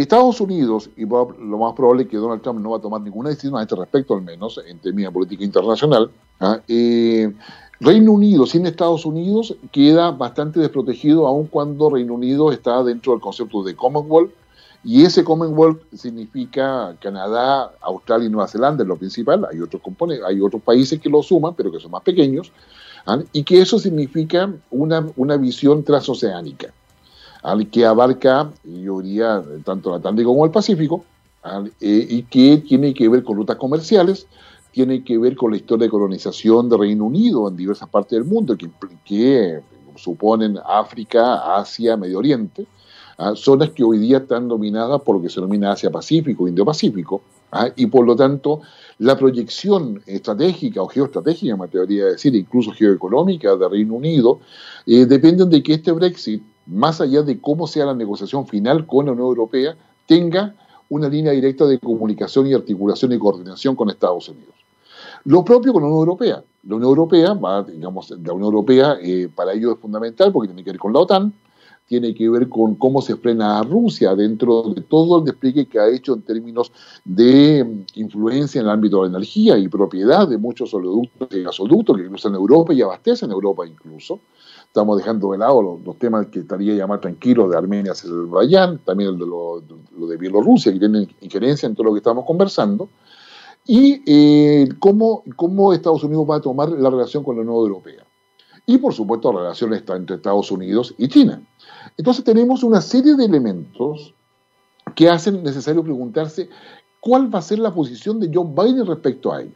Estados 0.00 0.40
Unidos, 0.40 0.90
y 0.96 1.04
lo 1.04 1.58
más 1.58 1.74
probable 1.74 2.04
es 2.04 2.08
que 2.08 2.16
Donald 2.16 2.42
Trump 2.42 2.60
no 2.60 2.70
va 2.70 2.78
a 2.78 2.80
tomar 2.80 3.00
ninguna 3.00 3.28
decisión 3.30 3.56
a 3.56 3.62
este 3.62 3.76
respecto, 3.76 4.14
al 4.14 4.22
menos 4.22 4.60
en 4.66 4.78
términos 4.78 5.10
de 5.10 5.14
política 5.14 5.44
internacional, 5.44 6.10
¿ah? 6.40 6.60
eh, 6.66 7.32
Reino 7.80 8.12
Unido 8.12 8.46
sin 8.46 8.64
Estados 8.64 9.04
Unidos 9.04 9.56
queda 9.72 10.12
bastante 10.12 10.60
desprotegido 10.60 11.26
aun 11.26 11.46
cuando 11.46 11.90
Reino 11.90 12.14
Unido 12.14 12.52
está 12.52 12.82
dentro 12.84 13.12
del 13.12 13.20
concepto 13.20 13.64
de 13.64 13.74
Commonwealth 13.74 14.30
y 14.84 15.04
ese 15.04 15.24
Commonwealth 15.24 15.82
significa 15.92 16.96
Canadá, 17.00 17.72
Australia 17.80 18.26
y 18.26 18.30
Nueva 18.30 18.48
Zelanda, 18.48 18.82
es 18.82 18.88
lo 18.88 18.96
principal. 18.96 19.46
Hay 19.50 19.60
otros 19.60 19.82
componentes, 19.82 20.26
hay 20.26 20.40
otros 20.40 20.62
países 20.62 21.00
que 21.00 21.08
lo 21.08 21.22
suman, 21.22 21.54
pero 21.54 21.70
que 21.70 21.78
son 21.78 21.92
más 21.92 22.02
pequeños, 22.02 22.52
¿ah? 23.06 23.18
y 23.32 23.44
que 23.44 23.60
eso 23.60 23.78
significa 23.78 24.52
una, 24.70 25.06
una 25.16 25.36
visión 25.36 25.84
transoceánica. 25.84 26.72
Que 27.70 27.84
abarca, 27.84 28.50
yo 28.64 29.00
diría, 29.00 29.42
tanto 29.64 29.90
el 29.90 29.96
Atlántico 29.96 30.30
como 30.30 30.44
el 30.44 30.50
Pacífico, 30.50 31.04
eh, 31.80 32.06
y 32.08 32.22
que 32.22 32.58
tiene 32.58 32.94
que 32.94 33.08
ver 33.08 33.24
con 33.24 33.36
rutas 33.36 33.56
comerciales, 33.56 34.26
tiene 34.70 35.04
que 35.04 35.18
ver 35.18 35.36
con 35.36 35.50
la 35.50 35.56
historia 35.56 35.86
de 35.86 35.90
colonización 35.90 36.68
de 36.68 36.76
Reino 36.76 37.04
Unido 37.04 37.48
en 37.48 37.56
diversas 37.56 37.88
partes 37.88 38.12
del 38.12 38.24
mundo, 38.24 38.56
que, 38.56 38.70
que 39.04 39.60
suponen 39.96 40.58
África, 40.64 41.56
Asia, 41.56 41.96
Medio 41.96 42.18
Oriente, 42.18 42.66
¿ah? 43.18 43.34
zonas 43.34 43.70
que 43.70 43.84
hoy 43.84 43.98
día 43.98 44.18
están 44.18 44.48
dominadas 44.48 45.00
por 45.02 45.16
lo 45.16 45.22
que 45.22 45.28
se 45.28 45.40
denomina 45.40 45.72
Asia-Pacífico, 45.72 46.48
Indo-Pacífico, 46.48 47.22
¿ah? 47.50 47.68
y 47.76 47.86
por 47.86 48.06
lo 48.06 48.16
tanto 48.16 48.62
la 48.98 49.16
proyección 49.16 50.02
estratégica 50.06 50.82
o 50.82 50.86
geoestratégica, 50.86 51.56
me 51.56 51.64
atrevería 51.64 52.04
a 52.04 52.10
decir, 52.12 52.34
incluso 52.34 52.72
geoeconómica 52.72 53.54
de 53.56 53.68
Reino 53.68 53.94
Unido, 53.94 54.40
eh, 54.86 55.06
dependen 55.06 55.50
de 55.50 55.62
que 55.62 55.74
este 55.74 55.92
Brexit, 55.92 56.42
más 56.66 57.00
allá 57.00 57.22
de 57.22 57.40
cómo 57.40 57.66
sea 57.66 57.86
la 57.86 57.94
negociación 57.94 58.46
final 58.46 58.86
con 58.86 59.06
la 59.06 59.12
Unión 59.12 59.26
Europea, 59.28 59.76
tenga 60.06 60.54
una 60.88 61.08
línea 61.08 61.32
directa 61.32 61.64
de 61.66 61.78
comunicación 61.78 62.46
y 62.46 62.54
articulación 62.54 63.12
y 63.12 63.18
coordinación 63.18 63.74
con 63.74 63.90
Estados 63.90 64.28
Unidos. 64.28 64.54
Lo 65.24 65.44
propio 65.44 65.72
con 65.72 65.82
la 65.82 65.88
Unión 65.88 66.00
Europea. 66.00 66.44
La 66.64 66.76
Unión 66.76 66.90
Europea, 66.90 67.34
va, 67.34 67.62
digamos, 67.62 68.10
la 68.10 68.32
Unión 68.32 68.52
Europea 68.52 68.96
eh, 69.02 69.28
para 69.34 69.52
ello 69.52 69.72
es 69.72 69.78
fundamental 69.78 70.32
porque 70.32 70.48
tiene 70.48 70.64
que 70.64 70.70
ver 70.70 70.78
con 70.78 70.92
la 70.92 71.00
OTAN, 71.00 71.32
tiene 71.86 72.14
que 72.14 72.28
ver 72.28 72.48
con 72.48 72.76
cómo 72.76 73.02
se 73.02 73.16
frena 73.16 73.58
a 73.58 73.62
Rusia 73.62 74.14
dentro 74.14 74.62
de 74.62 74.80
todo 74.82 75.18
el 75.18 75.24
despliegue 75.24 75.66
que 75.66 75.78
ha 75.78 75.88
hecho 75.88 76.14
en 76.14 76.22
términos 76.22 76.72
de 77.04 77.64
mm, 77.64 78.00
influencia 78.00 78.60
en 78.60 78.66
el 78.66 78.72
ámbito 78.72 79.02
de 79.02 79.10
la 79.10 79.16
energía 79.16 79.58
y 79.58 79.68
propiedad 79.68 80.28
de 80.28 80.38
muchos 80.38 80.72
oleoductos 80.72 81.28
y 81.32 81.42
gasoductos 81.42 81.96
que 81.96 82.06
cruzan 82.06 82.34
Europa 82.34 82.72
y 82.72 82.82
abastecen 82.82 83.30
Europa 83.30 83.66
incluso. 83.66 84.20
Estamos 84.72 84.96
dejando 84.96 85.32
de 85.32 85.36
lado 85.36 85.80
los, 85.84 85.98
temas 85.98 86.28
que 86.28 86.38
estaría 86.38 86.74
ya 86.74 86.86
más 86.86 86.98
tranquilos 87.02 87.50
de 87.50 87.58
Armenia, 87.58 87.92
Azerbaiyán, 87.92 88.78
también 88.78 89.18
de 89.18 89.26
lo, 89.26 89.60
de 89.60 90.16
Bielorrusia, 90.16 90.72
que 90.72 90.78
tienen 90.78 91.14
injerencia 91.20 91.66
en 91.66 91.74
todo 91.74 91.88
lo 91.88 91.92
que 91.92 91.98
estamos 91.98 92.24
conversando 92.24 92.88
y 93.66 94.02
eh, 94.06 94.70
cómo, 94.78 95.24
cómo, 95.36 95.74
Estados 95.74 96.02
Unidos 96.04 96.24
va 96.30 96.36
a 96.36 96.40
tomar 96.40 96.70
la 96.70 96.88
relación 96.88 97.22
con 97.22 97.36
la 97.36 97.42
Unión 97.42 97.56
Europea. 97.56 98.06
Y 98.64 98.78
por 98.78 98.94
supuesto 98.94 99.30
la 99.30 99.40
relación 99.40 99.74
está 99.74 99.94
entre 99.94 100.16
Estados 100.16 100.50
Unidos 100.50 100.94
y 100.96 101.06
China. 101.06 101.42
Entonces 101.98 102.24
tenemos 102.24 102.62
una 102.62 102.80
serie 102.80 103.14
de 103.14 103.26
elementos 103.26 104.14
que 104.94 105.10
hacen 105.10 105.42
necesario 105.42 105.84
preguntarse 105.84 106.48
cuál 106.98 107.32
va 107.32 107.40
a 107.40 107.42
ser 107.42 107.58
la 107.58 107.74
posición 107.74 108.18
de 108.20 108.30
Joe 108.32 108.46
Biden 108.46 108.86
respecto 108.86 109.34
a 109.34 109.42
ello. 109.42 109.52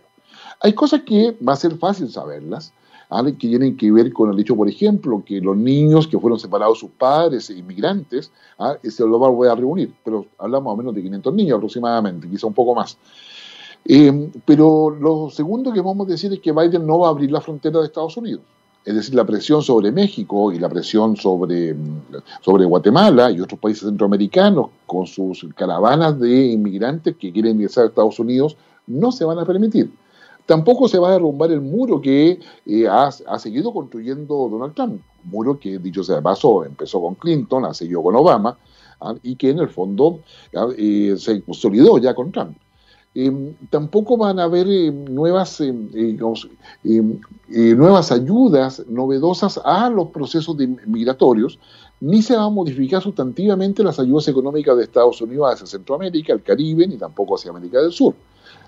Hay 0.61 0.75
cosas 0.75 1.01
que 1.07 1.39
va 1.43 1.55
a 1.55 1.57
ser 1.57 1.79
fácil 1.79 2.11
saberlas, 2.11 2.75
que 3.09 3.49
tienen 3.49 3.77
que 3.77 3.91
ver 3.93 4.13
con 4.13 4.33
el 4.33 4.39
hecho, 4.39 4.57
por 4.57 4.69
ejemplo, 4.69 5.23
que 5.25 5.41
los 5.41 5.57
niños 5.57 6.09
que 6.09 6.19
fueron 6.19 6.39
separados 6.39 6.79
sus 6.79 6.91
padres, 6.91 7.51
inmigrantes, 7.51 8.33
¿ah? 8.59 8.77
se 8.83 9.07
los 9.07 9.21
va 9.21 9.53
a 9.53 9.55
reunir, 9.55 9.93
pero 10.05 10.27
hablamos 10.39 10.75
o 10.75 10.77
menos 10.77 10.95
de 10.95 11.03
500 11.03 11.35
niños 11.35 11.57
aproximadamente, 11.57 12.29
quizá 12.29 12.47
un 12.47 12.55
poco 12.55 12.75
más. 12.75 12.99
Eh, 13.85 14.31
pero 14.45 14.91
lo 14.91 15.31
segundo 15.31 15.73
que 15.73 15.81
vamos 15.81 16.09
a 16.09 16.11
decir 16.11 16.33
es 16.33 16.41
que 16.41 16.51
Biden 16.51 16.87
no 16.87 16.99
va 16.99 17.09
a 17.09 17.11
abrir 17.11 17.31
la 17.31 17.41
frontera 17.41 17.79
de 17.79 17.87
Estados 17.87 18.17
Unidos. 18.17 18.43
Es 18.85 18.95
decir, 18.95 19.15
la 19.17 19.25
presión 19.25 19.63
sobre 19.63 19.91
México 19.91 20.53
y 20.53 20.61
la 20.61 20.69
presión 20.69 21.17
sobre, 21.17 21.75
sobre 22.41 22.65
Guatemala 22.65 23.33
y 23.33 23.41
otros 23.41 23.59
países 23.59 23.83
centroamericanos 23.83 24.69
con 24.87 25.07
sus 25.07 25.45
caravanas 25.57 26.21
de 26.21 26.47
inmigrantes 26.47 27.17
que 27.17 27.33
quieren 27.33 27.57
ingresar 27.57 27.85
a 27.85 27.87
Estados 27.89 28.21
Unidos 28.21 28.57
no 28.87 29.11
se 29.11 29.25
van 29.25 29.41
a 29.41 29.45
permitir. 29.45 29.91
Tampoco 30.47 30.89
se 30.89 30.99
va 30.99 31.09
a 31.09 31.13
derrumbar 31.13 31.51
el 31.51 31.61
muro 31.61 32.01
que 32.01 32.41
eh, 32.67 32.89
ha, 32.89 33.39
seguido 33.39 33.73
construyendo 33.73 34.49
Donald 34.49 34.75
Trump. 34.75 35.03
Muro 35.25 35.59
que, 35.59 35.79
dicho 35.79 36.05
sea 36.05 36.17
de 36.17 36.23
paso, 36.23 36.65
empezó 36.65 37.01
con 37.01 37.17
Clinton, 37.17 37.65
ha 37.65 37.75
seguido 37.75 38.03
con 38.03 38.15
Obama 38.15 38.57
¿ah? 39.01 39.15
y 39.23 39.35
que 39.35 39.51
en 39.51 39.59
el 39.59 39.69
fondo 39.69 40.21
eh, 40.79 41.15
se 41.19 41.43
consolidó 41.43 41.99
ya 41.99 42.15
con 42.15 42.31
Trump. 42.31 42.57
Em, 43.19 43.55
tampoco 43.71 44.19
van 44.19 44.39
a 44.39 44.43
haber 44.43 44.69
em, 44.69 45.07
nuevas, 45.07 45.63
em, 45.63 45.89
eh, 45.95 46.19
eh, 46.85 47.75
nuevas 47.75 48.13
ayudas 48.13 48.85
novedosas 48.89 49.59
a 49.65 49.89
los 49.89 50.09
procesos 50.09 50.55
migratorios, 50.87 51.59
ni 51.99 52.21
se 52.21 52.37
van 52.37 52.45
a 52.45 52.51
modificar 52.51 53.01
sustantivamente 53.03 53.83
las 53.83 53.99
ayudas 53.99 54.29
económicas 54.29 54.77
de 54.77 54.83
Estados 54.83 55.19
Unidos 55.23 55.51
hacia 55.51 55.67
Centroamérica, 55.67 56.35
el 56.35 56.43
Caribe, 56.43 56.87
ni 56.87 56.99
tampoco 56.99 57.37
hacia 57.37 57.53
América 57.53 57.81
del 57.81 57.91
Sur, 57.91 58.15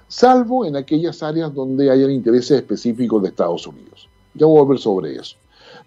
salvo 0.08 0.64
en 0.64 0.76
aquellas 0.76 1.22
áreas 1.22 1.54
donde 1.54 1.90
hayan 1.90 2.10
intereses 2.10 2.58
específicos 2.58 3.22
de 3.22 3.28
Estados 3.28 3.66
Unidos. 3.66 4.08
Ya 4.34 4.46
voy 4.46 4.58
a 4.58 4.62
volver 4.62 4.78
sobre 4.78 5.16
eso. 5.16 5.36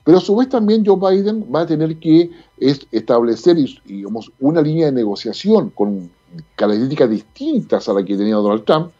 Pero 0.03 0.17
a 0.17 0.21
su 0.21 0.35
vez 0.35 0.49
también 0.49 0.85
Joe 0.85 0.97
Biden 0.97 1.45
va 1.53 1.61
a 1.61 1.65
tener 1.65 1.97
que 1.97 2.31
establecer 2.57 3.57
digamos, 3.85 4.31
una 4.39 4.61
línea 4.61 4.87
de 4.87 4.91
negociación 4.93 5.69
con 5.71 6.09
características 6.55 7.09
distintas 7.09 7.89
a 7.89 7.93
la 7.93 8.03
que 8.03 8.17
tenía 8.17 8.35
Donald 8.35 8.63
Trump, 8.63 8.91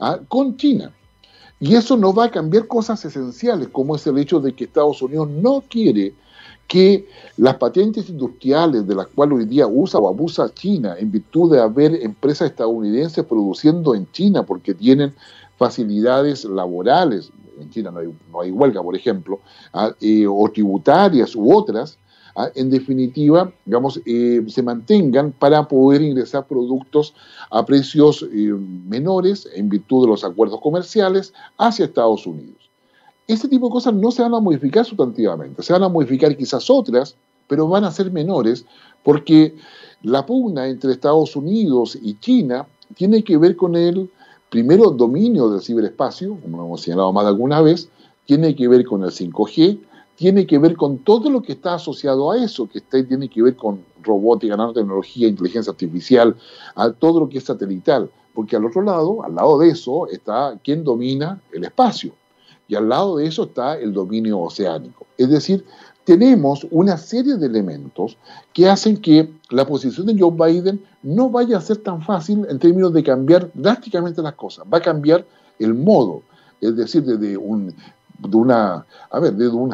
¿ah? 0.00 0.18
con 0.28 0.56
China. 0.56 0.92
Y 1.60 1.74
eso 1.74 1.96
no 1.96 2.14
va 2.14 2.26
a 2.26 2.30
cambiar 2.30 2.66
cosas 2.66 3.04
esenciales, 3.04 3.68
como 3.68 3.96
es 3.96 4.06
el 4.06 4.18
hecho 4.18 4.40
de 4.40 4.52
que 4.52 4.64
Estados 4.64 5.02
Unidos 5.02 5.28
no 5.28 5.62
quiere 5.68 6.14
que 6.68 7.08
las 7.38 7.56
patentes 7.56 8.10
industriales 8.10 8.86
de 8.86 8.94
las 8.94 9.06
cuales 9.08 9.38
hoy 9.38 9.46
día 9.46 9.66
usa 9.66 9.98
o 9.98 10.06
abusa 10.06 10.52
China, 10.54 10.94
en 10.98 11.10
virtud 11.10 11.50
de 11.52 11.60
haber 11.60 11.94
empresas 12.02 12.50
estadounidenses 12.50 13.24
produciendo 13.24 13.94
en 13.94 14.06
China 14.12 14.44
porque 14.44 14.74
tienen 14.74 15.14
facilidades 15.56 16.44
laborales, 16.44 17.32
en 17.58 17.70
China 17.70 17.90
no 17.90 18.40
hay, 18.40 18.50
huelga, 18.50 18.82
por 18.82 18.94
ejemplo, 18.94 19.40
¿ah? 19.72 19.92
eh, 20.00 20.26
o 20.28 20.48
tributarias 20.52 21.34
u 21.34 21.50
otras, 21.52 21.98
¿ah? 22.36 22.50
en 22.54 22.68
definitiva, 22.68 23.50
digamos, 23.64 24.00
eh, 24.04 24.44
se 24.46 24.62
mantengan 24.62 25.32
para 25.32 25.66
poder 25.66 26.02
ingresar 26.02 26.46
productos 26.46 27.14
a 27.50 27.64
precios 27.64 28.22
eh, 28.30 28.52
menores 28.86 29.48
en 29.54 29.70
virtud 29.70 30.04
de 30.04 30.10
los 30.10 30.22
acuerdos 30.22 30.60
comerciales 30.60 31.32
hacia 31.56 31.86
Estados 31.86 32.26
Unidos. 32.26 32.67
Ese 33.28 33.46
tipo 33.46 33.66
de 33.66 33.72
cosas 33.72 33.94
no 33.94 34.10
se 34.10 34.22
van 34.22 34.34
a 34.34 34.40
modificar 34.40 34.86
sustantivamente, 34.86 35.62
se 35.62 35.72
van 35.74 35.82
a 35.82 35.88
modificar 35.88 36.34
quizás 36.34 36.68
otras, 36.70 37.14
pero 37.46 37.68
van 37.68 37.84
a 37.84 37.90
ser 37.90 38.10
menores 38.10 38.64
porque 39.04 39.54
la 40.02 40.24
pugna 40.24 40.66
entre 40.66 40.92
Estados 40.92 41.36
Unidos 41.36 41.96
y 42.00 42.18
China 42.18 42.66
tiene 42.96 43.22
que 43.22 43.36
ver 43.36 43.54
con 43.54 43.76
el, 43.76 44.10
primero, 44.48 44.90
dominio 44.90 45.50
del 45.50 45.60
ciberespacio, 45.60 46.38
como 46.40 46.64
hemos 46.64 46.80
señalado 46.80 47.12
más 47.12 47.24
de 47.24 47.28
alguna 47.28 47.60
vez, 47.60 47.90
tiene 48.24 48.56
que 48.56 48.66
ver 48.66 48.84
con 48.86 49.04
el 49.04 49.10
5G, 49.10 49.78
tiene 50.16 50.46
que 50.46 50.58
ver 50.58 50.74
con 50.74 50.98
todo 50.98 51.28
lo 51.28 51.42
que 51.42 51.52
está 51.52 51.74
asociado 51.74 52.32
a 52.32 52.42
eso, 52.42 52.66
que 52.66 52.78
está, 52.78 53.02
tiene 53.06 53.28
que 53.28 53.42
ver 53.42 53.56
con 53.56 53.84
robótica, 54.02 54.56
nanotecnología, 54.56 55.28
inteligencia 55.28 55.70
artificial, 55.70 56.34
a 56.74 56.90
todo 56.92 57.20
lo 57.20 57.28
que 57.28 57.38
es 57.38 57.44
satelital, 57.44 58.10
porque 58.34 58.56
al 58.56 58.64
otro 58.64 58.82
lado, 58.82 59.22
al 59.22 59.34
lado 59.34 59.58
de 59.58 59.68
eso, 59.68 60.06
está 60.08 60.58
quien 60.64 60.82
domina 60.82 61.40
el 61.52 61.64
espacio, 61.64 62.12
y 62.68 62.74
al 62.76 62.88
lado 62.88 63.16
de 63.16 63.26
eso 63.26 63.44
está 63.44 63.78
el 63.78 63.92
dominio 63.92 64.38
oceánico. 64.38 65.06
Es 65.16 65.30
decir, 65.30 65.64
tenemos 66.04 66.66
una 66.70 66.96
serie 66.96 67.36
de 67.36 67.46
elementos 67.46 68.16
que 68.52 68.68
hacen 68.68 68.98
que 68.98 69.30
la 69.50 69.66
posición 69.66 70.06
de 70.06 70.18
Joe 70.18 70.32
Biden 70.32 70.80
no 71.02 71.30
vaya 71.30 71.56
a 71.56 71.60
ser 71.62 71.78
tan 71.78 72.02
fácil 72.02 72.46
en 72.48 72.58
términos 72.58 72.92
de 72.92 73.02
cambiar 73.02 73.50
drásticamente 73.54 74.22
las 74.22 74.34
cosas. 74.34 74.66
Va 74.72 74.78
a 74.78 74.82
cambiar 74.82 75.26
el 75.58 75.74
modo, 75.74 76.22
es 76.60 76.76
decir, 76.76 77.04
desde 77.04 77.36
un, 77.36 77.74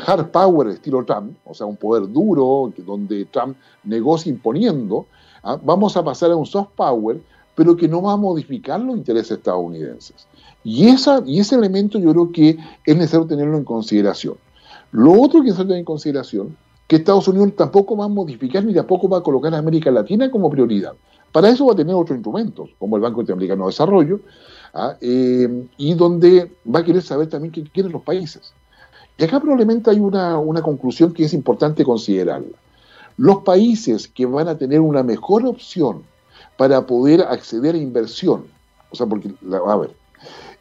hard 0.06 0.30
power 0.30 0.68
estilo 0.68 1.04
Trump, 1.04 1.36
o 1.44 1.54
sea, 1.54 1.66
un 1.66 1.76
poder 1.76 2.10
duro 2.10 2.72
donde 2.84 3.26
Trump 3.26 3.56
negocia 3.82 4.30
imponiendo, 4.30 5.06
¿ah? 5.42 5.58
vamos 5.62 5.96
a 5.96 6.04
pasar 6.04 6.30
a 6.30 6.36
un 6.36 6.46
soft 6.46 6.70
power, 6.76 7.20
pero 7.54 7.76
que 7.76 7.88
no 7.88 8.02
va 8.02 8.12
a 8.12 8.16
modificar 8.16 8.80
los 8.80 8.96
intereses 8.96 9.38
estadounidenses. 9.38 10.26
Y, 10.64 10.88
esa, 10.88 11.22
y 11.26 11.38
ese 11.38 11.54
elemento 11.54 11.98
yo 11.98 12.10
creo 12.12 12.32
que 12.32 12.58
es 12.84 12.96
necesario 12.96 13.26
tenerlo 13.26 13.58
en 13.58 13.64
consideración. 13.64 14.34
Lo 14.90 15.12
otro 15.20 15.42
que 15.42 15.50
se 15.50 15.58
tener 15.58 15.78
en 15.78 15.84
consideración, 15.84 16.56
que 16.88 16.96
Estados 16.96 17.28
Unidos 17.28 17.52
tampoco 17.56 17.96
va 17.96 18.06
a 18.06 18.08
modificar 18.08 18.64
ni 18.64 18.74
tampoco 18.74 19.08
va 19.08 19.18
a 19.18 19.22
colocar 19.22 19.54
a 19.54 19.58
América 19.58 19.90
Latina 19.90 20.30
como 20.30 20.50
prioridad. 20.50 20.94
Para 21.32 21.48
eso 21.48 21.66
va 21.66 21.72
a 21.72 21.76
tener 21.76 21.94
otros 21.94 22.16
instrumentos, 22.16 22.70
como 22.78 22.96
el 22.96 23.02
Banco 23.02 23.20
Interamericano 23.20 23.64
de 23.64 23.70
Desarrollo, 23.70 24.20
¿ah? 24.72 24.96
eh, 25.00 25.66
y 25.76 25.94
donde 25.94 26.52
va 26.72 26.80
a 26.80 26.84
querer 26.84 27.02
saber 27.02 27.28
también 27.28 27.52
qué 27.52 27.64
quieren 27.64 27.92
los 27.92 28.02
países. 28.02 28.52
Y 29.18 29.24
acá 29.24 29.40
probablemente 29.40 29.90
hay 29.90 29.98
una, 29.98 30.38
una 30.38 30.62
conclusión 30.62 31.12
que 31.12 31.24
es 31.24 31.34
importante 31.34 31.84
considerarla. 31.84 32.56
Los 33.16 33.38
países 33.38 34.08
que 34.08 34.26
van 34.26 34.48
a 34.48 34.56
tener 34.56 34.80
una 34.80 35.02
mejor 35.02 35.46
opción 35.46 36.02
para 36.56 36.86
poder 36.86 37.22
acceder 37.22 37.74
a 37.74 37.78
inversión, 37.78 38.44
o 38.90 38.96
sea, 38.96 39.06
porque, 39.06 39.32
a 39.52 39.76
ver, 39.76 39.90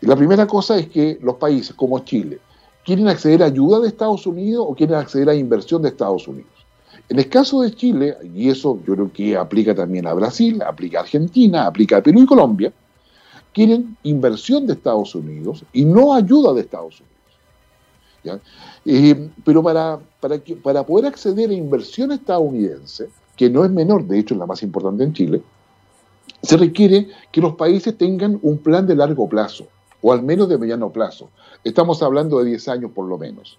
la 0.06 0.16
primera 0.16 0.48
cosa 0.48 0.78
es 0.78 0.88
que 0.88 1.18
los 1.22 1.36
países 1.36 1.76
como 1.76 2.00
Chile, 2.00 2.40
quieren 2.84 3.08
acceder 3.08 3.44
a 3.44 3.48
ayuda 3.48 3.80
de 3.80 3.88
Estados 3.88 4.28
Unidos 4.28 4.66
o 4.68 4.76
quieren 4.76 4.96
acceder 4.96 5.30
a 5.30 5.36
inversión 5.36 5.82
de 5.82 5.90
Estados 5.90 6.28
Unidos. 6.28 6.52
En 7.10 7.20
el 7.20 7.30
caso 7.30 7.62
de 7.62 7.74
Chile, 7.74 8.18
y 8.34 8.50
eso 8.50 8.80
yo 8.86 8.94
creo 8.94 9.12
que 9.12 9.38
aplica 9.38 9.76
también 9.76 10.08
a 10.08 10.14
Brasil, 10.14 10.62
aplica 10.62 11.00
a 11.00 11.02
Argentina, 11.02 11.68
aplica 11.68 11.98
a 11.98 12.04
Perú 12.04 12.22
y 12.22 12.26
Colombia, 12.26 12.74
quieren 13.54 13.98
inversión 14.04 14.66
de 14.66 14.74
Estados 14.74 15.14
Unidos 15.16 15.64
y 15.74 15.86
no 15.86 16.14
ayuda 16.14 16.54
de 16.54 16.62
Estados 16.62 17.02
Unidos. 17.02 18.42
Eh, 18.86 19.30
pero 19.44 19.62
para, 19.62 20.00
para, 20.20 20.40
para 20.62 20.86
poder 20.86 21.08
acceder 21.08 21.50
a 21.50 21.54
inversión 21.54 22.12
estadounidense, 22.12 23.10
que 23.36 23.50
no 23.50 23.66
es 23.66 23.72
menor, 23.72 24.06
de 24.06 24.20
hecho 24.20 24.34
es 24.34 24.40
la 24.40 24.46
más 24.46 24.64
importante 24.64 25.04
en 25.04 25.14
Chile, 25.14 25.42
se 26.42 26.58
requiere 26.58 27.08
que 27.32 27.42
los 27.42 27.56
países 27.56 27.98
tengan 27.98 28.40
un 28.42 28.58
plan 28.58 28.88
de 28.88 28.96
largo 28.96 29.28
plazo, 29.28 29.68
o 30.04 30.12
al 30.12 30.22
menos 30.22 30.48
de 30.50 30.60
mediano 30.60 30.92
plazo. 30.92 31.30
Estamos 31.64 32.04
hablando 32.04 32.38
de 32.38 32.46
10 32.46 32.68
años 32.68 32.92
por 32.94 33.08
lo 33.08 33.18
menos, 33.18 33.58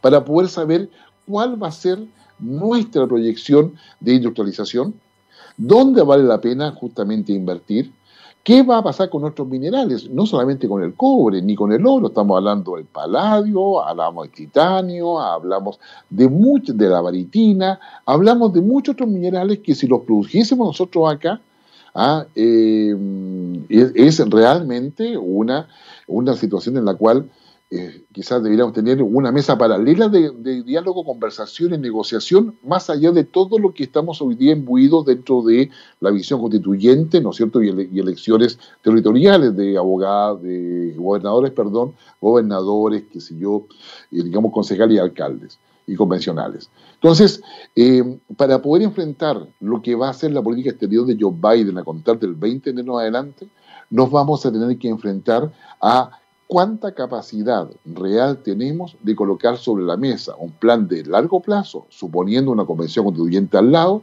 para 0.00 0.24
poder 0.24 0.48
saber 0.48 0.88
cuál 1.28 1.62
va 1.62 1.68
a 1.68 1.72
ser 1.72 2.00
nuestra 2.40 3.06
proyección 3.06 3.74
de 4.00 4.14
industrialización, 4.14 4.94
dónde 5.56 6.02
vale 6.02 6.24
la 6.24 6.40
pena 6.40 6.72
justamente 6.72 7.32
invertir, 7.32 7.92
qué 8.42 8.62
va 8.62 8.78
a 8.78 8.82
pasar 8.82 9.10
con 9.10 9.20
nuestros 9.20 9.46
minerales, 9.46 10.10
no 10.10 10.26
solamente 10.26 10.66
con 10.66 10.82
el 10.82 10.94
cobre 10.94 11.42
ni 11.42 11.54
con 11.54 11.72
el 11.72 11.86
oro, 11.86 12.08
estamos 12.08 12.38
hablando 12.38 12.74
del 12.76 12.86
paladio, 12.86 13.80
hablamos 13.82 14.24
del 14.24 14.32
titanio, 14.32 15.20
hablamos 15.20 15.78
de, 16.10 16.26
de 16.74 16.88
la 16.88 17.00
baritina, 17.02 17.78
hablamos 18.06 18.52
de 18.54 18.62
muchos 18.62 18.94
otros 18.94 19.10
minerales 19.10 19.58
que 19.58 19.74
si 19.74 19.86
los 19.86 20.00
produjésemos 20.00 20.66
nosotros 20.66 21.12
acá, 21.12 21.40
Ah, 21.94 22.26
eh, 22.34 22.96
es, 23.68 24.18
realmente 24.30 25.18
una, 25.18 25.68
una 26.06 26.34
situación 26.34 26.78
en 26.78 26.86
la 26.86 26.94
cual 26.94 27.30
eh, 27.70 28.04
quizás 28.12 28.42
deberíamos 28.42 28.74
tener 28.74 29.02
una 29.02 29.30
mesa 29.30 29.58
paralela 29.58 30.08
de, 30.08 30.62
diálogo, 30.62 31.04
conversación 31.04 31.74
y 31.74 31.78
negociación, 31.78 32.56
más 32.62 32.88
allá 32.88 33.12
de 33.12 33.24
todo 33.24 33.58
lo 33.58 33.74
que 33.74 33.84
estamos 33.84 34.22
hoy 34.22 34.34
día 34.34 34.52
imbuidos 34.52 35.06
dentro 35.06 35.42
de 35.42 35.70
la 36.00 36.10
visión 36.10 36.40
constituyente, 36.40 37.20
¿no 37.20 37.30
es 37.30 37.36
cierto?, 37.36 37.62
y, 37.62 37.68
elecciones 37.68 38.58
territoriales 38.82 39.56
de 39.56 39.76
abogados, 39.76 40.42
de 40.42 40.94
gobernadores, 40.96 41.52
perdón, 41.52 41.94
gobernadores, 42.20 43.04
qué 43.12 43.20
sé 43.20 43.36
yo, 43.38 43.66
eh, 44.10 44.22
digamos, 44.22 44.52
concejales 44.52 44.96
y 44.96 44.98
alcaldes 44.98 45.58
y 45.86 45.94
convencionales. 45.94 46.70
Entonces, 46.94 47.42
eh, 47.74 48.18
para 48.36 48.60
poder 48.62 48.82
enfrentar 48.82 49.46
lo 49.60 49.82
que 49.82 49.94
va 49.94 50.08
a 50.08 50.14
ser 50.14 50.32
la 50.32 50.42
política 50.42 50.70
exterior 50.70 51.06
de 51.06 51.16
Joe 51.18 51.32
Biden 51.32 51.78
a 51.78 51.84
contar 51.84 52.18
del 52.18 52.34
20 52.34 52.72
de 52.72 52.80
enero 52.80 52.98
adelante, 52.98 53.48
nos 53.90 54.10
vamos 54.10 54.44
a 54.46 54.52
tener 54.52 54.78
que 54.78 54.88
enfrentar 54.88 55.52
a 55.80 56.10
cuánta 56.46 56.92
capacidad 56.92 57.68
real 57.84 58.38
tenemos 58.42 58.96
de 59.02 59.16
colocar 59.16 59.56
sobre 59.56 59.84
la 59.84 59.96
mesa 59.96 60.34
un 60.38 60.52
plan 60.52 60.86
de 60.86 61.04
largo 61.04 61.40
plazo, 61.40 61.86
suponiendo 61.88 62.50
una 62.50 62.66
convención 62.66 63.04
constituyente 63.06 63.56
al 63.56 63.72
lado, 63.72 64.02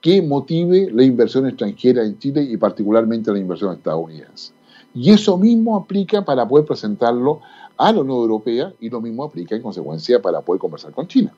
que 0.00 0.20
motive 0.20 0.90
la 0.90 1.04
inversión 1.04 1.46
extranjera 1.46 2.02
en 2.02 2.18
Chile 2.18 2.42
y 2.42 2.56
particularmente 2.56 3.30
la 3.30 3.38
inversión 3.38 3.74
estadounidense. 3.74 4.52
Y 4.94 5.10
eso 5.10 5.38
mismo 5.38 5.76
aplica 5.76 6.24
para 6.24 6.46
poder 6.46 6.66
presentarlo 6.66 7.40
a 7.82 7.92
la 7.92 8.00
Unión 8.00 8.18
Europea 8.18 8.72
y 8.80 8.88
lo 8.88 9.00
mismo 9.00 9.24
aplica 9.24 9.56
en 9.56 9.62
consecuencia 9.62 10.22
para 10.22 10.40
poder 10.40 10.60
conversar 10.60 10.92
con 10.92 11.08
China. 11.08 11.34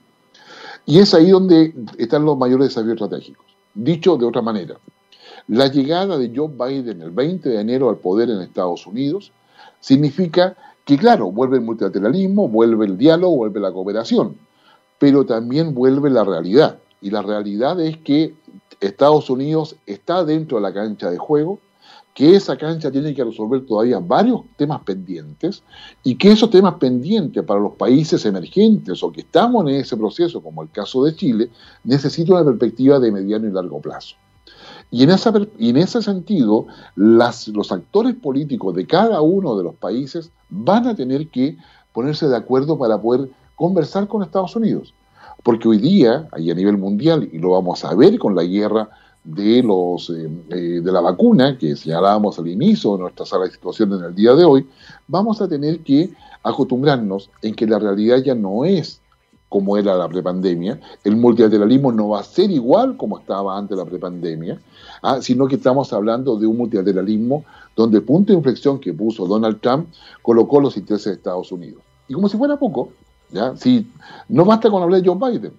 Y 0.84 0.98
es 0.98 1.14
ahí 1.14 1.30
donde 1.30 1.74
están 1.96 2.24
los 2.24 2.36
mayores 2.36 2.68
desafíos 2.68 2.94
estratégicos. 2.94 3.46
Dicho 3.72 4.16
de 4.18 4.26
otra 4.26 4.42
manera, 4.42 4.78
la 5.48 5.68
llegada 5.68 6.18
de 6.18 6.30
Joe 6.34 6.48
Biden 6.48 7.00
el 7.00 7.10
20 7.10 7.48
de 7.48 7.60
enero 7.60 7.88
al 7.88 7.96
poder 7.96 8.28
en 8.28 8.40
Estados 8.40 8.86
Unidos 8.86 9.32
significa 9.80 10.56
que, 10.84 10.98
claro, 10.98 11.30
vuelve 11.30 11.56
el 11.56 11.62
multilateralismo, 11.62 12.48
vuelve 12.48 12.84
el 12.84 12.98
diálogo, 12.98 13.36
vuelve 13.36 13.60
la 13.60 13.72
cooperación, 13.72 14.36
pero 14.98 15.24
también 15.24 15.74
vuelve 15.74 16.10
la 16.10 16.24
realidad. 16.24 16.78
Y 17.00 17.10
la 17.10 17.22
realidad 17.22 17.80
es 17.80 17.96
que 17.98 18.34
Estados 18.80 19.30
Unidos 19.30 19.76
está 19.86 20.24
dentro 20.24 20.58
de 20.58 20.62
la 20.62 20.74
cancha 20.74 21.10
de 21.10 21.16
juego, 21.18 21.58
que 22.14 22.36
esa 22.36 22.56
cancha 22.56 22.92
tiene 22.92 23.12
que 23.12 23.24
resolver 23.24 23.66
todavía 23.66 23.98
varios 23.98 24.42
temas 24.56 24.80
pendientes 24.84 25.64
y 26.04 26.14
que 26.14 26.30
esos 26.30 26.48
temas 26.48 26.74
pendientes 26.74 27.42
para 27.42 27.58
los 27.58 27.72
países 27.72 28.24
emergentes 28.24 29.02
o 29.02 29.10
que 29.10 29.22
estamos 29.22 29.68
en 29.68 29.74
ese 29.74 29.96
proceso, 29.96 30.40
como 30.40 30.62
el 30.62 30.70
caso 30.70 31.02
de 31.04 31.16
Chile, 31.16 31.50
necesitan 31.82 32.36
una 32.36 32.44
perspectiva 32.44 33.00
de 33.00 33.10
mediano 33.10 33.48
y 33.48 33.52
largo 33.52 33.80
plazo. 33.80 34.14
Y 34.92 35.02
en, 35.02 35.10
esa, 35.10 35.32
en 35.58 35.76
ese 35.76 36.02
sentido, 36.02 36.66
los 36.94 37.72
actores 37.72 38.14
políticos 38.14 38.76
de 38.76 38.86
cada 38.86 39.20
uno 39.20 39.56
de 39.56 39.64
los 39.64 39.74
países 39.74 40.30
van 40.50 40.86
a 40.86 40.94
tener 40.94 41.28
que 41.30 41.56
ponerse 41.92 42.28
de 42.28 42.36
acuerdo 42.36 42.78
para 42.78 43.00
poder 43.02 43.28
conversar 43.56 44.06
con 44.06 44.22
Estados 44.22 44.54
Unidos. 44.54 44.94
Porque 45.42 45.66
hoy 45.66 45.78
día, 45.78 46.28
ahí 46.30 46.48
a 46.48 46.54
nivel 46.54 46.78
mundial, 46.78 47.28
y 47.32 47.38
lo 47.38 47.50
vamos 47.50 47.84
a 47.84 47.92
ver 47.94 48.18
con 48.18 48.36
la 48.36 48.44
guerra 48.44 48.88
de, 49.24 49.62
los, 49.62 50.10
eh, 50.10 50.28
eh, 50.50 50.80
de 50.82 50.92
la 50.92 51.00
vacuna 51.00 51.56
que 51.58 51.74
señalábamos 51.74 52.38
al 52.38 52.48
inicio 52.48 52.92
de 52.92 53.02
nuestra 53.02 53.24
sala 53.24 53.46
de 53.46 53.50
situación 53.50 53.92
en 53.94 54.04
el 54.04 54.14
día 54.14 54.34
de 54.34 54.44
hoy, 54.44 54.66
vamos 55.08 55.40
a 55.40 55.48
tener 55.48 55.80
que 55.80 56.10
acostumbrarnos 56.42 57.30
en 57.42 57.54
que 57.54 57.66
la 57.66 57.78
realidad 57.78 58.18
ya 58.18 58.34
no 58.34 58.64
es 58.64 59.00
como 59.48 59.76
era 59.76 59.94
la 59.94 60.08
prepandemia, 60.08 60.80
el 61.04 61.14
multilateralismo 61.14 61.92
no 61.92 62.08
va 62.08 62.20
a 62.20 62.24
ser 62.24 62.50
igual 62.50 62.96
como 62.96 63.20
estaba 63.20 63.56
antes 63.56 63.76
de 63.76 63.84
la 63.84 63.88
prepandemia, 63.88 64.60
ah, 65.00 65.18
sino 65.22 65.46
que 65.46 65.54
estamos 65.54 65.92
hablando 65.92 66.36
de 66.36 66.44
un 66.44 66.56
multilateralismo 66.56 67.44
donde 67.76 67.98
el 67.98 68.02
punto 68.02 68.32
de 68.32 68.38
inflexión 68.38 68.80
que 68.80 68.92
puso 68.92 69.26
Donald 69.26 69.60
Trump 69.60 69.88
colocó 70.22 70.60
los 70.60 70.76
intereses 70.76 71.06
de 71.06 71.12
Estados 71.12 71.52
Unidos. 71.52 71.80
Y 72.08 72.14
como 72.14 72.28
si 72.28 72.36
fuera 72.36 72.58
poco, 72.58 72.88
¿ya? 73.30 73.56
Si, 73.56 73.86
no 74.28 74.44
basta 74.44 74.68
con 74.68 74.82
hablar 74.82 75.00
de 75.00 75.08
Joe 75.08 75.30
Biden. 75.30 75.52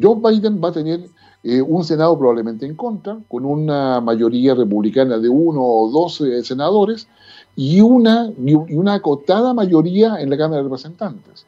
Joe 0.00 0.16
Biden 0.16 0.60
va 0.60 0.70
a 0.70 0.72
tener 0.72 1.08
eh, 1.42 1.62
un 1.62 1.84
Senado 1.84 2.18
probablemente 2.18 2.66
en 2.66 2.74
contra, 2.74 3.18
con 3.28 3.44
una 3.44 4.00
mayoría 4.00 4.54
republicana 4.54 5.18
de 5.18 5.28
uno 5.28 5.62
o 5.62 5.90
dos 5.90 6.22
senadores 6.42 7.08
y 7.54 7.80
una, 7.80 8.32
y 8.44 8.54
una 8.54 8.94
acotada 8.94 9.54
mayoría 9.54 10.20
en 10.20 10.30
la 10.30 10.36
Cámara 10.36 10.58
de 10.58 10.64
Representantes. 10.64 11.46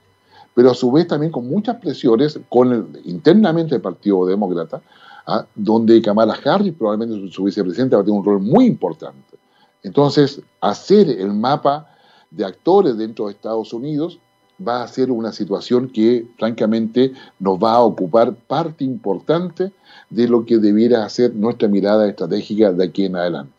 Pero 0.54 0.70
a 0.70 0.74
su 0.74 0.90
vez 0.90 1.06
también 1.06 1.32
con 1.32 1.48
muchas 1.48 1.76
presiones 1.76 2.38
con 2.48 2.98
internamente 3.04 3.74
el 3.76 3.80
Partido 3.80 4.26
Demócrata, 4.26 4.82
¿ah? 5.26 5.46
donde 5.54 6.02
Kamala 6.02 6.36
Harris, 6.44 6.74
probablemente 6.74 7.32
su 7.32 7.44
vicepresidenta, 7.44 7.96
va 7.96 8.02
a 8.02 8.04
tener 8.04 8.18
un 8.18 8.24
rol 8.24 8.40
muy 8.40 8.66
importante. 8.66 9.38
Entonces, 9.82 10.42
hacer 10.60 11.08
el 11.08 11.32
mapa 11.32 11.88
de 12.30 12.44
actores 12.44 12.96
dentro 12.96 13.26
de 13.26 13.32
Estados 13.32 13.72
Unidos 13.72 14.18
va 14.66 14.82
a 14.82 14.88
ser 14.88 15.10
una 15.10 15.32
situación 15.32 15.88
que 15.88 16.26
francamente 16.38 17.12
nos 17.38 17.58
va 17.58 17.74
a 17.74 17.82
ocupar 17.82 18.34
parte 18.34 18.84
importante 18.84 19.72
de 20.10 20.28
lo 20.28 20.44
que 20.44 20.58
debiera 20.58 21.08
ser 21.08 21.34
nuestra 21.34 21.68
mirada 21.68 22.08
estratégica 22.08 22.72
de 22.72 22.84
aquí 22.84 23.06
en 23.06 23.16
adelante. 23.16 23.52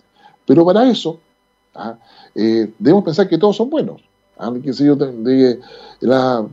Pero 0.46 0.66
para 0.66 0.90
eso 0.90 1.20
¿ah? 1.74 1.96
eh, 2.36 2.72
debemos 2.78 3.04
pensar 3.04 3.28
que 3.28 3.38
todos 3.38 3.56
son 3.56 3.70
buenos. 3.70 4.02
¿ah? 4.38 4.52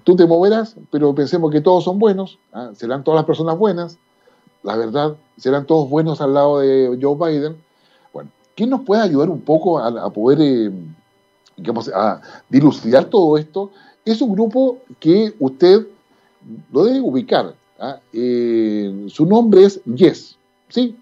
tú 0.05 0.17
te 0.17 0.27
moverás, 0.27 0.77
pero 0.91 1.15
pensemos 1.15 1.51
que 1.51 1.61
todos 1.61 1.85
son 1.85 1.99
buenos, 1.99 2.39
¿ah? 2.53 2.71
serán 2.75 3.03
todas 3.03 3.19
las 3.19 3.27
personas 3.27 3.59
buenas, 3.59 3.99
la 4.63 4.77
verdad, 4.77 5.17
serán 5.37 5.67
todos 5.67 5.89
buenos 5.89 6.21
al 6.21 6.35
lado 6.35 6.61
de 6.61 6.99
Joe 7.01 7.17
Biden. 7.17 7.57
Bueno, 8.13 8.31
¿quién 8.55 8.71
nos 8.71 8.83
puede 8.83 9.03
ayudar 9.03 9.31
un 9.31 9.41
poco 9.41 9.79
a, 9.79 10.13
poder, 10.13 10.39
eh, 10.41 10.71
digamos, 11.57 11.89
a 11.89 12.21
dilucidar 12.49 13.07
todo 13.07 13.39
esto? 13.39 13.71
Es 14.05 14.21
un 14.21 14.33
grupo 14.33 14.79
que 15.01 15.35
usted 15.39 15.87
lo 16.73 16.85
debe 16.85 17.01
ubicar. 17.01 17.55
Eh, 18.13 19.07
su 19.09 19.27
nombre 19.27 19.65
es 19.65 19.83
Yes, 19.85 20.37
¿sí? 20.69 20.97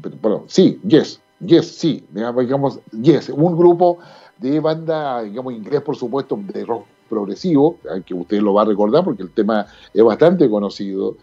Perdón, 0.00 0.44
sí, 0.46 0.78
Yes, 0.86 1.20
Yes, 1.40 1.66
sí, 1.66 2.04
digamos, 2.12 2.80
Yes, 2.92 3.28
un 3.30 3.56
grupo 3.56 3.98
de 4.38 4.60
banda, 4.60 5.22
digamos, 5.22 5.52
inglés, 5.52 5.80
por 5.82 5.96
supuesto, 5.96 6.38
de 6.40 6.64
rock 6.64 6.84
progresivo, 7.08 7.78
que 8.04 8.14
usted 8.14 8.40
lo 8.40 8.54
va 8.54 8.62
a 8.62 8.64
recordar 8.66 9.04
porque 9.04 9.22
el 9.22 9.30
tema 9.30 9.66
es 9.92 10.04
bastante 10.04 10.48
conocido. 10.48 11.16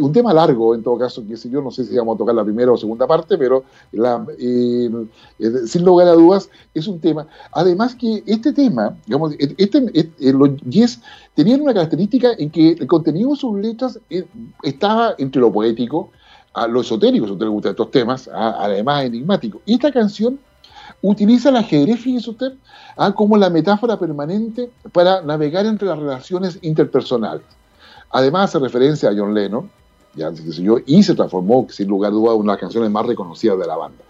Un 0.00 0.12
tema 0.12 0.34
largo, 0.34 0.74
en 0.74 0.82
todo 0.82 0.98
caso, 0.98 1.24
que 1.26 1.36
yo, 1.48 1.62
no 1.62 1.70
sé 1.70 1.84
si 1.84 1.96
vamos 1.96 2.16
a 2.16 2.18
tocar 2.18 2.34
la 2.34 2.44
primera 2.44 2.70
o 2.70 2.76
segunda 2.76 3.06
parte, 3.06 3.38
pero 3.38 3.64
eh, 4.38 4.90
sin 5.66 5.84
lugar 5.84 6.08
a 6.08 6.12
dudas 6.12 6.50
es 6.74 6.86
un 6.86 7.00
tema. 7.00 7.26
Además 7.52 7.94
que 7.94 8.22
este 8.26 8.52
tema, 8.52 8.96
digamos, 9.06 9.34
este, 9.38 9.90
este 9.94 10.32
los 10.32 10.56
Yes 10.68 11.00
tenían 11.34 11.62
una 11.62 11.72
característica 11.72 12.32
en 12.38 12.50
que 12.50 12.72
el 12.72 12.86
contenido 12.86 13.30
de 13.30 13.36
sus 13.36 13.58
letras 13.58 13.98
eh, 14.10 14.26
estaba 14.62 15.14
entre 15.16 15.40
lo 15.40 15.50
poético, 15.50 16.10
a 16.52 16.66
lo 16.66 16.80
esotérico, 16.80 17.26
si 17.26 17.32
usted 17.32 17.46
le 17.46 17.50
gustan 17.50 17.70
estos 17.70 17.90
temas, 17.90 18.28
además 18.32 19.04
enigmático. 19.04 19.62
Y 19.64 19.74
esta 19.74 19.92
canción 19.92 20.38
utiliza 21.02 21.48
el 21.48 21.56
ajedrez, 21.56 22.00
fíjese 22.00 22.30
usted, 22.30 22.52
ah, 22.96 23.12
como 23.12 23.36
la 23.36 23.50
metáfora 23.50 23.98
permanente 23.98 24.70
para 24.92 25.22
navegar 25.22 25.66
entre 25.66 25.88
las 25.88 25.98
relaciones 25.98 26.58
interpersonales. 26.62 27.42
Además 28.10 28.50
hace 28.50 28.58
referencia 28.58 29.10
a 29.10 29.14
John 29.16 29.34
Lennon, 29.34 29.70
ya 30.14 30.32
yo, 30.32 30.78
y 30.86 31.02
se 31.02 31.14
transformó, 31.14 31.66
sin 31.70 31.88
lugar 31.88 32.10
a 32.10 32.14
dudas, 32.14 32.34
en 32.34 32.40
una 32.40 32.52
de 32.52 32.56
las 32.56 32.60
canciones 32.60 32.90
más 32.90 33.06
reconocidas 33.06 33.58
de 33.58 33.66
la 33.66 33.76
banda. 33.76 34.02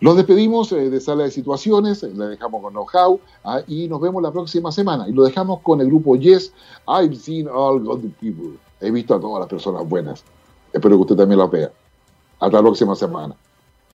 Los 0.00 0.16
despedimos 0.16 0.72
eh, 0.72 0.90
de 0.90 1.00
Sala 1.00 1.24
de 1.24 1.30
Situaciones, 1.30 2.02
eh, 2.02 2.12
le 2.14 2.26
dejamos 2.26 2.60
con 2.60 2.72
Know 2.72 2.86
How 2.92 3.20
ah, 3.44 3.60
y 3.66 3.88
nos 3.88 4.00
vemos 4.00 4.22
la 4.22 4.30
próxima 4.30 4.70
semana. 4.70 5.08
Y 5.08 5.12
lo 5.12 5.24
dejamos 5.24 5.60
con 5.60 5.80
el 5.80 5.86
grupo 5.86 6.16
Yes, 6.16 6.52
I've 6.86 7.16
seen 7.16 7.48
all 7.48 7.80
good 7.80 8.04
people. 8.20 8.58
He 8.80 8.90
visto 8.90 9.14
a 9.14 9.20
todas 9.20 9.40
las 9.40 9.48
personas 9.48 9.88
buenas. 9.88 10.22
Espero 10.72 10.96
que 10.96 11.02
usted 11.02 11.16
también 11.16 11.38
lo 11.38 11.48
vea. 11.48 11.72
Hasta 12.40 12.56
la 12.58 12.62
próxima 12.62 12.94
semana. 12.94 13.34